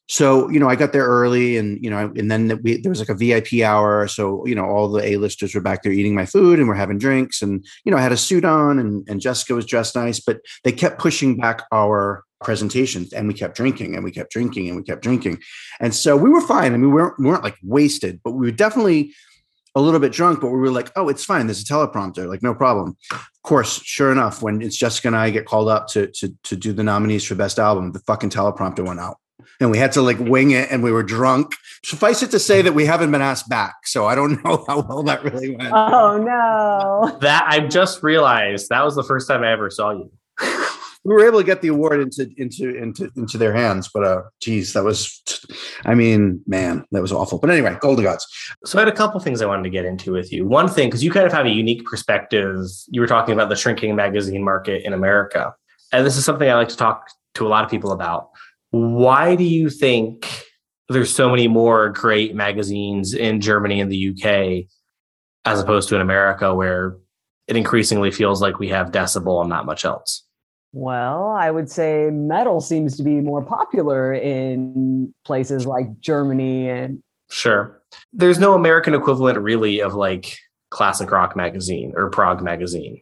so 0.07 0.49
you 0.49 0.59
know 0.59 0.69
i 0.69 0.75
got 0.75 0.93
there 0.93 1.05
early 1.05 1.57
and 1.57 1.83
you 1.83 1.89
know 1.89 2.11
and 2.15 2.29
then 2.29 2.59
we, 2.63 2.77
there 2.77 2.89
was 2.89 2.99
like 2.99 3.09
a 3.09 3.15
vip 3.15 3.47
hour. 3.63 4.07
So 4.07 4.45
you 4.45 4.55
know 4.55 4.65
all 4.65 4.87
the 4.87 5.03
a-listers 5.03 5.55
were 5.55 5.61
back 5.61 5.83
there 5.83 5.91
eating 5.91 6.15
my 6.15 6.25
food 6.25 6.59
and 6.59 6.67
we're 6.67 6.75
having 6.75 6.97
drinks 6.97 7.41
and 7.41 7.65
you 7.83 7.91
know 7.91 7.97
i 7.97 8.01
had 8.01 8.11
a 8.11 8.17
suit 8.17 8.45
on 8.45 8.79
and, 8.79 9.07
and 9.09 9.21
jessica 9.21 9.55
was 9.55 9.65
dressed 9.65 9.95
nice 9.95 10.19
but 10.19 10.41
they 10.63 10.71
kept 10.71 10.99
pushing 10.99 11.37
back 11.37 11.63
our 11.71 12.23
presentations 12.45 13.11
and 13.11 13.27
we 13.27 13.33
kept 13.33 13.57
drinking 13.57 13.95
and 13.95 14.03
we 14.03 14.11
kept 14.11 14.31
drinking 14.31 14.67
and 14.67 14.77
we 14.77 14.83
kept 14.83 15.01
drinking. 15.01 15.39
And 15.79 15.93
so 15.93 16.15
we 16.15 16.29
were 16.29 16.41
fine. 16.41 16.73
I 16.73 16.77
mean, 16.77 16.91
we 16.91 16.95
weren't, 16.95 17.19
we 17.19 17.25
weren't 17.25 17.43
like 17.43 17.57
wasted 17.63 18.21
but 18.23 18.31
we 18.31 18.45
were 18.45 18.51
definitely 18.51 19.13
a 19.73 19.81
little 19.81 19.99
bit 19.99 20.13
drunk 20.13 20.39
but 20.39 20.47
we 20.47 20.57
were 20.57 20.71
like 20.71 20.91
oh 20.95 21.09
it's 21.09 21.25
fine. 21.25 21.47
There's 21.47 21.61
a 21.61 21.65
teleprompter. 21.65 22.27
Like 22.27 22.43
no 22.43 22.53
problem. 22.53 22.95
Of 23.11 23.41
course 23.43 23.81
sure 23.83 24.11
enough 24.11 24.41
when 24.41 24.61
it's 24.61 24.75
jessica 24.75 25.07
and 25.07 25.15
i 25.15 25.29
get 25.29 25.45
called 25.45 25.69
up 25.69 25.85
to 25.87 26.07
to, 26.07 26.33
to 26.43 26.55
do 26.55 26.73
the 26.73 26.81
nominees 26.81 27.23
for 27.23 27.35
best 27.35 27.59
album 27.59 27.91
the 27.91 27.99
fucking 27.99 28.31
teleprompter 28.31 28.83
went 28.83 28.99
out 28.99 29.17
and 29.59 29.71
we 29.71 29.77
had 29.77 29.91
to 29.93 30.01
like 30.01 30.19
wing 30.19 30.51
it 30.51 30.69
and 30.71 30.83
we 30.83 30.91
were 30.91 31.03
drunk. 31.03 31.53
Suffice 31.83 32.23
it 32.23 32.31
to 32.31 32.39
say 32.39 32.61
that 32.61 32.73
we 32.73 32.85
haven't 32.85 33.11
been 33.11 33.21
asked 33.21 33.47
back. 33.49 33.75
So 33.85 34.05
I 34.05 34.15
don't 34.15 34.43
know 34.45 34.63
how 34.67 34.81
well 34.81 35.03
that 35.03 35.23
really 35.23 35.55
went. 35.55 35.71
Oh 35.73 36.17
no. 36.17 37.17
That 37.19 37.45
I 37.47 37.61
just 37.67 38.03
realized 38.03 38.69
that 38.69 38.83
was 38.83 38.95
the 38.95 39.03
first 39.03 39.27
time 39.27 39.43
I 39.43 39.51
ever 39.51 39.69
saw 39.69 39.91
you. 39.91 40.11
we 41.05 41.13
were 41.13 41.25
able 41.25 41.39
to 41.39 41.45
get 41.45 41.61
the 41.61 41.67
award 41.69 42.01
into 42.01 42.29
into 42.37 42.75
into 42.75 43.11
into 43.15 43.37
their 43.37 43.53
hands, 43.53 43.89
but 43.93 44.03
uh 44.03 44.23
geez, 44.41 44.73
that 44.73 44.83
was 44.83 45.21
I 45.85 45.93
mean, 45.95 46.41
man, 46.47 46.85
that 46.91 47.01
was 47.01 47.11
awful. 47.11 47.37
But 47.39 47.51
anyway, 47.51 47.77
Golden 47.79 48.03
Gods. 48.03 48.27
So 48.65 48.77
I 48.77 48.81
had 48.81 48.87
a 48.87 48.95
couple 48.95 49.19
things 49.19 49.41
I 49.41 49.45
wanted 49.45 49.63
to 49.63 49.69
get 49.69 49.85
into 49.85 50.11
with 50.11 50.33
you. 50.33 50.45
One 50.45 50.67
thing, 50.67 50.89
because 50.89 51.03
you 51.03 51.11
kind 51.11 51.25
of 51.25 51.31
have 51.31 51.45
a 51.45 51.51
unique 51.51 51.85
perspective. 51.85 52.65
You 52.87 53.01
were 53.01 53.07
talking 53.07 53.33
about 53.33 53.49
the 53.49 53.55
shrinking 53.55 53.95
magazine 53.95 54.43
market 54.43 54.83
in 54.83 54.93
America. 54.93 55.53
And 55.91 56.05
this 56.05 56.17
is 56.17 56.25
something 56.25 56.49
I 56.49 56.55
like 56.55 56.69
to 56.69 56.77
talk 56.77 57.07
to 57.35 57.45
a 57.45 57.49
lot 57.49 57.63
of 57.63 57.69
people 57.69 57.91
about 57.91 58.29
why 58.75 59.37
do 59.37 59.45
you 59.45 59.69
think 59.69 60.43
there's 60.89 61.13
so 61.13 61.29
many 61.29 61.47
more 61.47 61.89
great 61.89 62.35
magazines 62.35 63.13
in 63.13 63.39
Germany 63.39 63.79
and 63.79 63.89
the 63.89 64.09
UK 64.09 64.69
as 65.45 65.61
opposed 65.61 65.87
to 65.89 65.95
in 65.95 66.01
America 66.01 66.53
where 66.53 66.97
it 67.47 67.55
increasingly 67.55 68.11
feels 68.11 68.41
like 68.41 68.59
we 68.59 68.67
have 68.67 68.91
decibel 68.91 69.39
and 69.39 69.49
not 69.49 69.65
much 69.65 69.85
else? 69.85 70.23
Well, 70.73 71.27
I 71.29 71.51
would 71.51 71.71
say 71.71 72.09
metal 72.11 72.59
seems 72.59 72.97
to 72.97 73.03
be 73.03 73.21
more 73.21 73.41
popular 73.41 74.13
in 74.13 75.13
places 75.23 75.65
like 75.65 75.99
Germany 76.01 76.69
and 76.69 77.01
Sure. 77.29 77.81
There's 78.11 78.39
no 78.39 78.55
American 78.55 78.93
equivalent 78.93 79.39
really 79.39 79.79
of 79.79 79.93
like 79.93 80.37
classic 80.69 81.09
rock 81.11 81.35
magazine 81.35 81.93
or 81.95 82.09
prog 82.09 82.43
magazine. 82.43 83.01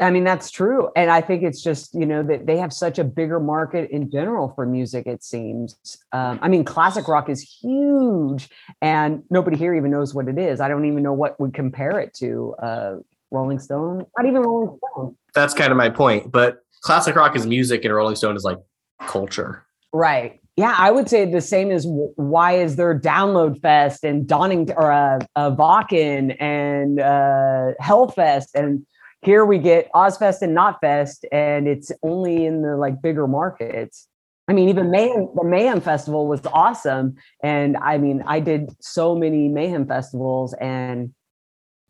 I 0.00 0.10
mean, 0.10 0.24
that's 0.24 0.50
true. 0.50 0.90
And 0.94 1.10
I 1.10 1.22
think 1.22 1.42
it's 1.42 1.62
just, 1.62 1.94
you 1.94 2.04
know, 2.04 2.22
that 2.24 2.46
they 2.46 2.58
have 2.58 2.72
such 2.72 2.98
a 2.98 3.04
bigger 3.04 3.40
market 3.40 3.90
in 3.90 4.10
general 4.10 4.52
for 4.54 4.66
music, 4.66 5.06
it 5.06 5.24
seems. 5.24 5.76
Um, 6.12 6.38
I 6.42 6.48
mean, 6.48 6.64
classic 6.64 7.08
rock 7.08 7.30
is 7.30 7.40
huge 7.40 8.50
and 8.82 9.22
nobody 9.30 9.56
here 9.56 9.74
even 9.74 9.90
knows 9.90 10.14
what 10.14 10.28
it 10.28 10.38
is. 10.38 10.60
I 10.60 10.68
don't 10.68 10.84
even 10.84 11.02
know 11.02 11.14
what 11.14 11.40
would 11.40 11.54
compare 11.54 11.98
it 11.98 12.12
to 12.14 12.54
uh, 12.62 12.96
Rolling 13.30 13.58
Stone, 13.58 14.04
not 14.18 14.26
even 14.26 14.42
Rolling 14.42 14.78
Stone. 14.92 15.16
That's 15.34 15.54
kind 15.54 15.70
of 15.70 15.78
my 15.78 15.88
point. 15.88 16.30
But 16.30 16.58
classic 16.82 17.16
rock 17.16 17.34
is 17.34 17.46
music 17.46 17.86
and 17.86 17.94
Rolling 17.94 18.16
Stone 18.16 18.36
is 18.36 18.44
like 18.44 18.58
culture. 19.00 19.64
Right. 19.94 20.40
Yeah, 20.56 20.74
I 20.76 20.90
would 20.90 21.08
say 21.08 21.24
the 21.24 21.40
same 21.40 21.70
as 21.70 21.84
why 21.86 22.52
is 22.52 22.76
there 22.76 22.96
Download 22.98 23.60
Fest 23.60 24.04
and 24.04 24.26
Donning 24.26 24.70
or 24.76 24.92
uh, 24.92 25.18
uh, 25.34 25.50
Wacken 25.50 26.36
and 26.38 27.00
uh, 27.00 27.72
Hellfest 27.82 28.54
and 28.54 28.86
here 29.24 29.44
we 29.44 29.58
get 29.58 29.90
Ozzfest 29.92 30.42
and 30.42 30.56
Knotfest, 30.56 31.24
and 31.32 31.66
it's 31.66 31.90
only 32.02 32.44
in 32.46 32.62
the 32.62 32.76
like 32.76 33.00
bigger 33.00 33.26
markets. 33.26 34.08
I 34.46 34.52
mean, 34.52 34.68
even 34.68 34.90
Mayhem, 34.90 35.28
the 35.34 35.44
Mayhem 35.44 35.80
Festival 35.80 36.26
was 36.26 36.40
awesome. 36.46 37.16
And 37.42 37.76
I 37.78 37.96
mean, 37.98 38.22
I 38.26 38.40
did 38.40 38.70
so 38.80 39.14
many 39.14 39.48
Mayhem 39.48 39.86
festivals 39.86 40.54
and 40.54 41.14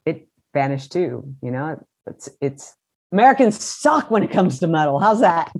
it 0.06 0.28
vanished 0.52 0.92
too. 0.92 1.34
You 1.42 1.50
know, 1.50 1.84
it's 2.06 2.28
it's 2.40 2.74
Americans 3.12 3.62
suck 3.62 4.10
when 4.10 4.22
it 4.22 4.30
comes 4.30 4.60
to 4.60 4.68
metal. 4.68 5.00
How's 5.00 5.20
that? 5.20 5.52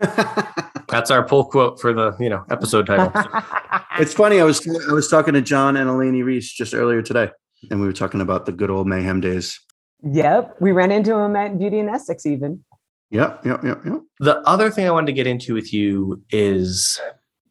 That's 0.88 1.10
our 1.10 1.26
pull 1.26 1.44
quote 1.44 1.80
for 1.80 1.92
the 1.92 2.16
you 2.18 2.30
know 2.30 2.44
episode 2.50 2.86
title. 2.86 3.12
it's 3.98 4.14
funny. 4.14 4.40
I 4.40 4.44
was 4.44 4.66
I 4.88 4.92
was 4.92 5.08
talking 5.08 5.34
to 5.34 5.42
John 5.42 5.76
and 5.76 5.90
Eleni 5.90 6.24
Reese 6.24 6.50
just 6.50 6.72
earlier 6.72 7.02
today, 7.02 7.28
and 7.70 7.78
we 7.80 7.86
were 7.86 7.92
talking 7.92 8.22
about 8.22 8.46
the 8.46 8.52
good 8.52 8.70
old 8.70 8.86
mayhem 8.86 9.20
days. 9.20 9.60
Yep. 10.02 10.56
We 10.60 10.72
ran 10.72 10.92
into 10.92 11.14
him 11.14 11.36
at 11.36 11.58
Beauty 11.58 11.78
and 11.78 11.90
Essex 11.90 12.26
even. 12.26 12.64
Yep, 13.10 13.46
yep, 13.46 13.64
yep, 13.64 13.84
yep. 13.84 14.00
The 14.20 14.36
other 14.40 14.70
thing 14.70 14.86
I 14.86 14.90
wanted 14.90 15.06
to 15.06 15.12
get 15.12 15.26
into 15.26 15.54
with 15.54 15.72
you 15.72 16.22
is 16.30 17.00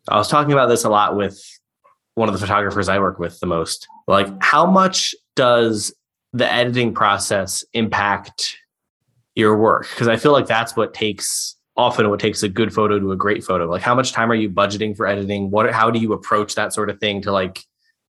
I 0.07 0.17
was 0.17 0.27
talking 0.27 0.53
about 0.53 0.67
this 0.67 0.83
a 0.83 0.89
lot 0.89 1.15
with 1.15 1.41
one 2.15 2.29
of 2.29 2.33
the 2.33 2.39
photographers 2.39 2.89
I 2.89 2.99
work 2.99 3.19
with 3.19 3.39
the 3.39 3.47
most. 3.47 3.87
Like, 4.07 4.27
how 4.41 4.65
much 4.65 5.15
does 5.35 5.93
the 6.33 6.51
editing 6.51 6.93
process 6.93 7.65
impact 7.73 8.55
your 9.35 9.57
work? 9.57 9.87
Because 9.89 10.07
I 10.07 10.17
feel 10.17 10.31
like 10.31 10.47
that's 10.47 10.75
what 10.75 10.93
takes 10.93 11.55
often 11.75 12.09
what 12.09 12.19
takes 12.19 12.41
a 12.41 12.49
good 12.49 12.73
photo 12.73 12.99
to 12.99 13.11
a 13.11 13.15
great 13.15 13.43
photo. 13.43 13.69
Like, 13.69 13.83
how 13.83 13.93
much 13.93 14.11
time 14.11 14.31
are 14.31 14.35
you 14.35 14.49
budgeting 14.49 14.97
for 14.97 15.05
editing? 15.05 15.51
What, 15.51 15.71
how 15.71 15.91
do 15.91 15.99
you 15.99 16.11
approach 16.11 16.55
that 16.55 16.73
sort 16.73 16.89
of 16.89 16.99
thing 16.99 17.21
to 17.21 17.31
like 17.31 17.63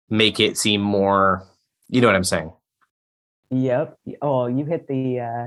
make 0.08 0.40
it 0.40 0.56
seem 0.56 0.80
more, 0.80 1.46
you 1.88 2.00
know 2.00 2.06
what 2.06 2.16
I'm 2.16 2.24
saying? 2.24 2.52
Yep. 3.50 3.98
Oh, 4.22 4.46
you 4.46 4.64
hit 4.64 4.86
the 4.86 5.20
uh 5.20 5.46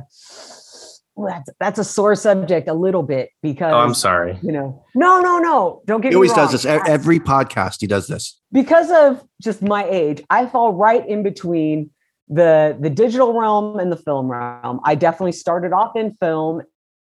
that's 1.15 1.49
that's 1.59 1.79
a 1.79 1.83
sore 1.83 2.15
subject 2.15 2.67
a 2.67 2.73
little 2.73 3.03
bit 3.03 3.29
because 3.41 3.73
oh, 3.73 3.79
I'm 3.79 3.93
sorry. 3.93 4.39
You 4.41 4.51
know, 4.51 4.83
no, 4.95 5.21
no, 5.21 5.37
no. 5.37 5.81
Don't 5.85 6.01
get 6.01 6.11
he 6.11 6.15
always 6.15 6.33
does 6.33 6.51
this 6.51 6.65
every 6.65 7.19
podcast. 7.19 7.77
He 7.79 7.87
does 7.87 8.07
this 8.07 8.39
because 8.51 8.91
of 8.91 9.23
just 9.41 9.61
my 9.61 9.85
age. 9.85 10.23
I 10.29 10.47
fall 10.47 10.73
right 10.73 11.07
in 11.07 11.23
between 11.23 11.91
the 12.29 12.75
the 12.79 12.89
digital 12.89 13.39
realm 13.39 13.79
and 13.79 13.91
the 13.91 13.97
film 13.97 14.29
realm. 14.29 14.79
I 14.83 14.95
definitely 14.95 15.33
started 15.33 15.71
off 15.71 15.95
in 15.95 16.13
film 16.15 16.63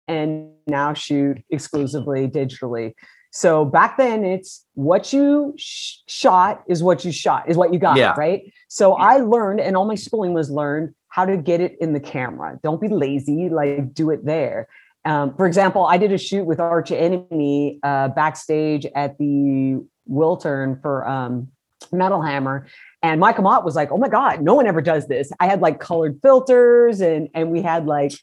and 0.08 0.52
now 0.66 0.94
shoot 0.94 1.40
exclusively 1.50 2.28
digitally. 2.28 2.94
So 3.32 3.64
back 3.64 3.98
then, 3.98 4.26
it's 4.26 4.66
what 4.74 5.14
you 5.14 5.54
sh- 5.58 5.98
shot 6.08 6.64
is 6.68 6.82
what 6.82 7.06
you 7.06 7.12
shot, 7.12 7.48
is 7.48 7.58
what 7.58 7.72
you 7.72 7.80
got, 7.80 7.98
yeah. 7.98 8.14
right? 8.18 8.52
So 8.68 8.94
I 8.94 9.18
learned, 9.18 9.60
and 9.60 9.78
all 9.78 9.86
my 9.86 9.96
schooling 9.96 10.34
was 10.34 10.50
learned 10.50 10.94
how 11.10 11.26
to 11.26 11.38
get 11.38 11.62
it 11.62 11.78
in 11.80 11.94
the 11.94 12.00
camera. 12.00 12.60
Don't 12.64 12.82
be 12.82 12.88
lazy, 12.88 13.50
like 13.50 13.94
do 13.94 14.10
it 14.10 14.26
there. 14.26 14.68
Um, 15.06 15.36
for 15.36 15.46
example, 15.46 15.86
I 15.86 15.98
did 15.98 16.12
a 16.12 16.18
shoot 16.18 16.44
with 16.44 16.60
Arch 16.60 16.92
Enemy 16.92 17.80
uh, 17.84 18.10
backstage 18.10 18.86
at 18.96 19.18
the 19.18 19.84
Wiltern 20.10 20.82
for 20.82 21.08
um, 21.08 21.50
Metal 21.92 22.22
Hammer. 22.22 22.68
And 23.02 23.20
Michael 23.20 23.46
Amott 23.46 23.64
was 23.64 23.76
like, 23.76 23.92
"Oh 23.92 23.98
my 23.98 24.10
god, 24.10 24.42
no 24.42 24.54
one 24.54 24.68
ever 24.68 24.82
does 24.82 25.08
this." 25.08 25.32
I 25.40 25.48
had 25.48 25.62
like 25.62 25.80
colored 25.80 26.20
filters, 26.22 27.00
and 27.00 27.30
and 27.34 27.50
we 27.50 27.62
had 27.62 27.86
like 27.86 28.14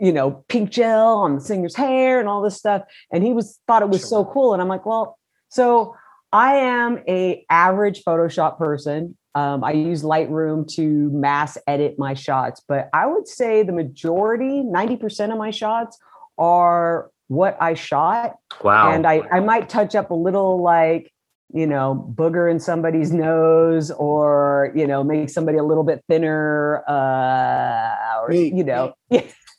you 0.00 0.12
know, 0.12 0.44
pink 0.48 0.70
gel 0.70 1.16
on 1.16 1.36
the 1.36 1.40
singer's 1.40 1.76
hair 1.76 2.20
and 2.20 2.28
all 2.28 2.42
this 2.42 2.56
stuff. 2.56 2.82
And 3.12 3.24
he 3.24 3.32
was 3.32 3.60
thought 3.66 3.82
it 3.82 3.88
was 3.88 4.08
so 4.08 4.24
cool. 4.24 4.52
And 4.52 4.60
I'm 4.60 4.68
like, 4.68 4.86
well, 4.86 5.18
so 5.48 5.94
I 6.32 6.56
am 6.56 7.02
a 7.08 7.44
average 7.48 8.02
Photoshop 8.02 8.58
person. 8.58 9.16
Um, 9.36 9.64
I 9.64 9.72
use 9.72 10.02
Lightroom 10.02 10.66
to 10.74 11.10
mass 11.10 11.58
edit 11.66 11.96
my 11.98 12.14
shots, 12.14 12.62
but 12.66 12.88
I 12.92 13.06
would 13.06 13.26
say 13.26 13.62
the 13.62 13.72
majority, 13.72 14.62
90% 14.62 15.32
of 15.32 15.38
my 15.38 15.50
shots 15.50 15.98
are 16.38 17.10
what 17.28 17.56
I 17.60 17.74
shot. 17.74 18.36
Wow. 18.62 18.92
And 18.92 19.06
I, 19.06 19.22
I 19.32 19.40
might 19.40 19.68
touch 19.68 19.94
up 19.94 20.10
a 20.10 20.14
little 20.14 20.62
like, 20.62 21.12
you 21.52 21.66
know, 21.66 22.12
booger 22.16 22.50
in 22.50 22.58
somebody's 22.58 23.12
nose 23.12 23.90
or, 23.92 24.72
you 24.74 24.86
know, 24.86 25.04
make 25.04 25.30
somebody 25.30 25.58
a 25.58 25.64
little 25.64 25.84
bit 25.84 26.04
thinner, 26.08 26.82
uh, 26.88 28.20
or, 28.22 28.28
Wait. 28.28 28.54
you 28.54 28.64
know. 28.64 28.94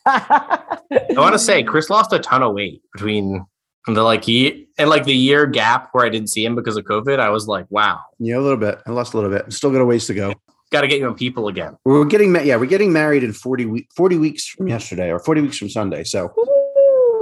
I 0.06 1.14
want 1.16 1.32
to 1.34 1.38
say 1.38 1.62
Chris 1.62 1.90
lost 1.90 2.12
a 2.12 2.18
ton 2.18 2.42
of 2.42 2.54
weight 2.54 2.80
between 2.92 3.44
the 3.86 4.02
like 4.02 4.26
ye- 4.28 4.68
and 4.78 4.88
like 4.90 5.04
the 5.04 5.14
year 5.14 5.46
gap 5.46 5.88
where 5.92 6.04
I 6.04 6.08
didn't 6.08 6.28
see 6.28 6.44
him 6.44 6.54
because 6.54 6.76
of 6.76 6.84
COVID. 6.84 7.18
I 7.18 7.28
was 7.30 7.46
like, 7.48 7.66
wow, 7.70 8.00
Yeah, 8.18 8.38
a 8.38 8.40
little 8.40 8.56
bit. 8.58 8.80
I 8.86 8.90
lost 8.90 9.14
a 9.14 9.16
little 9.18 9.30
bit. 9.30 9.52
Still 9.52 9.70
got 9.70 9.80
a 9.80 9.84
ways 9.84 10.06
to 10.06 10.14
go. 10.14 10.32
got 10.70 10.80
to 10.82 10.88
get 10.88 10.98
you 10.98 11.06
on 11.06 11.14
people 11.14 11.48
again. 11.48 11.76
We're 11.84 12.04
getting 12.04 12.32
ma- 12.32 12.40
yeah, 12.40 12.56
we're 12.56 12.66
getting 12.66 12.92
married 12.92 13.22
in 13.24 13.32
40 13.32 13.66
week 13.66 13.88
40 13.96 14.18
weeks 14.18 14.46
from 14.48 14.68
yesterday 14.68 15.10
or 15.10 15.18
40 15.18 15.42
weeks 15.42 15.58
from 15.58 15.68
Sunday. 15.68 16.04
So 16.04 16.32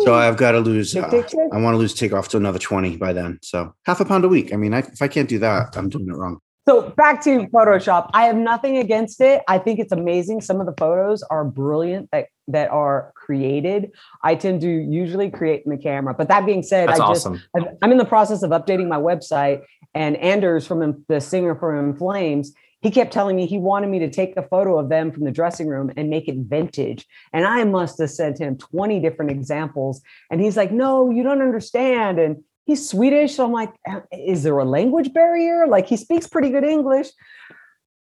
so 0.00 0.12
I've 0.14 0.36
got 0.36 0.52
to 0.52 0.60
lose 0.60 0.94
uh, 0.96 1.08
tick, 1.08 1.28
tick. 1.28 1.38
I 1.52 1.58
want 1.60 1.74
to 1.74 1.78
lose 1.78 1.94
take 1.94 2.12
off 2.12 2.28
to 2.30 2.36
another 2.36 2.58
20 2.58 2.96
by 2.96 3.12
then. 3.12 3.38
So 3.42 3.74
half 3.86 4.00
a 4.00 4.04
pound 4.04 4.24
a 4.24 4.28
week. 4.28 4.52
I 4.52 4.56
mean, 4.56 4.74
I, 4.74 4.78
if 4.80 5.00
I 5.00 5.08
can't 5.08 5.28
do 5.28 5.38
that, 5.38 5.76
I'm 5.76 5.88
doing 5.88 6.08
it 6.08 6.14
wrong. 6.14 6.38
So 6.66 6.90
back 6.90 7.22
to 7.24 7.46
Photoshop. 7.48 8.10
I 8.14 8.24
have 8.24 8.36
nothing 8.36 8.78
against 8.78 9.20
it. 9.20 9.42
I 9.48 9.58
think 9.58 9.78
it's 9.78 9.92
amazing. 9.92 10.40
Some 10.40 10.60
of 10.60 10.66
the 10.66 10.74
photos 10.78 11.22
are 11.24 11.44
brilliant 11.44 12.08
that 12.10 12.28
that 12.48 12.70
are 12.70 13.12
created. 13.14 13.92
I 14.22 14.34
tend 14.34 14.60
to 14.62 14.68
usually 14.68 15.30
create 15.30 15.62
in 15.64 15.70
the 15.70 15.78
camera. 15.78 16.14
But 16.14 16.28
that 16.28 16.46
being 16.46 16.62
said, 16.62 16.88
That's 16.88 17.00
I 17.00 17.08
just 17.08 17.26
awesome. 17.26 17.42
I'm 17.82 17.92
in 17.92 17.98
the 17.98 18.04
process 18.04 18.42
of 18.42 18.50
updating 18.50 18.88
my 18.88 18.98
website. 18.98 19.62
And 19.94 20.16
Anders 20.16 20.66
from 20.66 21.04
the 21.08 21.20
singer 21.20 21.54
from 21.54 21.90
In 21.90 21.96
Flames, 21.96 22.52
he 22.80 22.90
kept 22.90 23.12
telling 23.12 23.36
me 23.36 23.46
he 23.46 23.58
wanted 23.58 23.88
me 23.88 23.98
to 24.00 24.10
take 24.10 24.36
a 24.36 24.42
photo 24.42 24.78
of 24.78 24.88
them 24.88 25.12
from 25.12 25.24
the 25.24 25.30
dressing 25.30 25.68
room 25.68 25.90
and 25.96 26.10
make 26.10 26.28
it 26.28 26.36
vintage. 26.36 27.06
And 27.32 27.46
I 27.46 27.64
must 27.64 27.98
have 27.98 28.10
sent 28.10 28.38
him 28.38 28.58
20 28.58 29.00
different 29.00 29.30
examples. 29.30 30.02
And 30.30 30.40
he's 30.40 30.56
like, 30.56 30.70
no, 30.72 31.10
you 31.10 31.22
don't 31.22 31.40
understand. 31.40 32.18
And 32.18 32.44
he's 32.64 32.88
Swedish. 32.88 33.34
So 33.36 33.44
I'm 33.44 33.52
like, 33.52 33.72
"Uh, 33.88 34.00
is 34.12 34.42
there 34.42 34.58
a 34.58 34.64
language 34.64 35.12
barrier? 35.12 35.66
Like 35.66 35.86
he 35.86 35.96
speaks 35.96 36.26
pretty 36.26 36.50
good 36.50 36.64
English. 36.64 37.08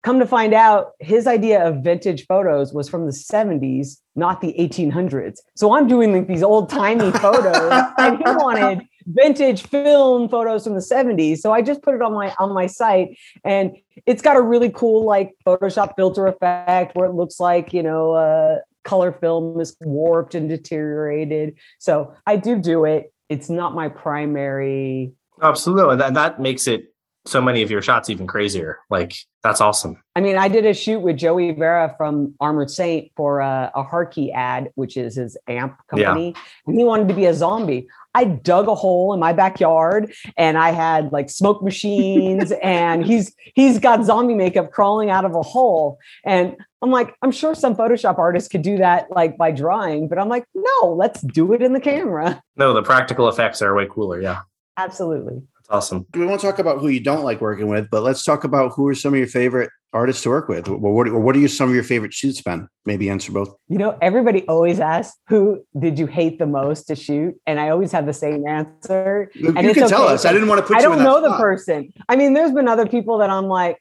Come 0.04 0.20
to 0.20 0.26
find 0.26 0.54
out, 0.54 0.92
his 1.00 1.28
idea 1.28 1.68
of 1.68 1.84
vintage 1.84 2.28
photos 2.28 2.72
was 2.74 2.88
from 2.88 3.08
the 3.08 3.12
70s, 3.12 3.98
not 4.16 4.40
the 4.40 4.56
1800s. 4.58 5.40
So 5.56 5.76
I'm 5.76 5.88
doing 5.88 6.14
like 6.14 6.28
these 6.28 6.44
old 6.44 6.70
timey 6.70 7.12
photos, 7.20 7.92
and 7.98 8.18
he 8.18 8.24
wanted 8.24 8.88
vintage 9.08 9.64
film 9.64 10.30
photos 10.30 10.64
from 10.64 10.76
the 10.76 10.82
70s. 10.82 11.40
So 11.40 11.52
I 11.52 11.62
just 11.62 11.82
put 11.82 11.96
it 11.96 12.02
on 12.02 12.14
my 12.14 12.34
on 12.40 12.54
my 12.54 12.68
site, 12.68 13.18
and 13.44 13.76
it's 14.06 14.22
got 14.22 14.38
a 14.38 14.42
really 14.42 14.70
cool 14.70 15.06
like 15.06 15.34
Photoshop 15.46 15.96
filter 15.96 16.28
effect 16.28 16.96
where 16.96 17.08
it 17.08 17.14
looks 17.14 17.40
like 17.40 17.74
you 17.74 17.84
know 17.84 18.14
uh, 18.14 18.60
color 18.84 19.12
film 19.12 19.60
is 19.60 19.76
warped 19.82 20.36
and 20.36 20.48
deteriorated. 20.48 21.58
So 21.80 22.14
I 22.26 22.38
do 22.38 22.58
do 22.58 22.86
it. 22.86 23.12
It's 23.30 23.50
not 23.50 23.76
my 23.76 23.90
primary 23.90 25.14
Absolutely. 25.42 25.98
That, 25.98 26.14
that 26.16 26.42
makes 26.42 26.68
it 26.68 26.94
so 27.28 27.42
many 27.42 27.62
of 27.62 27.70
your 27.70 27.82
shots 27.82 28.10
even 28.10 28.28
crazier. 28.28 28.80
Like 28.90 29.14
that's 29.44 29.62
awesome. 29.62 30.02
I 30.16 30.22
mean, 30.22 30.38
I 30.38 30.48
did 30.48 30.66
a 30.66 30.74
shoot 30.74 31.00
with 31.00 31.18
Joey 31.18 31.52
Vera 31.52 31.94
from 31.98 32.34
Armored 32.40 32.70
Saint 32.70 33.12
for 33.16 33.40
a, 33.40 33.72
a 33.76 33.84
Hartke 33.84 34.34
ad, 34.34 34.72
which 34.76 34.98
is 34.98 35.16
his 35.16 35.38
amp 35.48 35.78
company, 35.90 36.36
and 36.66 36.78
he 36.78 36.84
wanted 36.84 37.08
to 37.10 37.14
be 37.14 37.26
a 37.26 37.34
zombie. 37.34 37.88
I 38.14 38.26
dug 38.26 38.68
a 38.68 38.76
hole 38.76 39.14
in 39.14 39.20
my 39.20 39.32
backyard, 39.32 40.12
and 40.38 40.58
I 40.58 40.72
had 40.72 41.12
like 41.12 41.30
smoke 41.30 41.62
machines, 41.62 42.52
and 42.64 43.06
he's 43.06 43.34
he's 43.56 43.80
got 43.80 44.04
zombie 44.06 44.36
makeup 44.36 44.72
crawling 44.72 45.10
out 45.10 45.26
of 45.26 45.36
a 45.36 45.44
hole, 45.44 46.00
and 46.26 46.56
I'm 46.82 46.92
like, 46.92 47.16
I'm 47.22 47.32
sure 47.32 47.56
some 47.56 47.76
Photoshop 47.76 48.20
artist 48.20 48.52
could 48.52 48.62
do 48.62 48.78
that 48.78 49.12
like 49.12 49.38
by 49.38 49.52
drawing, 49.52 50.08
but 50.08 50.20
I'm 50.20 50.30
like, 50.30 50.46
no, 50.54 50.94
let's 50.94 51.22
do 51.22 51.54
it 51.54 51.62
in 51.62 51.74
the 51.74 51.80
camera. 51.80 52.42
No, 52.56 52.74
the 52.74 52.84
practical 52.84 53.28
effects 53.28 53.62
are 53.62 53.74
way 53.76 53.88
cooler. 53.90 54.22
Yeah. 54.22 54.42
Absolutely. 54.78 55.42
That's 55.70 55.86
awesome. 55.86 56.06
We 56.14 56.26
won't 56.26 56.42
talk 56.42 56.60
about 56.60 56.80
who 56.80 56.88
you 56.88 57.00
don't 57.00 57.24
like 57.24 57.42
working 57.42 57.68
with, 57.68 57.90
but 57.90 58.04
let's 58.04 58.24
talk 58.24 58.44
about 58.44 58.74
who 58.76 58.88
are 58.88 58.96
some 58.96 59.14
of 59.14 59.18
your 59.18 59.28
favorite 59.28 59.70
artists 59.94 60.24
to 60.24 60.30
work 60.30 60.48
with. 60.48 60.68
Well, 60.68 60.94
what, 60.94 61.12
what 61.12 61.36
are 61.36 61.40
your, 61.40 61.50
some 61.50 61.70
of 61.70 61.76
your 61.76 61.84
favorite 61.84 62.14
shoots 62.14 62.42
been? 62.42 62.68
Maybe 62.86 63.10
answer 63.10 63.32
both. 63.32 63.54
You 63.68 63.78
know, 63.78 63.98
everybody 64.02 64.48
always 64.48 64.80
asks, 64.80 65.18
who 65.28 65.64
did 65.78 66.00
you 66.00 66.06
hate 66.06 66.40
the 66.40 66.46
most 66.46 66.88
to 66.88 66.96
shoot? 66.96 67.36
And 67.46 67.60
I 67.60 67.70
always 67.70 67.92
have 67.92 68.06
the 68.06 68.14
same 68.14 68.48
answer. 68.48 69.32
You 69.34 69.50
And 69.50 69.64
you 69.64 69.70
it's 69.72 69.80
can 69.80 69.90
tell 69.90 70.08
us. 70.08 70.26
I 70.26 70.34
didn't 70.34 70.48
want 70.48 70.60
to 70.62 70.68
put 70.68 70.78
I 70.78 70.80
you 70.80 70.86
in 70.86 70.90
don't 70.92 71.00
that 71.00 71.04
know 71.04 71.30
the 71.30 71.38
person. 71.38 71.92
I 72.08 72.16
mean, 72.16 72.34
there's 72.34 72.52
been 72.52 72.68
other 72.68 72.88
people 72.88 73.18
that 73.20 73.30
I'm 73.30 73.48
like, 73.48 73.78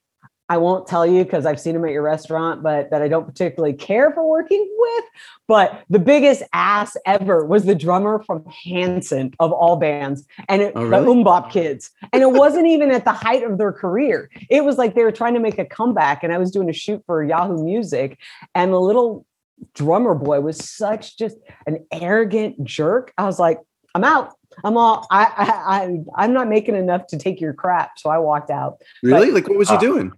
I 0.49 0.59
won't 0.59 0.87
tell 0.87 1.05
you 1.05 1.25
because 1.25 1.45
I've 1.45 1.59
seen 1.59 1.75
them 1.75 1.85
at 1.85 1.91
your 1.91 2.03
restaurant, 2.03 2.63
but 2.63 2.91
that 2.91 3.03
I 3.03 3.09
don't 3.09 3.27
particularly 3.27 3.75
care 3.75 4.13
for 4.13 4.29
working 4.29 4.65
with. 4.79 5.05
But 5.49 5.83
the 5.91 5.99
biggest 5.99 6.43
ass 6.53 6.97
ever 7.05 7.45
was 7.45 7.65
the 7.65 7.75
drummer 7.75 8.23
from 8.23 8.45
Hanson 8.65 9.33
of 9.41 9.51
all 9.53 9.77
bands 9.77 10.25
and 10.49 10.63
it, 10.63 10.73
Oh, 10.77 10.85
really? 10.85 11.05
the 11.05 11.11
MMMBop 11.25 11.51
kids. 11.51 11.91
And 12.13 12.23
it 12.23 12.31
wasn't 12.31 12.67
even 12.69 12.93
at 12.93 13.05
the 13.05 13.13
height 13.13 13.43
of 13.43 13.59
their 13.59 13.73
career. 13.73 14.31
It 14.49 14.65
was 14.65 14.79
like 14.79 14.95
they 14.95 15.03
were 15.03 15.11
trying 15.13 15.35
to 15.35 15.41
make 15.41 15.59
a 15.59 15.65
comeback. 15.65 16.23
And 16.23 16.33
I 16.33 16.39
was 16.39 16.51
doing 16.53 16.71
a 16.71 16.73
shoot 16.73 17.03
for 17.07 17.25
Yahoo 17.25 17.65
Music, 17.65 18.17
and 18.55 18.73
the 18.73 18.81
little 18.81 19.27
drummer 19.75 20.15
boy 20.15 20.41
was 20.41 20.59
such 20.59 21.17
just 21.19 21.37
an 21.67 21.85
arrogant 21.91 22.63
jerk. 22.63 23.13
I 23.19 23.25
was 23.25 23.39
like, 23.41 23.59
I'm 23.95 24.05
out. 24.05 24.33
I'm 24.65 24.77
all 24.77 25.07
I 25.11 25.25
I, 25.37 25.77
I 25.77 26.25
I'm 26.25 26.33
not 26.33 26.49
making 26.49 26.77
enough 26.77 27.07
to 27.09 27.19
take 27.19 27.41
your 27.41 27.53
crap. 27.53 27.99
So 27.99 28.11
I 28.11 28.19
walked 28.19 28.51
out. 28.51 28.79
Really? 29.03 29.31
Like, 29.31 29.49
what 29.49 29.59
was 29.59 29.69
you 29.71 29.77
Uh, 29.77 29.81
doing? 29.81 30.13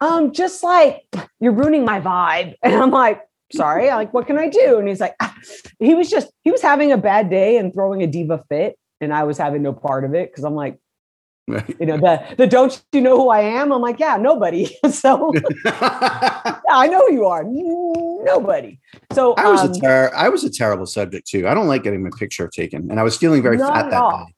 Um, 0.00 0.32
just 0.32 0.62
like 0.62 1.04
you're 1.40 1.52
ruining 1.52 1.84
my 1.84 2.00
vibe. 2.00 2.54
And 2.62 2.74
I'm 2.74 2.90
like, 2.90 3.22
sorry, 3.52 3.90
I'm 3.90 3.96
like, 4.02 4.14
what 4.14 4.26
can 4.26 4.38
I 4.38 4.48
do? 4.48 4.78
And 4.78 4.88
he's 4.88 5.00
like, 5.00 5.14
"Ah." 5.20 5.34
he 5.78 5.94
was 5.94 6.10
just 6.10 6.30
he 6.42 6.50
was 6.50 6.62
having 6.62 6.92
a 6.92 6.98
bad 6.98 7.30
day 7.30 7.56
and 7.56 7.72
throwing 7.72 8.02
a 8.02 8.06
diva 8.06 8.44
fit. 8.48 8.78
And 9.02 9.14
I 9.14 9.24
was 9.24 9.38
having 9.38 9.62
no 9.62 9.72
part 9.72 10.04
of 10.04 10.14
it 10.14 10.30
because 10.30 10.44
I'm 10.44 10.54
like, 10.54 10.78
you 11.78 11.86
know, 11.86 11.96
the 11.96 12.22
the 12.36 12.46
don't 12.46 12.82
you 12.92 13.00
know 13.00 13.16
who 13.16 13.30
I 13.30 13.40
am? 13.40 13.72
I'm 13.72 13.80
like, 13.80 13.98
yeah, 13.98 14.16
nobody. 14.18 14.76
so 14.90 15.32
yeah, 15.64 16.60
I 16.70 16.86
know 16.86 17.06
who 17.06 17.14
you 17.14 17.24
are. 17.24 17.44
Nobody. 18.24 18.78
So 19.12 19.34
I 19.34 19.50
was 19.50 19.62
um, 19.62 19.70
a 19.70 19.80
ter- 19.80 20.12
I 20.14 20.28
was 20.28 20.44
a 20.44 20.50
terrible 20.50 20.86
subject 20.86 21.26
too. 21.26 21.48
I 21.48 21.54
don't 21.54 21.66
like 21.66 21.82
getting 21.82 22.02
my 22.02 22.10
picture 22.16 22.46
taken, 22.48 22.90
and 22.90 23.00
I 23.00 23.02
was 23.02 23.16
feeling 23.16 23.42
very 23.42 23.56
fat 23.58 23.90
that 23.90 24.00
all. 24.00 24.26
day. 24.26 24.34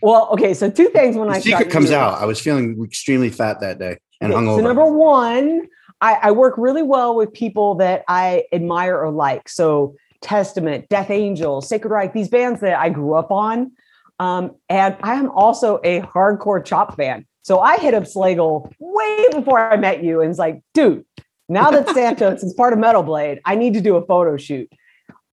well, 0.00 0.28
okay. 0.32 0.54
So 0.54 0.70
two 0.70 0.88
things 0.90 1.16
when 1.16 1.28
The 1.28 1.34
I 1.34 1.40
secret 1.40 1.70
comes 1.70 1.90
out. 1.90 2.20
I 2.20 2.24
was 2.24 2.40
feeling 2.40 2.82
extremely 2.84 3.30
fat 3.30 3.60
that 3.60 3.78
day 3.80 3.98
and 4.20 4.32
hungover. 4.32 4.56
So 4.56 4.62
number 4.62 4.86
one, 4.86 5.68
I, 6.00 6.14
I 6.14 6.30
work 6.30 6.54
really 6.58 6.82
well 6.82 7.14
with 7.14 7.32
people 7.32 7.74
that 7.76 8.04
I 8.08 8.44
admire 8.52 8.98
or 8.98 9.10
like. 9.10 9.48
So 9.48 9.96
Testament, 10.20 10.88
Death 10.88 11.10
Angel, 11.10 11.60
Sacred 11.60 11.90
Reich, 11.90 12.12
these 12.12 12.28
bands 12.28 12.60
that 12.60 12.78
I 12.78 12.88
grew 12.88 13.14
up 13.14 13.30
on. 13.30 13.72
Um, 14.20 14.56
and 14.68 14.96
I 15.02 15.14
am 15.14 15.30
also 15.30 15.80
a 15.84 16.00
hardcore 16.00 16.64
chop 16.64 16.96
fan. 16.96 17.26
So 17.42 17.60
I 17.60 17.78
hit 17.78 17.94
up 17.94 18.04
Slagel 18.04 18.70
way 18.78 19.26
before 19.32 19.58
I 19.58 19.76
met 19.76 20.02
you 20.02 20.20
and 20.20 20.28
was 20.28 20.38
like, 20.38 20.62
dude, 20.74 21.04
now 21.48 21.70
that 21.70 21.88
Santos 21.90 22.42
is 22.42 22.52
part 22.52 22.72
of 22.72 22.78
Metal 22.78 23.02
Blade, 23.02 23.40
I 23.44 23.54
need 23.54 23.74
to 23.74 23.80
do 23.80 23.96
a 23.96 24.04
photo 24.04 24.36
shoot. 24.36 24.70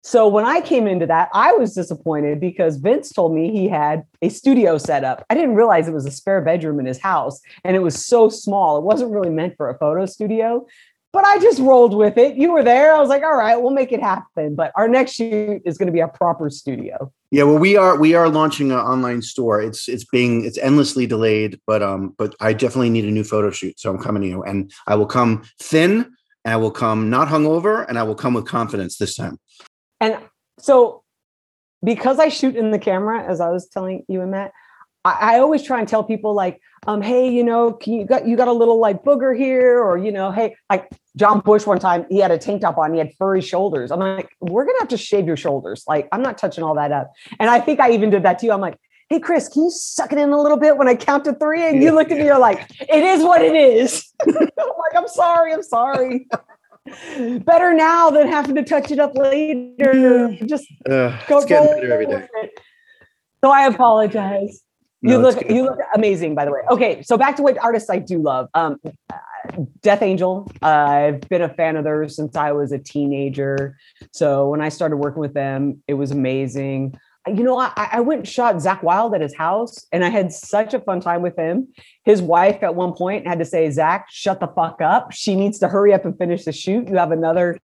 So 0.05 0.27
when 0.27 0.45
I 0.45 0.61
came 0.61 0.89
into 0.89 1.07
that, 1.07 1.29
I 1.33 1.53
was 1.53 1.75
disappointed 1.75 2.41
because 2.41 2.77
Vince 2.77 3.13
told 3.13 3.35
me 3.35 3.53
he 3.53 3.69
had 3.69 4.03
a 4.21 4.31
studio 4.31 4.77
set 4.77 5.05
up. 5.05 5.25
I 5.31 5.35
didn't 5.35 5.55
realize 5.55 5.87
it 5.87 5.95
was 5.95 6.07
a 6.07 6.11
spare 6.11 6.41
bedroom 6.41 6.81
in 6.81 6.87
his 6.87 6.99
house 6.99 7.41
and 7.65 7.77
it 7.77 7.81
was 7.81 8.05
so 8.05 8.29
small. 8.29 8.79
It 8.79 8.83
wasn't 8.83 9.13
really 9.13 9.31
meant 9.31 9.57
for 9.57 9.71
a 9.71 9.79
photo 9.79 10.07
studio. 10.07 10.67
But 11.13 11.27
I 11.27 11.39
just 11.41 11.61
rolled 11.61 11.95
with 11.95 12.17
it. 12.17 12.37
You 12.37 12.53
were 12.53 12.63
there. 12.63 12.95
I 12.95 12.99
was 12.99 13.11
like, 13.11 13.23
all 13.23 13.37
right, 13.37 13.61
we'll 13.61 13.71
make 13.71 13.93
it 13.93 14.01
happen. 14.01 14.55
But 14.55 14.73
our 14.77 14.89
next 14.89 15.13
shoot 15.13 15.61
is 15.67 15.77
going 15.77 15.87
to 15.87 15.93
be 15.93 16.01
a 16.01 16.09
proper 16.09 16.49
studio. 16.49 17.13
Yeah, 17.31 17.43
well, 17.45 17.59
we 17.59 17.77
are 17.77 17.99
we 17.99 18.15
are 18.15 18.31
launching 18.31 18.73
an 18.73 18.79
online 18.79 19.21
store. 19.21 19.61
It's 19.61 19.89
it's 19.89 20.05
being 20.05 20.47
it's 20.47 20.57
endlessly 20.57 21.07
delayed, 21.07 21.61
but 21.67 21.83
um, 21.83 22.15
but 22.17 22.35
I 22.41 22.55
definitely 22.55 22.89
need 22.89 23.05
a 23.05 23.11
new 23.11 23.25
photo 23.25 23.51
shoot, 23.51 23.79
so 23.79 23.91
I'm 23.91 23.99
coming 23.99 24.23
to 24.23 24.29
you, 24.29 24.43
and 24.43 24.73
I 24.87 24.95
will 24.95 25.07
come 25.07 25.43
thin, 25.61 26.15
and 26.45 26.55
I 26.55 26.57
will 26.57 26.71
come 26.71 27.11
not 27.11 27.29
hungover, 27.29 27.87
and 27.89 27.99
I 27.99 28.05
will 28.05 28.15
come 28.15 28.33
with 28.33 28.47
confidence 28.47 28.97
this 28.97 29.15
time. 29.15 29.39
And 30.03 30.19
so, 30.59 31.05
because 31.85 32.19
I 32.19 32.29
shoot 32.29 32.57
in 32.57 32.73
the 32.73 32.79
camera, 32.79 33.23
as 33.23 33.41
I 33.41 33.51
was 33.51 33.69
telling 33.69 34.05
you 34.09 34.21
and 34.21 34.33
Matt, 34.33 34.51
I, 35.05 35.37
I 35.37 35.39
always 35.39 35.63
try 35.63 35.79
and 35.79 35.87
tell 35.87 36.03
people 36.03 36.35
like, 36.35 36.61
um, 36.89 37.03
hey, 37.03 37.31
you 37.31 37.45
know, 37.45 37.73
can 37.73 37.93
you 37.93 38.05
got 38.05 38.27
you 38.27 38.37
got 38.37 38.49
a 38.49 38.53
little 38.53 38.81
like 38.81 39.05
booger 39.05 39.37
here, 39.37 39.79
or 39.81 39.97
you 39.97 40.11
know, 40.11 40.33
hey, 40.33 40.57
like 40.69 40.89
John 41.15 41.39
Bush 41.39 41.67
one 41.67 41.79
time, 41.79 42.05
he 42.11 42.19
had 42.19 42.33
a 42.33 42.39
tank 42.39 42.63
top 42.63 42.79
on, 42.79 42.93
he 42.93 42.99
had 42.99 43.13
furry 43.17 43.41
shoulders. 43.41 43.93
I'm 43.93 44.01
like, 44.01 44.29
we're 44.41 44.65
gonna 44.65 44.81
have 44.81 44.89
to 44.89 44.97
shave 44.97 45.25
your 45.25 45.37
shoulders. 45.37 45.85
Like, 45.87 46.09
I'm 46.11 46.21
not 46.21 46.37
touching 46.37 46.65
all 46.65 46.75
that 46.75 46.91
up. 46.91 47.13
And 47.39 47.49
I 47.49 47.61
think 47.61 47.79
I 47.79 47.93
even 47.93 48.11
did 48.11 48.25
that 48.25 48.41
to 48.41 48.47
you. 48.47 48.53
I'm 48.53 48.61
like, 48.61 48.79
hey, 49.09 49.21
Chris, 49.21 49.49
can 49.49 49.63
you 49.63 49.71
suck 49.71 50.13
it 50.13 50.19
in 50.19 50.31
a 50.31 50.43
little 50.43 50.59
bit 50.59 50.79
when 50.79 50.89
I 50.89 50.97
count 50.97 51.27
to 51.27 51.35
three? 51.35 51.63
And 51.63 51.81
you 51.81 51.93
looked 51.93 52.11
at 52.11 52.19
me, 52.19 52.25
you're 52.25 52.41
like, 52.41 52.69
it 52.81 53.05
is 53.05 53.23
what 53.23 53.41
it 53.41 53.55
is. 53.55 54.13
I'm 54.27 54.35
like, 54.35 54.97
I'm 54.97 55.07
sorry, 55.07 55.53
I'm 55.53 55.63
sorry. 55.63 56.27
Better 56.87 57.73
now 57.75 58.11
than 58.11 58.27
having 58.29 58.55
to 58.57 58.65
touch 58.65 58.91
it 58.91 58.99
up 58.99 59.17
later. 59.17 60.37
Just 60.47 60.67
Uh, 60.89 61.17
go 61.29 61.45
getting 61.47 61.75
better 61.75 61.93
every 61.93 62.07
day. 62.07 62.27
it. 62.43 62.51
So 63.45 63.51
I 63.51 63.67
apologize. 63.67 64.63
You 65.01 65.11
No, 65.19 65.29
it's 65.29 65.37
look 65.37 65.47
good. 65.47 65.57
you 65.57 65.63
look 65.65 65.79
amazing, 65.95 66.35
by 66.35 66.45
the 66.45 66.53
way. 66.53 66.61
Okay, 66.71 67.03
so 67.03 67.17
back 67.17 67.37
to 67.37 67.43
what 67.43 67.57
artists 67.59 67.89
I 67.91 67.99
do 67.99 68.19
love. 68.19 68.49
Um, 68.55 68.81
Death 69.83 70.03
Angel. 70.03 70.49
Uh, 70.63 70.67
I've 70.67 71.21
been 71.29 71.43
a 71.43 71.49
fan 71.49 71.77
of 71.77 71.85
theirs 71.85 72.15
since 72.17 72.37
I 72.37 72.53
was 72.53 72.71
a 72.73 72.79
teenager. 72.79 73.77
So 74.13 74.49
when 74.49 74.61
I 74.61 74.69
started 74.69 74.97
working 74.99 75.21
with 75.21 75.35
them, 75.35 75.83
it 75.89 75.95
was 75.95 76.11
amazing. 76.13 76.95
You 77.29 77.45
know, 77.45 77.57
I, 77.57 77.73
I 77.77 78.01
went 78.01 78.19
and 78.21 78.29
shot 78.29 78.57
Zakk 78.57 78.83
Wylde 78.83 79.15
at 79.15 79.21
his 79.21 79.35
house, 79.35 79.87
and 79.93 80.05
I 80.05 80.09
had 80.09 80.33
such 80.33 80.75
a 80.75 80.81
fun 80.81 81.01
time 81.01 81.23
with 81.23 81.37
him. 81.37 81.69
His 82.05 82.21
wife 82.21 82.65
at 82.65 82.75
one 82.75 82.95
point 82.95 83.29
had 83.29 83.39
to 83.39 83.45
say, 83.45 83.69
"Zakk, 83.69 84.05
shut 84.11 84.41
the 84.41 84.49
fuck 84.49 84.81
up. 84.81 85.13
She 85.13 85.37
needs 85.37 85.61
to 85.61 85.69
hurry 85.69 85.93
up 85.95 86.05
and 86.05 86.19
finish 86.19 86.45
the 86.45 86.53
shoot. 86.53 86.89
You 86.89 86.97
have 86.97 87.13
another 87.13 87.61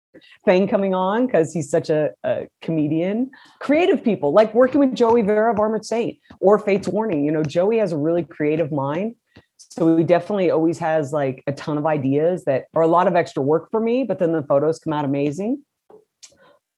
thing 0.44 0.68
coming 0.68 0.94
on 0.94 1.26
because 1.26 1.54
he's 1.54 1.70
such 1.70 1.88
a, 1.88 2.10
a 2.22 2.48
comedian." 2.60 3.30
Creative 3.60 4.02
people 4.04 4.32
like 4.32 4.52
working 4.52 4.78
with 4.78 4.94
Joey 4.94 5.22
Vera 5.22 5.52
of 5.52 5.58
Armored 5.58 5.86
Saint 5.86 6.18
or 6.40 6.58
Fate's 6.58 6.88
Warning. 6.88 7.24
You 7.24 7.32
know, 7.32 7.42
Joey 7.42 7.78
has 7.78 7.92
a 7.92 7.98
really 7.98 8.24
creative 8.24 8.70
mind. 8.70 9.14
So 9.56 9.96
he 9.96 10.04
definitely 10.04 10.50
always 10.50 10.78
has 10.78 11.12
like 11.12 11.42
a 11.46 11.52
ton 11.52 11.78
of 11.78 11.86
ideas 11.86 12.44
that 12.44 12.66
are 12.74 12.82
a 12.82 12.86
lot 12.86 13.06
of 13.06 13.16
extra 13.16 13.42
work 13.42 13.70
for 13.70 13.80
me, 13.80 14.04
but 14.04 14.18
then 14.18 14.32
the 14.32 14.42
photos 14.42 14.78
come 14.78 14.92
out 14.92 15.04
amazing. 15.04 15.62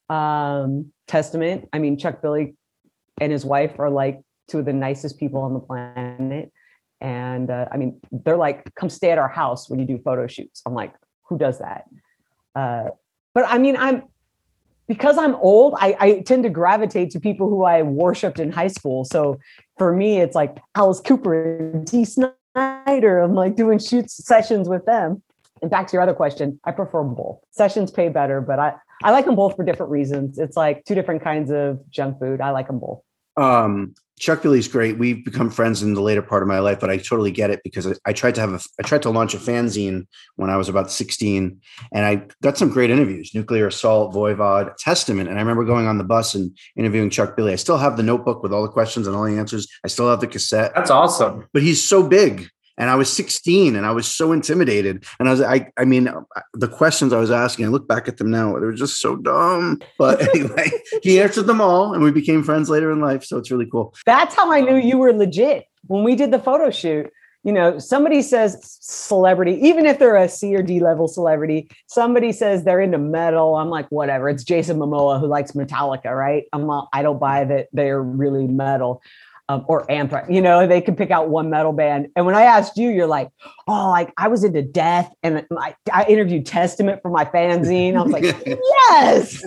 Um, 0.09 0.93
Testament, 1.07 1.69
I 1.73 1.79
mean, 1.79 1.99
Chuck 1.99 2.23
Billy 2.23 2.55
and 3.21 3.33
his 3.33 3.45
wife 3.45 3.79
are 3.79 3.91
like 3.91 4.21
two 4.49 4.59
of 4.59 4.65
the 4.65 4.73
nicest 4.73 5.19
people 5.19 5.41
on 5.41 5.55
the 5.55 5.61
planet. 5.61 6.53
And 7.01 7.51
uh, 7.51 7.67
I 7.71 7.77
mean, 7.77 8.01
they're 8.11 8.37
like, 8.37 8.75
come 8.75 8.91
stay 8.91 9.11
at 9.11 9.19
our 9.19 9.29
house 9.29 9.71
when 9.71 9.79
you 9.79 9.87
do 9.87 9.99
photo 9.99 10.27
shoots. 10.27 10.63
I'm 10.67 10.75
like, 10.75 10.95
who 11.29 11.39
does 11.39 11.59
that? 11.59 11.85
Uh, 12.55 12.89
but 13.35 13.45
I 13.47 13.59
mean, 13.59 13.77
I'm 13.77 14.03
because 14.89 15.19
I'm 15.19 15.35
old, 15.37 15.75
I, 15.79 15.97
I 16.01 16.21
tend 16.21 16.43
to 16.45 16.51
gravitate 16.51 17.11
to 17.11 17.21
people 17.21 17.49
who 17.49 17.63
I 17.63 17.83
worshipped 17.83 18.41
in 18.41 18.51
high 18.51 18.69
school. 18.69 19.05
So 19.05 19.39
for 19.77 19.95
me, 19.95 20.19
it's 20.19 20.35
like 20.35 20.57
Alice 20.75 21.01
Cooper 21.01 21.59
and 21.59 21.87
Dee 21.87 22.07
Snider. 22.07 23.21
I'm 23.21 23.35
like 23.35 23.55
doing 23.55 23.79
shoots 23.79 24.25
sessions 24.25 24.67
with 24.67 24.87
them. 24.87 25.23
And 25.61 25.71
back 25.71 25.89
to 25.89 25.93
your 25.93 26.03
other 26.03 26.15
question, 26.15 26.59
I 26.65 26.71
prefer 26.71 27.03
both. 27.03 27.41
Sessions 27.51 27.91
pay 27.91 28.09
better, 28.09 28.41
but 28.41 28.59
I, 28.59 28.75
I 29.03 29.11
like 29.11 29.27
them 29.27 29.35
both 29.35 29.57
for 29.57 29.65
different 29.65 29.93
reasons. 29.93 30.39
It's 30.39 30.57
like 30.57 30.85
two 30.85 30.95
different 30.95 31.23
kinds 31.23 31.51
of 31.51 31.81
junk 31.91 32.19
food. 32.19 32.41
I 32.41 32.51
like 32.51 32.69
them 32.69 32.79
both. 32.79 33.03
Um 33.39 33.95
Chuck 34.19 34.43
Billy's 34.43 34.67
great. 34.67 34.99
We've 34.99 35.25
become 35.25 35.49
friends 35.49 35.81
in 35.83 35.95
the 35.95 36.01
later 36.01 36.23
part 36.23 36.43
of 36.43 36.49
my 36.49 36.59
life, 36.59 36.81
but 36.81 36.91
I 36.91 36.97
totally 36.97 37.31
get 37.31 37.51
it 37.51 37.61
because 37.63 37.87
I, 37.87 37.93
I 38.05 38.13
tried 38.13 38.35
to 38.35 38.41
have 38.41 38.53
a 38.53 38.61
I 38.79 38.83
tried 38.83 39.03
to 39.03 39.11
launch 39.11 39.33
a 39.35 39.39
fanzine 39.39 40.07
when 40.35 40.51
I 40.51 40.57
was 40.57 40.69
about 40.69 40.91
16 40.91 41.61
and 41.93 42.05
I 42.05 42.27
got 42.43 42.59
some 42.59 42.69
great 42.69 42.91
interviews, 42.91 43.33
Nuclear 43.33 43.69
Assault, 43.69 44.13
Voivod, 44.13 44.75
Testament. 44.77 45.29
And 45.29 45.39
I 45.39 45.41
remember 45.43 45.65
going 45.65 45.87
on 45.87 45.99
the 45.99 46.05
bus 46.05 46.35
and 46.35 46.57
interviewing 46.77 47.11
Chuck 47.11 47.37
Billy. 47.37 47.53
I 47.53 47.57
still 47.57 47.79
have 47.79 47.97
the 47.97 48.03
notebook 48.03 48.43
with 48.43 48.53
all 48.53 48.63
the 48.63 48.69
questions 48.69 49.07
and 49.07 49.15
all 49.15 49.23
the 49.25 49.39
answers. 49.39 49.69
I 49.85 49.89
still 49.89 50.11
have 50.11 50.21
the 50.21 50.27
cassette, 50.27 50.73
That's 50.75 50.91
awesome. 50.91 51.49
but 51.53 51.63
he's 51.63 51.83
so 51.83 52.03
big. 52.03 52.49
And 52.79 52.89
I 52.89 52.95
was 52.95 53.13
16 53.13 53.77
and 53.77 53.85
I 53.85 53.91
was 53.91 54.07
so 54.07 54.33
intimidated. 54.33 55.05
And 55.19 55.29
I 55.29 55.33
was, 55.33 55.43
I, 55.43 55.71
I 55.77 55.85
mean, 55.85 56.09
the 56.55 56.69
questions 56.69 57.13
I 57.13 57.19
was 57.19 57.31
asking, 57.31 57.67
I 57.67 57.69
look 57.69 57.89
back 57.89 58.09
at 58.09 58.17
them 58.17 58.31
now, 58.31 58.55
they 58.55 58.65
were 58.65 58.73
just 58.73 59.01
so 59.01 59.17
dumb. 59.17 59.81
But 59.99 60.23
anyway, 60.35 60.71
he 61.03 61.21
answered 61.21 61.47
them 61.47 61.61
all 61.61 61.93
and 61.93 62.03
we 62.03 62.13
became 62.13 62.43
friends 62.43 62.71
later 62.71 62.91
in 62.91 63.01
life. 63.01 63.25
So 63.25 63.37
it's 63.37 63.51
really 63.51 63.67
cool. 63.67 63.95
That's 64.07 64.35
how 64.35 64.51
I 64.53 64.61
knew 64.61 64.77
you 64.77 64.97
were 64.97 65.13
legit. 65.13 65.67
When 65.87 66.05
we 66.05 66.15
did 66.15 66.31
the 66.31 66.39
photo 66.39 66.71
shoot, 66.71 67.11
you 67.45 67.53
know, 67.53 67.79
somebody 67.79 68.21
says 68.21 68.59
celebrity, 68.81 69.55
even 69.67 69.87
if 69.87 69.99
they're 69.99 70.17
a 70.17 70.29
C 70.29 70.55
or 70.55 70.63
D 70.63 70.81
level 70.81 71.07
celebrity, 71.09 71.71
somebody 71.87 72.33
says 72.33 72.65
they're 72.65 72.81
into 72.81 72.99
metal. 72.99 73.57
I'm 73.57 73.71
like, 73.71 73.89
whatever. 73.89 74.29
It's 74.29 74.45
Jason 74.45 74.79
Momoa 74.79 75.21
who 75.21 75.27
likes 75.27 75.53
Metallica, 75.53 76.15
right? 76.15 76.45
I'm 76.53 76.67
not, 76.67 76.89
I 76.93 77.03
don't 77.03 77.21
buy 77.21 77.45
that 77.45 77.69
they're 77.73 78.03
really 78.03 78.47
metal. 78.47 79.03
Um, 79.51 79.65
or 79.67 79.91
Anthrax, 79.91 80.29
you 80.29 80.43
know, 80.43 80.67
they 80.67 80.83
can 80.83 80.95
pick 80.95 81.11
out 81.11 81.31
one 81.31 81.49
metal 81.49 81.73
band. 81.73 82.09
And 82.17 82.27
when 82.27 82.35
I 82.35 82.43
asked 82.43 82.77
you, 82.77 82.91
you're 82.91 83.07
like, 83.07 83.31
oh, 83.67 83.89
like 83.89 84.13
I 84.19 84.29
was 84.29 84.45
into 84.45 84.61
Death, 84.61 85.11
and 85.23 85.47
I, 85.57 85.75
I 85.91 86.05
interviewed 86.05 86.45
Testament 86.45 87.01
for 87.01 87.11
my 87.11 87.25
fanzine. 87.25 87.97
I 87.97 88.03
was 88.03 88.13
like, 88.13 88.25
yes. 88.47 89.43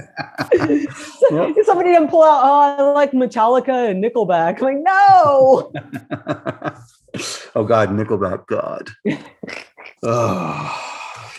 Somebody 1.65 1.91
didn't 1.91 2.07
pull 2.07 2.23
out, 2.23 2.41
oh, 2.43 2.61
I 2.79 2.91
like 2.93 3.11
Metallica 3.11 3.91
and 3.91 4.03
Nickelback. 4.03 4.57
I'm 4.57 4.63
like, 4.63 4.77
no. 4.79 5.71
oh 7.55 7.63
God, 7.63 7.89
Nickelback, 7.89 8.47
God. 8.47 8.89
oh. 10.03 10.90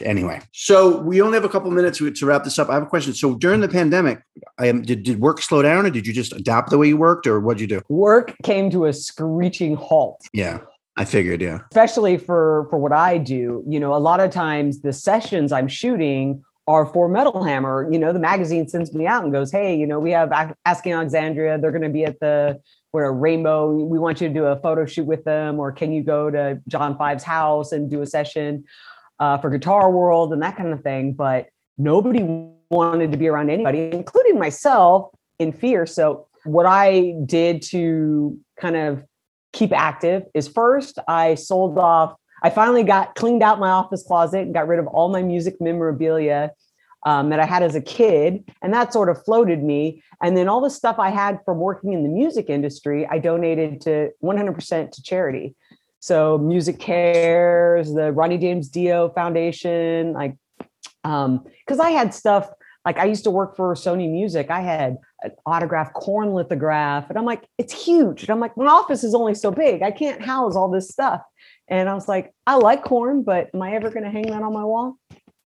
Anyway, 0.02 0.40
so 0.52 0.98
we 0.98 1.20
only 1.22 1.36
have 1.36 1.44
a 1.44 1.48
couple 1.48 1.70
minutes 1.70 1.98
to, 1.98 2.10
to 2.10 2.26
wrap 2.26 2.44
this 2.44 2.58
up. 2.58 2.68
I 2.68 2.74
have 2.74 2.82
a 2.82 2.86
question. 2.86 3.14
So 3.14 3.34
during 3.34 3.60
the 3.60 3.68
pandemic, 3.68 4.22
I 4.58 4.66
am 4.66 4.82
did, 4.82 5.02
did 5.02 5.20
work 5.20 5.40
slow 5.40 5.62
down, 5.62 5.86
or 5.86 5.90
did 5.90 6.06
you 6.06 6.12
just 6.12 6.32
adapt 6.32 6.70
the 6.70 6.78
way 6.78 6.88
you 6.88 6.96
worked, 6.96 7.26
or 7.26 7.40
what'd 7.40 7.60
you 7.60 7.66
do? 7.66 7.82
Work 7.88 8.34
came 8.42 8.70
to 8.70 8.86
a 8.86 8.92
screeching 8.92 9.74
halt. 9.74 10.20
Yeah, 10.32 10.60
I 10.96 11.04
figured. 11.04 11.40
Yeah, 11.40 11.60
especially 11.70 12.18
for 12.18 12.66
for 12.70 12.78
what 12.78 12.92
I 12.92 13.18
do. 13.18 13.64
You 13.66 13.80
know, 13.80 13.94
a 13.94 13.98
lot 13.98 14.20
of 14.20 14.30
times 14.30 14.80
the 14.80 14.92
sessions 14.92 15.52
I'm 15.52 15.68
shooting 15.68 16.42
are 16.68 16.86
for 16.86 17.08
Metal 17.08 17.42
Hammer. 17.42 17.88
You 17.90 17.98
know, 17.98 18.12
the 18.12 18.18
magazine 18.18 18.68
sends 18.68 18.94
me 18.94 19.06
out 19.06 19.24
and 19.24 19.32
goes, 19.32 19.50
"Hey, 19.50 19.76
you 19.76 19.86
know, 19.86 19.98
we 19.98 20.10
have 20.12 20.32
Asking 20.64 20.92
Alexandria. 20.92 21.58
They're 21.58 21.72
going 21.72 21.82
to 21.82 21.88
be 21.88 22.04
at 22.04 22.20
the 22.20 22.60
where 22.92 23.10
Rainbow. 23.12 23.72
We 23.72 23.98
want 23.98 24.20
you 24.20 24.28
to 24.28 24.34
do 24.34 24.44
a 24.44 24.56
photo 24.56 24.86
shoot 24.86 25.06
with 25.06 25.24
them, 25.24 25.58
or 25.58 25.72
can 25.72 25.92
you 25.92 26.02
go 26.02 26.30
to 26.30 26.60
John 26.68 26.96
Five's 26.96 27.24
house 27.24 27.72
and 27.72 27.90
do 27.90 28.02
a 28.02 28.06
session 28.06 28.64
uh, 29.18 29.38
for 29.38 29.50
Guitar 29.50 29.90
World 29.90 30.32
and 30.32 30.42
that 30.42 30.56
kind 30.56 30.72
of 30.72 30.82
thing?" 30.82 31.12
But 31.12 31.46
nobody 31.78 32.22
wanted 32.70 33.12
to 33.12 33.18
be 33.18 33.28
around 33.28 33.50
anybody, 33.50 33.90
including 33.92 34.38
myself, 34.38 35.10
in 35.38 35.52
fear. 35.52 35.86
So 35.86 36.26
what 36.44 36.66
I 36.66 37.14
did 37.26 37.62
to 37.62 38.38
kind 38.58 38.76
of 38.76 39.04
keep 39.52 39.72
active 39.72 40.24
is 40.34 40.48
first 40.48 40.98
I 41.06 41.34
sold 41.34 41.78
off 41.78 42.16
I 42.42 42.50
finally 42.50 42.82
got 42.82 43.14
cleaned 43.14 43.42
out 43.42 43.60
my 43.60 43.70
office 43.70 44.02
closet 44.02 44.40
and 44.40 44.52
got 44.52 44.66
rid 44.66 44.80
of 44.80 44.86
all 44.88 45.08
my 45.08 45.22
music 45.22 45.56
memorabilia 45.60 46.50
um, 47.04 47.30
that 47.30 47.40
I 47.40 47.46
had 47.46 47.62
as 47.62 47.74
a 47.74 47.80
kid. 47.80 48.48
And 48.62 48.74
that 48.74 48.92
sort 48.92 49.08
of 49.08 49.24
floated 49.24 49.62
me. 49.62 50.02
And 50.22 50.36
then 50.36 50.48
all 50.48 50.60
the 50.60 50.70
stuff 50.70 50.98
I 50.98 51.10
had 51.10 51.38
from 51.44 51.58
working 51.58 51.92
in 51.92 52.02
the 52.02 52.08
music 52.08 52.50
industry, 52.50 53.06
I 53.06 53.18
donated 53.18 53.80
to 53.82 54.10
100% 54.22 54.90
to 54.90 55.02
charity. 55.02 55.54
So 56.02 56.36
Music 56.36 56.80
Cares, 56.80 57.94
the 57.94 58.10
Ronnie 58.10 58.36
James 58.36 58.68
Dio 58.68 59.10
Foundation, 59.10 60.12
like, 60.12 60.36
um, 61.04 61.46
because 61.64 61.78
I 61.78 61.90
had 61.90 62.12
stuff 62.12 62.50
like 62.84 62.98
I 62.98 63.04
used 63.04 63.22
to 63.22 63.30
work 63.30 63.54
for 63.54 63.72
Sony 63.74 64.10
Music. 64.10 64.50
I 64.50 64.62
had 64.62 64.98
an 65.22 65.30
autographed 65.46 65.94
Korn 65.94 66.34
lithograph, 66.34 67.08
and 67.08 67.16
I'm 67.16 67.24
like, 67.24 67.46
it's 67.56 67.72
huge. 67.72 68.22
And 68.22 68.30
I'm 68.30 68.40
like, 68.40 68.56
my 68.56 68.66
office 68.66 69.04
is 69.04 69.14
only 69.14 69.36
so 69.36 69.52
big. 69.52 69.82
I 69.82 69.92
can't 69.92 70.20
house 70.20 70.56
all 70.56 70.68
this 70.68 70.88
stuff. 70.88 71.20
And 71.68 71.88
I 71.88 71.94
was 71.94 72.08
like, 72.08 72.34
I 72.48 72.56
like 72.56 72.82
Korn, 72.82 73.22
but 73.22 73.50
am 73.54 73.62
I 73.62 73.74
ever 73.76 73.88
going 73.88 74.02
to 74.02 74.10
hang 74.10 74.24
that 74.24 74.42
on 74.42 74.52
my 74.52 74.64
wall? 74.64 74.96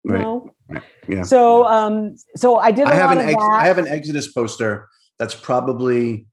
Right. 0.04 0.22
No. 0.22 0.52
Yeah. 1.06 1.22
So, 1.22 1.66
um, 1.66 2.16
so 2.34 2.56
I 2.56 2.72
did. 2.72 2.88
I 2.88 2.96
have 2.96 3.10
lot 3.10 3.18
an 3.18 3.22
of 3.22 3.30
ex- 3.30 3.40
that. 3.40 3.60
I 3.62 3.66
have 3.66 3.78
an 3.78 3.86
Exodus 3.86 4.32
poster 4.32 4.88
that's 5.20 5.36
probably 5.36 6.26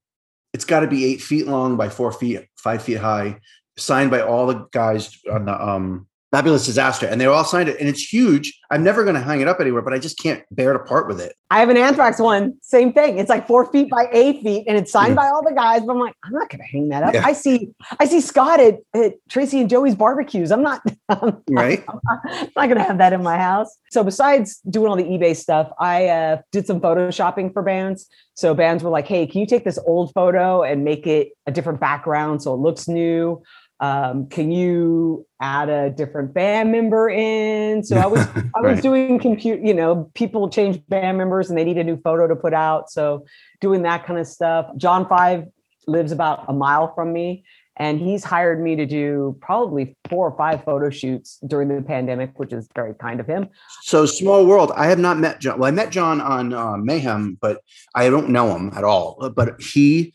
it's 0.52 0.64
got 0.64 0.80
to 0.80 0.88
be 0.88 1.04
eight 1.04 1.22
feet 1.22 1.46
long 1.46 1.76
by 1.76 1.88
four 1.88 2.10
feet, 2.10 2.40
five 2.56 2.82
feet 2.82 2.98
high, 2.98 3.38
signed 3.80 4.10
by 4.10 4.20
all 4.20 4.46
the 4.46 4.66
guys 4.72 5.18
on 5.30 5.46
the 5.46 5.62
um 5.62 6.06
Fabulous 6.32 6.64
Disaster, 6.64 7.08
and 7.08 7.20
they 7.20 7.26
all 7.26 7.44
signed 7.44 7.68
it, 7.68 7.80
and 7.80 7.88
it's 7.88 8.00
huge. 8.00 8.56
I'm 8.70 8.84
never 8.84 9.02
going 9.02 9.16
to 9.16 9.20
hang 9.20 9.40
it 9.40 9.48
up 9.48 9.58
anywhere, 9.58 9.82
but 9.82 9.92
I 9.92 9.98
just 9.98 10.16
can't 10.16 10.44
bear 10.52 10.72
to 10.72 10.78
part 10.78 11.08
with 11.08 11.20
it. 11.20 11.34
I 11.50 11.58
have 11.58 11.70
an 11.70 11.76
Anthrax 11.76 12.20
one. 12.20 12.54
Same 12.62 12.92
thing. 12.92 13.18
It's 13.18 13.28
like 13.28 13.48
four 13.48 13.66
feet 13.72 13.90
by 13.90 14.08
eight 14.12 14.40
feet, 14.40 14.64
and 14.68 14.78
it's 14.78 14.92
signed 14.92 15.16
by 15.16 15.26
all 15.26 15.42
the 15.42 15.52
guys. 15.52 15.80
But 15.80 15.94
I'm 15.94 15.98
like, 15.98 16.14
I'm 16.22 16.32
not 16.32 16.48
going 16.48 16.60
to 16.60 16.66
hang 16.66 16.88
that 16.90 17.02
up. 17.02 17.14
Yeah. 17.14 17.26
I 17.26 17.32
see, 17.32 17.70
I 17.98 18.04
see 18.04 18.20
Scott 18.20 18.60
at, 18.60 18.78
at 18.94 19.14
Tracy 19.28 19.60
and 19.60 19.68
Joey's 19.68 19.96
barbecues. 19.96 20.52
I'm 20.52 20.62
not, 20.62 20.82
right. 21.50 21.84
I'm 21.88 22.48
not 22.54 22.54
going 22.54 22.76
to 22.76 22.84
have 22.84 22.98
that 22.98 23.12
in 23.12 23.24
my 23.24 23.36
house. 23.36 23.76
So 23.90 24.04
besides 24.04 24.60
doing 24.70 24.88
all 24.88 24.96
the 24.96 25.02
eBay 25.02 25.34
stuff, 25.34 25.72
I 25.80 26.06
uh, 26.06 26.42
did 26.52 26.64
some 26.64 26.80
photoshopping 26.80 27.52
for 27.52 27.62
bands. 27.62 28.06
So 28.34 28.54
bands 28.54 28.84
were 28.84 28.90
like, 28.90 29.08
"Hey, 29.08 29.26
can 29.26 29.40
you 29.40 29.46
take 29.46 29.64
this 29.64 29.78
old 29.84 30.12
photo 30.14 30.62
and 30.62 30.84
make 30.84 31.08
it 31.08 31.32
a 31.46 31.50
different 31.50 31.80
background 31.80 32.42
so 32.42 32.54
it 32.54 32.58
looks 32.58 32.86
new?" 32.86 33.42
Um, 33.80 34.28
can 34.28 34.52
you 34.52 35.26
add 35.40 35.70
a 35.70 35.88
different 35.90 36.34
band 36.34 36.70
member 36.70 37.08
in? 37.08 37.82
So 37.82 37.96
I 37.96 38.06
was 38.06 38.20
I 38.54 38.60
was 38.60 38.80
doing 38.80 39.18
compute, 39.18 39.60
you 39.64 39.74
know, 39.74 40.10
people 40.14 40.48
change 40.50 40.80
band 40.88 41.16
members 41.16 41.48
and 41.48 41.58
they 41.58 41.64
need 41.64 41.78
a 41.78 41.84
new 41.84 41.98
photo 42.00 42.28
to 42.28 42.36
put 42.36 42.52
out. 42.52 42.90
So 42.90 43.24
doing 43.60 43.82
that 43.82 44.06
kind 44.06 44.18
of 44.18 44.26
stuff. 44.26 44.66
John 44.76 45.08
Five 45.08 45.46
lives 45.86 46.12
about 46.12 46.44
a 46.48 46.52
mile 46.52 46.94
from 46.94 47.12
me, 47.12 47.42
and 47.76 47.98
he's 47.98 48.22
hired 48.22 48.62
me 48.62 48.76
to 48.76 48.84
do 48.84 49.38
probably 49.40 49.96
four 50.10 50.28
or 50.28 50.36
five 50.36 50.62
photo 50.64 50.90
shoots 50.90 51.38
during 51.46 51.68
the 51.68 51.80
pandemic, 51.80 52.38
which 52.38 52.52
is 52.52 52.68
very 52.74 52.94
kind 52.94 53.18
of 53.18 53.26
him. 53.26 53.48
So 53.82 54.04
small 54.04 54.46
world. 54.46 54.72
I 54.76 54.86
have 54.88 54.98
not 54.98 55.18
met 55.18 55.40
John. 55.40 55.58
Well, 55.58 55.68
I 55.68 55.70
met 55.70 55.88
John 55.88 56.20
on 56.20 56.52
uh, 56.52 56.76
Mayhem, 56.76 57.38
but 57.40 57.62
I 57.94 58.10
don't 58.10 58.28
know 58.28 58.54
him 58.54 58.72
at 58.74 58.84
all. 58.84 59.30
But 59.34 59.58
he, 59.62 60.12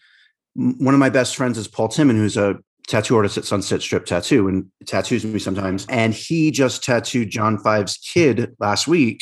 one 0.54 0.94
of 0.94 1.00
my 1.00 1.10
best 1.10 1.36
friends 1.36 1.58
is 1.58 1.68
Paul 1.68 1.90
Timman, 1.90 2.16
who's 2.16 2.38
a 2.38 2.60
tattoo 2.88 3.16
artist 3.18 3.38
at 3.38 3.46
Sunset 3.46 3.82
Strip 3.82 4.06
Tattoo 4.06 4.48
and 4.48 4.70
tattoos 4.86 5.26
me 5.26 5.40
sometimes. 5.40 5.86
And 5.90 6.14
he 6.14 6.52
just 6.52 6.84
tattooed 6.84 7.30
John 7.30 7.58
Five's 7.58 7.98
kid 7.98 8.56
last 8.60 8.88
week. 8.88 9.22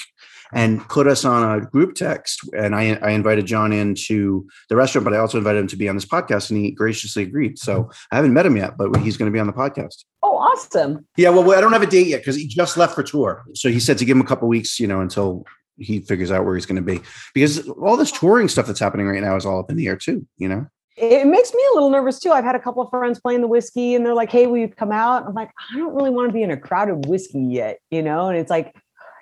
and 0.54 0.88
put 0.88 1.08
us 1.08 1.26
on 1.26 1.58
a 1.58 1.66
group 1.66 1.96
text. 1.96 2.42
And 2.56 2.76
I, 2.76 2.94
I 3.02 3.12
invited 3.12 3.46
John 3.46 3.74
into 3.74 4.48
the 4.70 4.76
restaurant, 4.76 5.04
but 5.06 5.14
I 5.14 5.18
also 5.18 5.38
invited 5.38 5.60
him 5.60 5.68
to 5.68 5.76
be 5.76 5.90
on 5.90 5.96
this 5.96 6.06
podcast, 6.06 6.50
and 6.50 6.60
he 6.60 6.72
graciously 6.72 7.24
agreed. 7.24 7.58
So 7.58 7.90
I 8.12 8.16
haven't 8.16 8.34
met 8.34 8.46
him 8.46 8.58
yet, 8.58 8.78
but 8.78 8.96
he's 8.98 9.18
going 9.18 9.32
to 9.32 9.34
be 9.34 9.40
on 9.40 9.48
the 9.48 9.54
podcast. 9.54 10.06
Oh, 10.22 10.38
awesome. 10.38 11.06
Yeah, 11.18 11.30
well, 11.30 11.58
I 11.58 11.62
don't 11.62 11.74
have 11.74 11.82
a 11.82 11.88
date 11.88 12.08
yet 12.08 12.22
because 12.22 12.36
he 12.36 12.48
just 12.48 12.78
left 12.78 12.96
for 12.96 13.04
tour. 13.04 13.44
So 13.56 13.70
he 13.70 13.80
said 13.80 13.98
to 13.98 14.06
give 14.06 14.16
him 14.16 14.22
a 14.22 14.28
couple 14.28 14.48
weeks, 14.48 14.80
you 14.80 14.88
know, 14.88 15.02
until 15.02 15.46
he 15.78 16.00
figures 16.02 16.32
out 16.32 16.46
where 16.46 16.56
he's 16.56 16.68
going 16.68 16.76
to 16.76 16.82
be. 16.82 17.02
Because 17.34 17.68
all 17.70 17.98
this 17.98 18.12
touring 18.12 18.48
stuff 18.48 18.68
that's 18.68 18.80
happening 18.80 19.08
right 19.08 19.22
now 19.22 19.36
is 19.36 19.46
all 19.46 19.60
up 19.60 19.72
in 19.72 19.76
the 19.76 19.88
air 19.88 19.98
too, 19.98 20.28
you 20.38 20.48
know? 20.48 20.68
It 20.96 21.26
makes 21.26 21.54
me 21.54 21.62
a 21.72 21.74
little 21.74 21.90
nervous 21.90 22.20
too. 22.20 22.32
I've 22.32 22.44
had 22.44 22.56
a 22.56 22.60
couple 22.60 22.84
of 22.84 22.90
friends 22.90 23.20
playing 23.20 23.42
the 23.42 23.48
Whisky 23.48 23.96
and 23.96 24.06
they're 24.06 24.14
like, 24.14 24.32
hey, 24.32 24.46
will 24.46 24.58
you 24.58 24.68
come 24.68 24.92
out? 24.92 25.26
I'm 25.26 25.34
like, 25.34 25.50
I 25.74 25.78
don't 25.78 25.96
really 25.96 26.12
want 26.12 26.30
to 26.30 26.34
be 26.34 26.44
in 26.44 26.52
a 26.52 26.58
crowded 26.58 27.08
Whisky 27.08 27.42
yet, 27.42 27.80
you 27.90 28.04
know? 28.04 28.28
And 28.28 28.38
it's 28.38 28.52
like, 28.52 28.76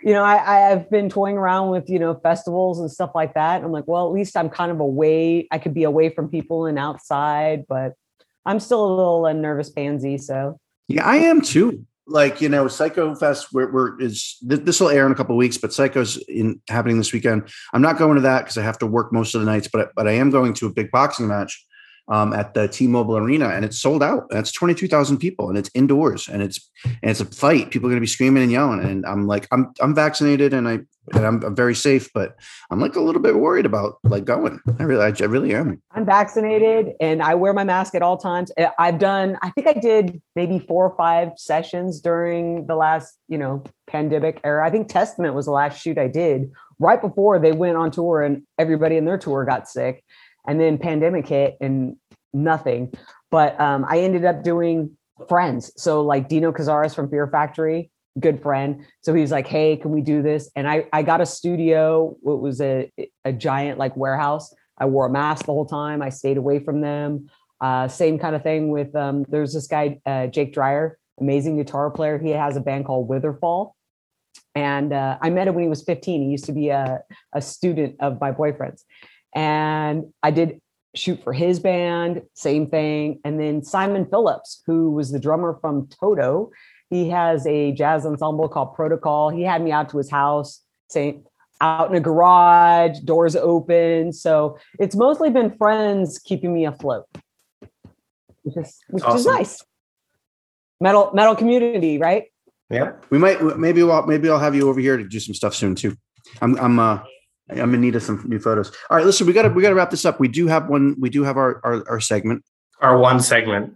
you 0.03 0.13
know, 0.13 0.23
I, 0.23 0.71
I've 0.71 0.89
been 0.89 1.09
toying 1.09 1.37
around 1.37 1.69
with, 1.69 1.89
you 1.89 1.99
know, 1.99 2.15
festivals 2.15 2.79
and 2.79 2.91
stuff 2.91 3.11
like 3.15 3.35
that. 3.35 3.63
I'm 3.63 3.71
like, 3.71 3.87
well, 3.87 4.05
at 4.07 4.13
least 4.13 4.35
I'm 4.35 4.49
kind 4.49 4.71
of 4.71 4.79
away. 4.79 5.47
I 5.51 5.59
could 5.59 5.73
be 5.73 5.83
away 5.83 6.09
from 6.09 6.27
people 6.27 6.65
and 6.65 6.77
outside, 6.77 7.65
but 7.69 7.93
I'm 8.45 8.59
still 8.59 8.85
a 8.85 8.91
little 8.93 9.25
a 9.25 9.33
nervous 9.33 9.69
pansy. 9.69 10.17
So 10.17 10.59
yeah, 10.87 11.05
I 11.05 11.17
am 11.17 11.41
too. 11.41 11.85
Like 12.07 12.41
you 12.41 12.49
know, 12.49 12.67
Psycho 12.67 13.15
Fest, 13.15 13.47
where, 13.51 13.67
where 13.67 13.99
is 13.99 14.37
this 14.41 14.79
will 14.79 14.89
air 14.89 15.05
in 15.05 15.11
a 15.11 15.15
couple 15.15 15.37
weeks, 15.37 15.57
but 15.57 15.71
Psycho's 15.71 16.17
in 16.27 16.59
happening 16.67 16.97
this 16.97 17.13
weekend. 17.13 17.49
I'm 17.73 17.81
not 17.81 17.97
going 17.97 18.15
to 18.15 18.21
that 18.21 18.39
because 18.39 18.57
I 18.57 18.63
have 18.63 18.79
to 18.79 18.87
work 18.87 19.13
most 19.13 19.35
of 19.35 19.41
the 19.41 19.45
nights, 19.45 19.69
but 19.71 19.91
but 19.95 20.07
I 20.07 20.13
am 20.13 20.29
going 20.29 20.53
to 20.55 20.65
a 20.65 20.73
big 20.73 20.91
boxing 20.91 21.27
match 21.27 21.65
um, 22.11 22.33
at 22.33 22.53
the 22.53 22.67
T-Mobile 22.67 23.17
Arena, 23.17 23.49
and 23.49 23.65
it's 23.65 23.79
sold 23.79 24.03
out. 24.03 24.27
That's 24.29 24.51
twenty 24.51 24.75
two 24.75 24.87
thousand 24.87 25.17
people, 25.17 25.49
and 25.49 25.57
it's 25.57 25.71
indoors, 25.73 26.27
and 26.27 26.43
it's 26.43 26.69
and 26.85 27.09
it's 27.09 27.21
a 27.21 27.25
fight. 27.25 27.71
People 27.71 27.87
are 27.87 27.91
going 27.91 27.97
to 27.97 28.01
be 28.01 28.07
screaming 28.07 28.43
and 28.43 28.51
yelling, 28.51 28.81
and 28.81 29.05
I'm 29.05 29.27
like, 29.27 29.47
I'm 29.51 29.73
I'm 29.79 29.95
vaccinated, 29.95 30.53
and 30.53 30.67
I 30.67 30.81
and 31.13 31.25
I'm, 31.25 31.43
I'm, 31.43 31.55
very 31.55 31.73
safe, 31.73 32.11
but 32.13 32.35
I'm 32.69 32.79
like 32.79 32.95
a 32.95 33.01
little 33.01 33.21
bit 33.21 33.35
worried 33.35 33.65
about 33.65 33.97
like 34.03 34.23
going. 34.23 34.59
I 34.79 34.83
really, 34.83 35.03
I, 35.03 35.07
I 35.07 35.25
really 35.25 35.53
am. 35.55 35.81
I'm 35.91 36.05
vaccinated 36.05 36.93
and 36.99 37.23
I 37.23 37.35
wear 37.35 37.53
my 37.53 37.63
mask 37.63 37.95
at 37.95 38.01
all 38.01 38.17
times. 38.17 38.51
I've 38.77 38.99
done, 38.99 39.37
I 39.41 39.49
think 39.49 39.67
I 39.67 39.73
did 39.73 40.21
maybe 40.35 40.59
four 40.59 40.85
or 40.85 40.95
five 40.95 41.31
sessions 41.37 41.99
during 41.99 42.67
the 42.67 42.75
last, 42.75 43.17
you 43.27 43.37
know, 43.37 43.63
pandemic 43.87 44.39
era. 44.43 44.65
I 44.65 44.69
think 44.69 44.89
Testament 44.89 45.33
was 45.33 45.45
the 45.45 45.51
last 45.51 45.81
shoot 45.81 45.97
I 45.97 46.07
did 46.07 46.51
right 46.79 47.01
before 47.01 47.39
they 47.39 47.51
went 47.51 47.77
on 47.77 47.91
tour 47.91 48.21
and 48.21 48.43
everybody 48.57 48.95
in 48.95 49.05
their 49.05 49.17
tour 49.17 49.43
got 49.43 49.67
sick. 49.67 50.03
And 50.47 50.59
then 50.59 50.77
pandemic 50.77 51.27
hit 51.27 51.57
and 51.61 51.97
nothing. 52.33 52.93
But 53.29 53.59
um, 53.59 53.85
I 53.87 53.99
ended 53.99 54.25
up 54.25 54.43
doing 54.43 54.97
friends. 55.27 55.71
So 55.77 56.01
like 56.01 56.27
Dino 56.27 56.51
Cazares 56.51 56.93
from 56.93 57.09
Fear 57.09 57.27
Factory, 57.27 57.91
good 58.19 58.41
friend. 58.41 58.85
So 59.01 59.13
he's 59.13 59.31
like, 59.31 59.47
"Hey, 59.47 59.77
can 59.77 59.91
we 59.91 60.01
do 60.01 60.21
this?" 60.21 60.49
And 60.55 60.67
I 60.67 60.85
I 60.91 61.03
got 61.03 61.21
a 61.21 61.25
studio. 61.25 62.15
It 62.23 62.39
was 62.39 62.61
a 62.61 62.91
a 63.25 63.33
giant 63.33 63.77
like 63.77 63.95
warehouse. 63.95 64.53
I 64.77 64.85
wore 64.85 65.07
a 65.07 65.09
mask 65.09 65.45
the 65.45 65.53
whole 65.53 65.65
time. 65.65 66.01
I 66.01 66.09
stayed 66.09 66.37
away 66.37 66.59
from 66.59 66.81
them. 66.81 67.29
Uh, 67.59 67.87
same 67.87 68.17
kind 68.17 68.35
of 68.35 68.41
thing 68.41 68.69
with 68.69 68.95
um, 68.95 69.23
there's 69.29 69.53
this 69.53 69.67
guy 69.67 69.99
uh, 70.05 70.27
Jake 70.27 70.53
Dreyer, 70.53 70.97
amazing 71.19 71.57
guitar 71.57 71.91
player. 71.91 72.17
He 72.17 72.31
has 72.31 72.57
a 72.57 72.61
band 72.61 72.85
called 72.85 73.07
Witherfall, 73.07 73.73
and 74.55 74.91
uh, 74.91 75.17
I 75.21 75.29
met 75.29 75.47
him 75.47 75.55
when 75.55 75.63
he 75.63 75.69
was 75.69 75.83
15. 75.83 76.23
He 76.23 76.29
used 76.29 76.45
to 76.45 76.53
be 76.53 76.69
a 76.69 77.01
a 77.33 77.41
student 77.41 77.97
of 77.99 78.19
my 78.19 78.31
boyfriend's, 78.31 78.83
and 79.35 80.05
I 80.23 80.31
did 80.31 80.59
shoot 80.95 81.23
for 81.23 81.33
his 81.33 81.59
band. 81.59 82.21
Same 82.33 82.69
thing, 82.69 83.19
and 83.23 83.39
then 83.39 83.63
Simon 83.63 84.05
Phillips, 84.05 84.61
who 84.65 84.91
was 84.91 85.11
the 85.11 85.19
drummer 85.19 85.57
from 85.61 85.87
Toto 85.87 86.51
he 86.91 87.07
has 87.09 87.47
a 87.47 87.71
jazz 87.71 88.05
ensemble 88.05 88.49
called 88.49 88.75
Protocol. 88.75 89.29
He 89.29 89.43
had 89.43 89.63
me 89.63 89.71
out 89.71 89.89
to 89.91 89.97
his 89.97 90.11
house, 90.11 90.61
saying 90.89 91.23
out 91.61 91.89
in 91.89 91.95
a 91.95 92.01
garage, 92.01 92.99
doors 92.99 93.35
open. 93.37 94.11
So 94.11 94.57
it's 94.77 94.95
mostly 94.95 95.29
been 95.29 95.55
friends 95.57 96.19
keeping 96.19 96.53
me 96.53 96.65
afloat, 96.65 97.05
which 98.43 98.57
is 98.57 98.77
which 98.89 99.03
awesome. 99.05 99.17
is 99.17 99.25
nice. 99.25 99.63
Metal 100.81 101.11
metal 101.13 101.35
community, 101.35 101.97
right? 101.97 102.25
Yeah, 102.69 102.91
we 103.09 103.17
might 103.17 103.41
maybe 103.57 103.83
we'll, 103.83 104.05
maybe 104.05 104.29
I'll 104.29 104.39
have 104.39 104.53
you 104.53 104.67
over 104.67 104.81
here 104.81 104.97
to 104.97 105.07
do 105.07 105.19
some 105.21 105.33
stuff 105.33 105.55
soon 105.55 105.75
too. 105.75 105.95
I'm 106.41 106.57
I'm 106.59 106.77
uh 106.77 106.99
I'm 107.51 107.73
in 107.73 107.81
need 107.81 107.95
of 107.95 108.03
some 108.03 108.23
new 108.27 108.39
photos. 108.39 108.71
All 108.89 108.97
right, 108.97 109.05
listen, 109.05 109.27
we 109.27 109.33
got 109.33 109.43
to 109.43 109.49
we 109.49 109.61
got 109.61 109.69
to 109.69 109.75
wrap 109.75 109.91
this 109.91 110.05
up. 110.05 110.19
We 110.19 110.27
do 110.27 110.47
have 110.47 110.69
one. 110.69 110.95
We 110.99 111.09
do 111.09 111.23
have 111.23 111.37
our 111.37 111.61
our, 111.63 111.89
our 111.89 111.99
segment. 111.99 112.43
Our 112.79 112.97
one 112.97 113.19
segment. 113.19 113.75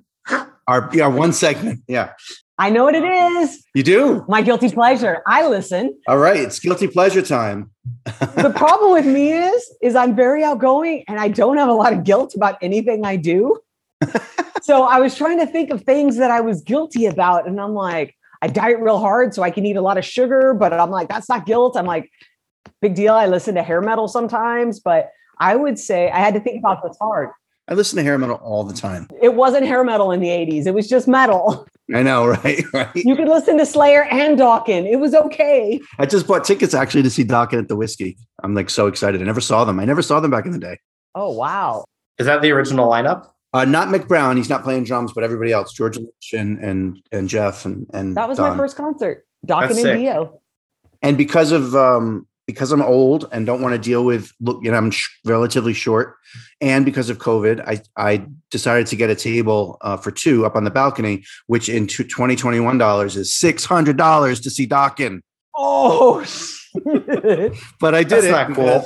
Our 0.68 0.90
yeah, 0.94 1.08
one 1.08 1.34
segment. 1.34 1.82
Yeah. 1.88 2.14
I 2.58 2.70
know 2.70 2.86
what 2.86 2.96
it 2.96 3.04
is. 3.04 3.66
You 3.74 3.84
do? 3.84 4.26
My 4.30 4.42
guilty 4.42 4.72
pleasure. 4.72 5.22
I 5.28 5.48
listen. 5.48 5.98
All 6.08 6.18
right, 6.18 6.38
it's 6.38 6.60
guilty 6.60 6.88
pleasure 6.88 7.22
time. 7.22 7.72
the 8.06 8.54
problem 8.56 8.94
with 8.94 9.06
me 9.06 9.34
is 9.34 9.76
is 9.82 9.96
I'm 9.96 10.16
very 10.16 10.44
outgoing 10.44 11.04
and 11.08 11.20
I 11.20 11.28
don't 11.28 11.58
have 11.58 11.70
a 11.70 11.74
lot 11.74 11.94
of 11.94 12.04
guilt 12.04 12.34
about 12.36 12.58
anything 12.62 13.06
I 13.06 13.18
do. 13.18 13.60
so 14.62 14.84
I 14.84 15.00
was 15.00 15.16
trying 15.16 15.40
to 15.40 15.46
think 15.46 15.70
of 15.70 15.84
things 15.84 16.18
that 16.18 16.32
I 16.32 16.42
was 16.42 16.62
guilty 16.62 17.06
about 17.06 17.48
and 17.48 17.60
I'm 17.60 17.74
like 17.74 18.16
I 18.42 18.48
diet 18.48 18.80
real 18.80 19.00
hard 19.00 19.34
so 19.34 19.44
I 19.44 19.52
can 19.52 19.66
eat 19.66 19.76
a 19.76 19.82
lot 19.82 19.98
of 19.98 20.06
sugar, 20.06 20.54
but 20.54 20.72
I'm 20.72 20.92
like 20.92 21.10
that's 21.10 21.28
not 21.28 21.46
guilt. 21.46 21.76
I'm 21.76 21.86
like 21.86 22.10
big 22.82 22.96
deal. 22.96 23.14
I 23.14 23.28
listen 23.28 23.56
to 23.56 23.64
hair 23.64 23.82
metal 23.82 24.08
sometimes, 24.08 24.80
but 24.80 25.10
I 25.40 25.56
would 25.56 25.78
say 25.80 26.10
I 26.10 26.20
had 26.20 26.34
to 26.34 26.40
think 26.40 26.60
about 26.60 26.84
this 26.84 26.98
hard. 27.00 27.30
I 27.68 27.74
listen 27.74 27.98
to 27.98 28.04
hair 28.04 28.18
metal 28.18 28.36
all 28.38 28.64
the 28.64 28.74
time. 28.76 29.08
It 29.22 29.34
wasn't 29.34 29.66
hair 29.66 29.84
metal 29.84 30.12
in 30.12 30.20
the 30.20 30.28
80s. 30.28 30.68
It 30.68 30.76
was 30.76 30.88
just 30.88 31.08
metal. 31.08 31.68
I 31.94 32.04
know, 32.04 32.28
right? 32.44 32.64
Right. 32.74 32.96
You 32.96 33.16
could 33.16 33.28
listen 33.28 33.58
to 33.58 33.66
Slayer 33.66 34.04
and 34.04 34.38
Dokken. 34.38 34.90
It 34.90 34.98
was 34.98 35.16
okay. 35.16 35.82
I 35.98 36.06
just 36.06 36.28
bought 36.28 36.44
tickets 36.44 36.74
actually 36.74 37.04
to 37.04 37.10
see 37.10 37.24
Dokken 37.24 37.60
at 37.60 37.68
the 37.68 37.76
Whisky. 37.76 38.18
I'm 38.44 38.54
like 38.54 38.70
so 38.70 38.88
excited. 38.88 39.22
I 39.22 39.26
never 39.26 39.42
saw 39.42 39.66
them. 39.66 39.80
I 39.80 39.86
never 39.86 40.04
saw 40.04 40.20
them 40.20 40.32
back 40.32 40.46
in 40.46 40.52
the 40.52 40.60
day. 40.60 40.80
Oh 41.16 41.32
wow. 41.32 41.86
Is 42.20 42.28
that 42.28 42.42
the 42.42 42.52
original 42.52 42.90
lineup? 42.90 43.30
Uh, 43.54 43.66
not 43.66 43.88
Mick 43.88 44.08
Brown. 44.08 44.38
He's 44.38 44.50
not 44.50 44.64
playing 44.64 44.84
drums, 44.84 45.14
but 45.14 45.24
everybody 45.24 45.52
else. 45.52 45.74
George 45.74 45.98
Lynch 45.98 46.34
and 46.34 46.60
and 46.60 47.02
and 47.12 47.30
Jeff 47.30 47.66
and 47.66 47.88
and 47.94 48.16
that 48.16 48.28
was 48.28 48.38
Don. 48.38 48.52
my 48.52 48.58
first 48.58 48.78
concert. 48.78 49.26
Dokken 49.48 49.90
and 49.90 50.00
Dio. 50.00 50.42
And 51.02 51.18
because 51.18 51.52
of 51.52 51.76
um 51.76 52.28
because 52.48 52.72
I'm 52.72 52.82
old 52.82 53.28
and 53.32 53.46
don't 53.46 53.62
want 53.62 53.74
to 53.74 53.80
deal 53.80 54.06
with 54.06 54.32
look, 54.40 54.64
you 54.64 54.72
know, 54.72 54.78
I'm 54.78 54.92
sh- 54.92 55.10
relatively 55.26 55.74
short, 55.74 56.16
and 56.62 56.86
because 56.86 57.10
of 57.10 57.18
COVID, 57.18 57.62
I 57.68 57.82
I 57.98 58.26
decided 58.52 58.88
to 58.88 58.96
get 58.96 59.10
a 59.10 59.16
table 59.16 59.78
uh, 59.82 59.98
for 59.98 60.12
two 60.12 60.46
up 60.46 60.56
on 60.56 60.64
the 60.64 60.72
balcony, 60.72 61.24
which 61.48 61.70
in 61.70 61.88
twenty 61.88 62.36
twenty 62.36 62.60
one 62.60 62.78
dollars 62.78 63.16
is 63.16 63.36
six 63.36 63.66
hundred 63.66 63.98
dollars 63.98 64.40
to 64.42 64.50
see 64.50 64.68
Dokken. 64.68 65.22
Oh, 65.56 66.26
but 67.80 67.96
I 67.96 68.04
did 68.04 68.10
That's 68.10 68.26
it. 68.26 68.32
Not 68.32 68.54
cool. 68.54 68.86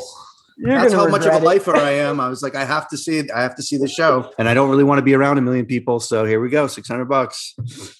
That's 0.61 0.93
how 0.93 1.07
much 1.07 1.25
of 1.25 1.41
a 1.41 1.45
lifer 1.45 1.73
I 1.75 1.91
am. 1.91 2.19
I 2.19 2.27
was 2.27 2.43
like, 2.43 2.53
I 2.53 2.65
have 2.65 2.89
to 2.89 2.97
see 2.97 3.17
it. 3.17 3.31
I 3.31 3.41
have 3.41 3.55
to 3.55 3.63
see 3.63 3.77
the 3.77 3.87
show, 3.87 4.31
and 4.37 4.49
I 4.49 4.53
don't 4.53 4.69
really 4.69 4.83
want 4.83 4.99
to 4.99 5.03
be 5.03 5.13
around 5.13 5.37
a 5.37 5.41
million 5.41 5.65
people. 5.65 5.99
So 5.99 6.25
here 6.25 6.41
we 6.41 6.49
go, 6.49 6.67
six 6.67 6.87
hundred 6.87 7.05
bucks. 7.05 7.55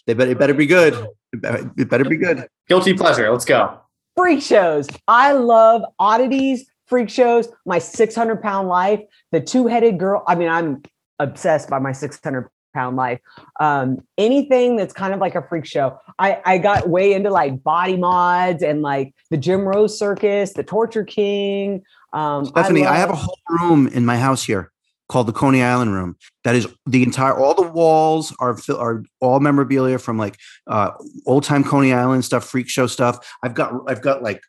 They 0.06 0.14
better, 0.14 0.32
it 0.32 0.40
better 0.40 0.54
be 0.54 0.66
good. 0.66 1.08
It 1.32 1.90
better 1.90 2.06
be 2.06 2.18
good. 2.18 2.48
Guilty 2.68 2.94
pleasure. 2.94 3.32
Let's 3.32 3.46
go 3.46 3.80
freak 4.20 4.42
shows. 4.42 4.88
I 5.08 5.32
love 5.32 5.84
oddities, 5.98 6.70
freak 6.88 7.10
shows, 7.10 7.48
my 7.66 7.80
600 7.80 8.42
pound 8.42 8.68
life, 8.68 9.00
the 9.32 9.40
two 9.40 9.68
headed 9.68 9.98
girl. 9.98 10.24
I 10.28 10.36
mean, 10.36 10.50
I'm 10.50 10.84
obsessed 11.20 11.70
by 11.70 11.80
my 11.80 11.94
600 11.94 12.50
pound 12.74 12.98
life. 12.98 13.20
Um, 13.62 14.00
anything 14.18 14.76
that's 14.76 14.94
kind 14.94 15.14
of 15.14 15.22
like 15.22 15.36
a 15.36 15.42
freak 15.48 15.66
show. 15.66 15.98
I, 16.20 16.42
I 16.46 16.58
got 16.58 16.90
way 16.90 17.14
into 17.14 17.30
like 17.30 17.64
body 17.64 17.96
mods 17.96 18.62
and 18.62 18.82
like 18.82 19.16
the 19.32 19.38
Jim 19.38 19.62
Rose 19.62 19.98
circus, 19.98 20.52
the 20.52 20.64
Torture 20.64 21.06
King. 21.06 21.82
Um, 22.12 22.44
Stephanie, 22.44 22.82
I, 22.82 22.86
love- 22.86 22.94
I 22.94 22.98
have 23.00 23.10
a 23.12 23.16
whole 23.16 23.38
room 23.50 23.88
in 23.88 24.06
my 24.06 24.18
house 24.18 24.44
here 24.44 24.72
called 25.10 25.28
the 25.28 25.34
Coney 25.34 25.62
Island 25.62 25.94
Room. 25.94 26.16
That 26.44 26.56
is 26.56 26.68
the 26.86 27.04
entire 27.04 27.34
all 27.34 27.54
the 27.54 27.68
walls 27.68 28.34
are 28.40 28.58
are 28.78 29.04
all 29.20 29.40
memorabilia 29.40 29.98
from 29.98 30.18
like 30.18 30.38
uh, 30.68 30.92
old 31.26 31.44
time 31.44 31.64
Coney 31.64 31.92
Island 31.92 32.24
stuff, 32.24 32.46
freak 32.46 32.70
show 32.70 32.88
stuff. 32.88 33.28
I've 33.44 33.54
got 33.54 33.74
I've 33.88 34.02
got 34.02 34.24
like 34.24 34.42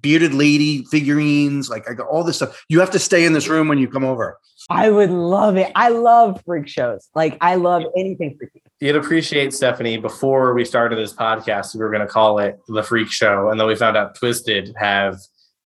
bearded 0.00 0.34
lady 0.34 0.84
figurines. 0.84 1.70
Like 1.70 1.88
I 1.90 1.94
got 1.94 2.06
all 2.08 2.22
this 2.22 2.36
stuff. 2.36 2.64
You 2.68 2.80
have 2.80 2.90
to 2.90 2.98
stay 2.98 3.24
in 3.24 3.32
this 3.32 3.48
room 3.48 3.68
when 3.68 3.78
you 3.78 3.88
come 3.88 4.04
over. 4.04 4.38
I 4.70 4.90
would 4.90 5.10
love 5.10 5.56
it. 5.56 5.72
I 5.74 5.88
love 5.88 6.40
freak 6.44 6.68
shows. 6.68 7.08
Like 7.14 7.36
I 7.40 7.56
love 7.56 7.82
anything 7.96 8.36
freaky. 8.38 8.62
You'd 8.80 8.96
appreciate 8.96 9.54
Stephanie. 9.54 9.96
Before 9.96 10.54
we 10.54 10.64
started 10.64 10.98
this 10.98 11.14
podcast, 11.14 11.74
we 11.74 11.80
were 11.80 11.90
going 11.90 12.06
to 12.06 12.12
call 12.12 12.38
it 12.38 12.58
the 12.68 12.82
Freak 12.82 13.10
Show, 13.10 13.48
and 13.48 13.58
then 13.58 13.66
we 13.66 13.76
found 13.76 13.96
out 13.96 14.18
Twiztid 14.18 14.72
have 14.76 15.18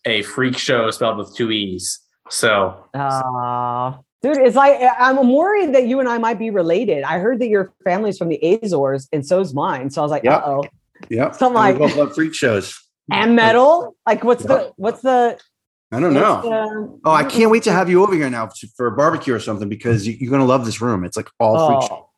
a 0.05 0.23
freak 0.23 0.57
show 0.57 0.91
spelled 0.91 1.19
with 1.19 1.35
two 1.35 1.51
e's. 1.51 2.01
So, 2.29 2.85
uh, 2.95 3.93
Dude, 4.23 4.39
it's 4.39 4.57
like 4.57 4.81
I'm 4.99 5.33
worried 5.33 5.75
that 5.75 5.87
you 5.87 6.01
and 6.01 6.09
I 6.09 6.19
might 6.19 6.39
be 6.39 6.51
related. 6.51 7.05
I 7.05 7.19
heard 7.19 7.39
that 7.41 7.49
your 7.49 7.73
family's 7.85 8.19
from 8.19 8.29
the 8.29 8.61
Azores, 8.63 9.09
and 9.13 9.25
so's 9.25 9.55
mine. 9.55 9.91
So 9.91 10.01
I 10.01 10.05
was 10.05 10.11
like, 10.11 10.25
yep. 10.25 10.43
uh 10.43 10.47
oh. 10.47 10.65
Yeah. 11.11 11.31
So 11.33 11.47
I'm 11.47 11.55
like, 11.55 11.79
both 11.79 11.95
love 11.97 12.15
freak 12.15 12.35
shows 12.35 12.81
and 13.11 13.37
metal. 13.37 13.97
Like, 14.07 14.25
what's 14.25 14.43
yep. 14.43 14.49
the 14.49 14.73
what's 14.77 15.03
the? 15.03 15.39
I 15.93 16.01
don't 16.01 16.15
know. 16.15 16.43
The, 16.43 17.01
oh, 17.05 17.13
I 17.13 17.23
can't 17.25 17.51
wait 17.51 17.63
to 17.65 17.73
have 17.73 17.89
you 17.89 18.03
over 18.03 18.15
here 18.15 18.29
now 18.29 18.51
for 18.77 18.89
a 18.89 18.93
barbecue 18.93 19.33
or 19.33 19.39
something 19.39 19.69
because 19.69 20.07
you're 20.07 20.31
going 20.31 20.41
to 20.41 20.47
love 20.47 20.65
this 20.65 20.81
room. 20.81 21.05
It's 21.05 21.17
like 21.17 21.29
all 21.39 21.57
oh, 21.57 21.69
freak 21.69 21.89
show. 21.89 22.11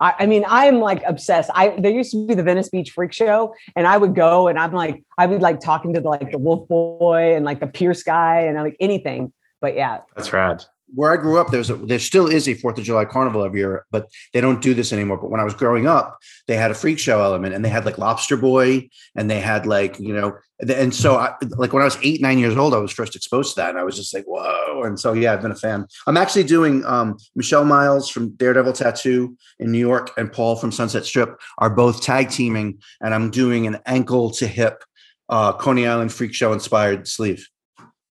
I, 0.00 0.14
I 0.20 0.26
mean, 0.26 0.44
I'm 0.46 0.80
like 0.80 1.02
obsessed. 1.06 1.50
I 1.54 1.68
there 1.78 1.90
used 1.90 2.10
to 2.10 2.26
be 2.26 2.34
the 2.34 2.42
Venice 2.42 2.68
Beach 2.68 2.90
Freak 2.90 3.12
Show, 3.12 3.54
and 3.76 3.86
I 3.86 3.96
would 3.96 4.14
go 4.14 4.48
and 4.48 4.58
I'm 4.58 4.72
like, 4.72 5.02
I 5.16 5.26
would 5.26 5.40
like 5.40 5.60
talking 5.60 5.94
to 5.94 6.00
the, 6.00 6.08
like 6.08 6.30
the 6.32 6.38
Wolf 6.38 6.68
Boy 6.68 7.34
and 7.34 7.44
like 7.44 7.60
the 7.60 7.66
Pierce 7.66 8.02
guy 8.02 8.40
and 8.40 8.58
like 8.58 8.76
anything. 8.80 9.32
But 9.60 9.76
yeah, 9.76 10.00
That's 10.14 10.32
rad. 10.32 10.64
Where 10.94 11.12
I 11.12 11.16
grew 11.16 11.38
up, 11.38 11.50
there's 11.50 11.70
a, 11.70 11.76
there 11.76 11.98
still 11.98 12.26
is 12.26 12.48
a 12.48 12.54
Fourth 12.54 12.78
of 12.78 12.84
July 12.84 13.04
carnival 13.04 13.44
every 13.44 13.60
year, 13.60 13.84
but 13.90 14.08
they 14.32 14.40
don't 14.40 14.62
do 14.62 14.74
this 14.74 14.92
anymore. 14.92 15.18
But 15.18 15.30
when 15.30 15.40
I 15.40 15.44
was 15.44 15.54
growing 15.54 15.86
up, 15.86 16.18
they 16.46 16.56
had 16.56 16.70
a 16.70 16.74
freak 16.74 16.98
show 16.98 17.22
element, 17.22 17.54
and 17.54 17.64
they 17.64 17.68
had 17.68 17.84
like 17.84 17.98
Lobster 17.98 18.36
Boy, 18.36 18.88
and 19.16 19.30
they 19.30 19.40
had 19.40 19.66
like 19.66 19.98
you 19.98 20.14
know, 20.14 20.36
and 20.60 20.94
so 20.94 21.16
I, 21.16 21.34
like 21.56 21.72
when 21.72 21.82
I 21.82 21.86
was 21.86 21.98
eight 22.02 22.20
nine 22.20 22.38
years 22.38 22.56
old, 22.56 22.74
I 22.74 22.78
was 22.78 22.92
first 22.92 23.16
exposed 23.16 23.54
to 23.54 23.60
that, 23.60 23.70
and 23.70 23.78
I 23.78 23.84
was 23.84 23.96
just 23.96 24.14
like 24.14 24.24
whoa. 24.24 24.82
And 24.84 24.98
so 24.98 25.12
yeah, 25.12 25.32
I've 25.32 25.42
been 25.42 25.50
a 25.50 25.56
fan. 25.56 25.86
I'm 26.06 26.16
actually 26.16 26.44
doing 26.44 26.84
um, 26.84 27.16
Michelle 27.34 27.64
Myles 27.64 28.08
from 28.08 28.30
Daredevil 28.30 28.74
Tattoo 28.74 29.36
in 29.58 29.72
New 29.72 29.78
York, 29.78 30.10
and 30.16 30.32
Paul 30.32 30.56
from 30.56 30.72
Sunset 30.72 31.04
Strip 31.04 31.40
are 31.58 31.70
both 31.70 32.02
tag 32.02 32.30
teaming, 32.30 32.78
and 33.00 33.14
I'm 33.14 33.30
doing 33.30 33.66
an 33.66 33.78
ankle 33.86 34.30
to 34.32 34.46
hip 34.46 34.84
uh, 35.28 35.52
Coney 35.54 35.86
Island 35.86 36.12
freak 36.12 36.34
show 36.34 36.52
inspired 36.52 37.08
sleeve. 37.08 37.48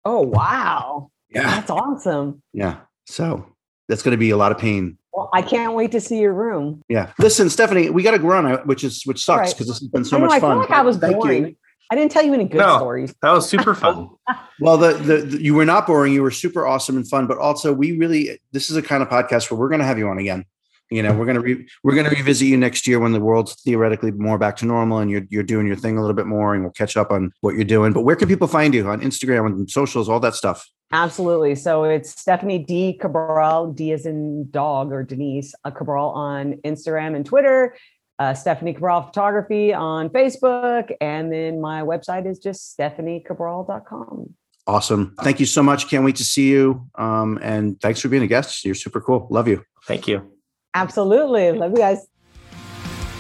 oh 0.06 0.22
wow, 0.22 1.11
Yeah, 1.32 1.44
that's 1.44 1.70
awesome. 1.70 2.42
yeah. 2.54 2.78
So 3.06 3.46
that's 3.88 4.04
going 4.04 4.12
to 4.12 4.18
be 4.18 4.30
a 4.30 4.38
lot 4.38 4.52
of 4.52 4.58
pain. 4.58 4.98
Well, 5.14 5.30
I 5.34 5.42
can't 5.42 5.74
wait 5.74 5.92
to 5.92 6.00
see 6.00 6.20
your 6.20 6.34
room. 6.34 6.82
Yeah. 6.88 7.12
Listen, 7.20 7.50
Stephanie, 7.50 7.90
we 7.90 8.04
got 8.04 8.12
to 8.12 8.20
run, 8.22 8.54
which 8.68 8.84
is 8.84 9.04
which 9.06 9.24
sucks 9.24 9.40
Right. 9.40 9.50
because 9.54 9.68
this 9.68 9.80
has 9.80 9.88
been 9.90 10.06
so 10.06 10.18
I 10.18 10.20
know, 10.20 10.26
much 10.28 10.36
I 10.36 10.40
fun. 10.40 10.52
feel 10.52 10.60
like 10.62 10.72
I 10.72 10.82
was 10.82 10.98
Thank 10.98 11.16
boring. 11.18 11.48
you. 11.48 11.56
I 11.92 11.96
didn't 11.96 12.12
tell 12.12 12.24
you 12.24 12.34
any 12.34 12.46
good 12.46 12.60
No. 12.60 12.78
stories. 12.78 13.14
That 13.22 13.32
was 13.32 13.50
super 13.50 13.74
fun. 13.76 14.10
Well, 14.62 14.78
the, 14.78 14.94
the 14.94 15.18
the 15.18 15.42
you 15.44 15.56
were 15.56 15.66
not 15.66 15.88
boring. 15.88 16.14
You 16.14 16.22
were 16.22 16.30
super 16.30 16.68
awesome 16.68 16.96
and 16.96 17.08
fun, 17.10 17.26
but 17.26 17.40
also 17.40 17.74
we 17.74 17.98
really 17.98 18.40
this 18.52 18.70
is 18.70 18.78
a 18.78 18.82
kind 18.84 19.02
of 19.02 19.10
podcast 19.10 19.50
where 19.50 19.60
we're 19.60 19.70
going 19.70 19.80
to 19.80 19.86
have 19.86 19.98
you 19.98 20.08
on 20.08 20.20
again. 20.20 20.46
You 20.92 21.02
know, 21.02 21.14
we're 21.16 21.26
going 21.26 21.36
to 21.36 21.42
re, 21.42 21.68
we're 21.84 21.96
going 21.96 22.08
to 22.08 22.16
revisit 22.16 22.48
you 22.48 22.58
next 22.58 22.86
year 22.86 23.00
when 23.00 23.12
the 23.12 23.20
world's 23.20 23.56
theoretically 23.64 24.12
more 24.12 24.38
back 24.38 24.58
to 24.58 24.66
normal 24.68 25.00
and 25.00 25.10
you're 25.10 25.24
you're 25.30 25.42
doing 25.42 25.66
your 25.66 25.76
thing 25.78 25.98
a 25.98 26.02
little 26.02 26.16
bit 26.16 26.28
more, 26.28 26.54
and 26.54 26.64
we'll 26.64 26.72
catch 26.74 26.96
up 26.96 27.10
on 27.12 27.32
what 27.42 27.56
you're 27.56 27.64
doing. 27.64 27.92
But 27.92 28.02
where 28.02 28.16
can 28.16 28.28
people 28.28 28.48
find 28.48 28.74
you 28.76 28.88
on 28.88 29.02
Instagram 29.02 29.48
and 29.48 29.70
socials, 29.72 30.08
all 30.08 30.20
that 30.20 30.36
stuff? 30.36 30.70
Absolutely. 30.92 31.56
So 31.56 31.84
it's 31.86 32.10
Stephanie 32.10 32.60
D 32.60 32.94
Cabral, 32.94 33.72
D 33.72 33.92
as 33.92 34.06
in 34.06 34.50
dog 34.52 34.92
or 34.92 35.04
Denise 35.04 35.56
uh, 35.64 35.72
Cabral 35.72 36.10
on 36.10 36.54
Instagram 36.66 37.16
and 37.16 37.26
Twitter. 37.26 37.76
Uh, 38.20 38.34
Stephanie 38.34 38.74
Cabral 38.74 39.02
Photography 39.04 39.74
on 39.74 40.10
Facebook. 40.10 40.92
And 41.02 41.32
then 41.32 41.60
my 41.60 41.82
website 41.82 42.30
is 42.30 42.40
just 42.40 42.78
stephaniecabral.com. 42.78 44.36
Awesome. 44.68 45.16
Thank 45.22 45.40
you 45.40 45.48
so 45.48 45.64
much. 45.64 45.90
Can't 45.90 46.06
wait 46.06 46.18
to 46.18 46.24
see 46.24 46.50
you. 46.50 46.88
Um, 46.96 47.40
and 47.42 47.82
thanks 47.82 48.00
for 48.00 48.10
being 48.10 48.22
a 48.22 48.28
guest. 48.28 48.64
You're 48.64 48.76
super 48.76 49.02
cool. 49.02 49.28
Love 49.32 49.48
you. 49.48 49.64
Thank 49.88 50.08
you. 50.08 50.32
Absolutely. 50.74 51.52
Love 51.52 51.72
you 51.72 51.78
guys. 51.78 52.08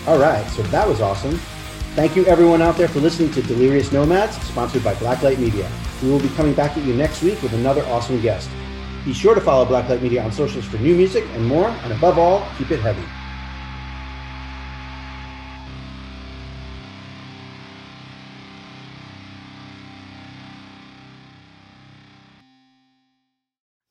All 0.07 0.17
right, 0.17 0.43
so 0.51 0.63
that 0.63 0.87
was 0.87 0.99
awesome. 0.99 1.39
Thank 1.93 2.15
you 2.15 2.25
everyone 2.25 2.61
out 2.61 2.77
there 2.77 2.87
for 2.87 3.01
listening 3.01 3.31
to 3.33 3.41
Delirious 3.41 3.91
Nomads, 3.91 4.41
sponsored 4.43 4.81
by 4.81 4.93
Blacklight 4.93 5.39
Media. 5.39 5.69
We 6.01 6.09
will 6.09 6.21
be 6.21 6.29
coming 6.29 6.53
back 6.53 6.77
at 6.77 6.85
you 6.85 6.93
next 6.93 7.21
week 7.21 7.41
with 7.41 7.51
another 7.51 7.83
awesome 7.87 8.21
guest. 8.21 8.49
Be 9.03 9.11
sure 9.11 9.35
to 9.35 9.41
follow 9.41 9.65
Blacklight 9.65 10.01
Media 10.01 10.23
on 10.23 10.31
socials 10.31 10.63
for 10.63 10.77
new 10.77 10.95
music 10.95 11.25
and 11.33 11.45
more, 11.45 11.67
and 11.67 11.91
above 11.91 12.17
all, 12.17 12.47
keep 12.57 12.71
it 12.71 12.79
heavy. 12.79 13.03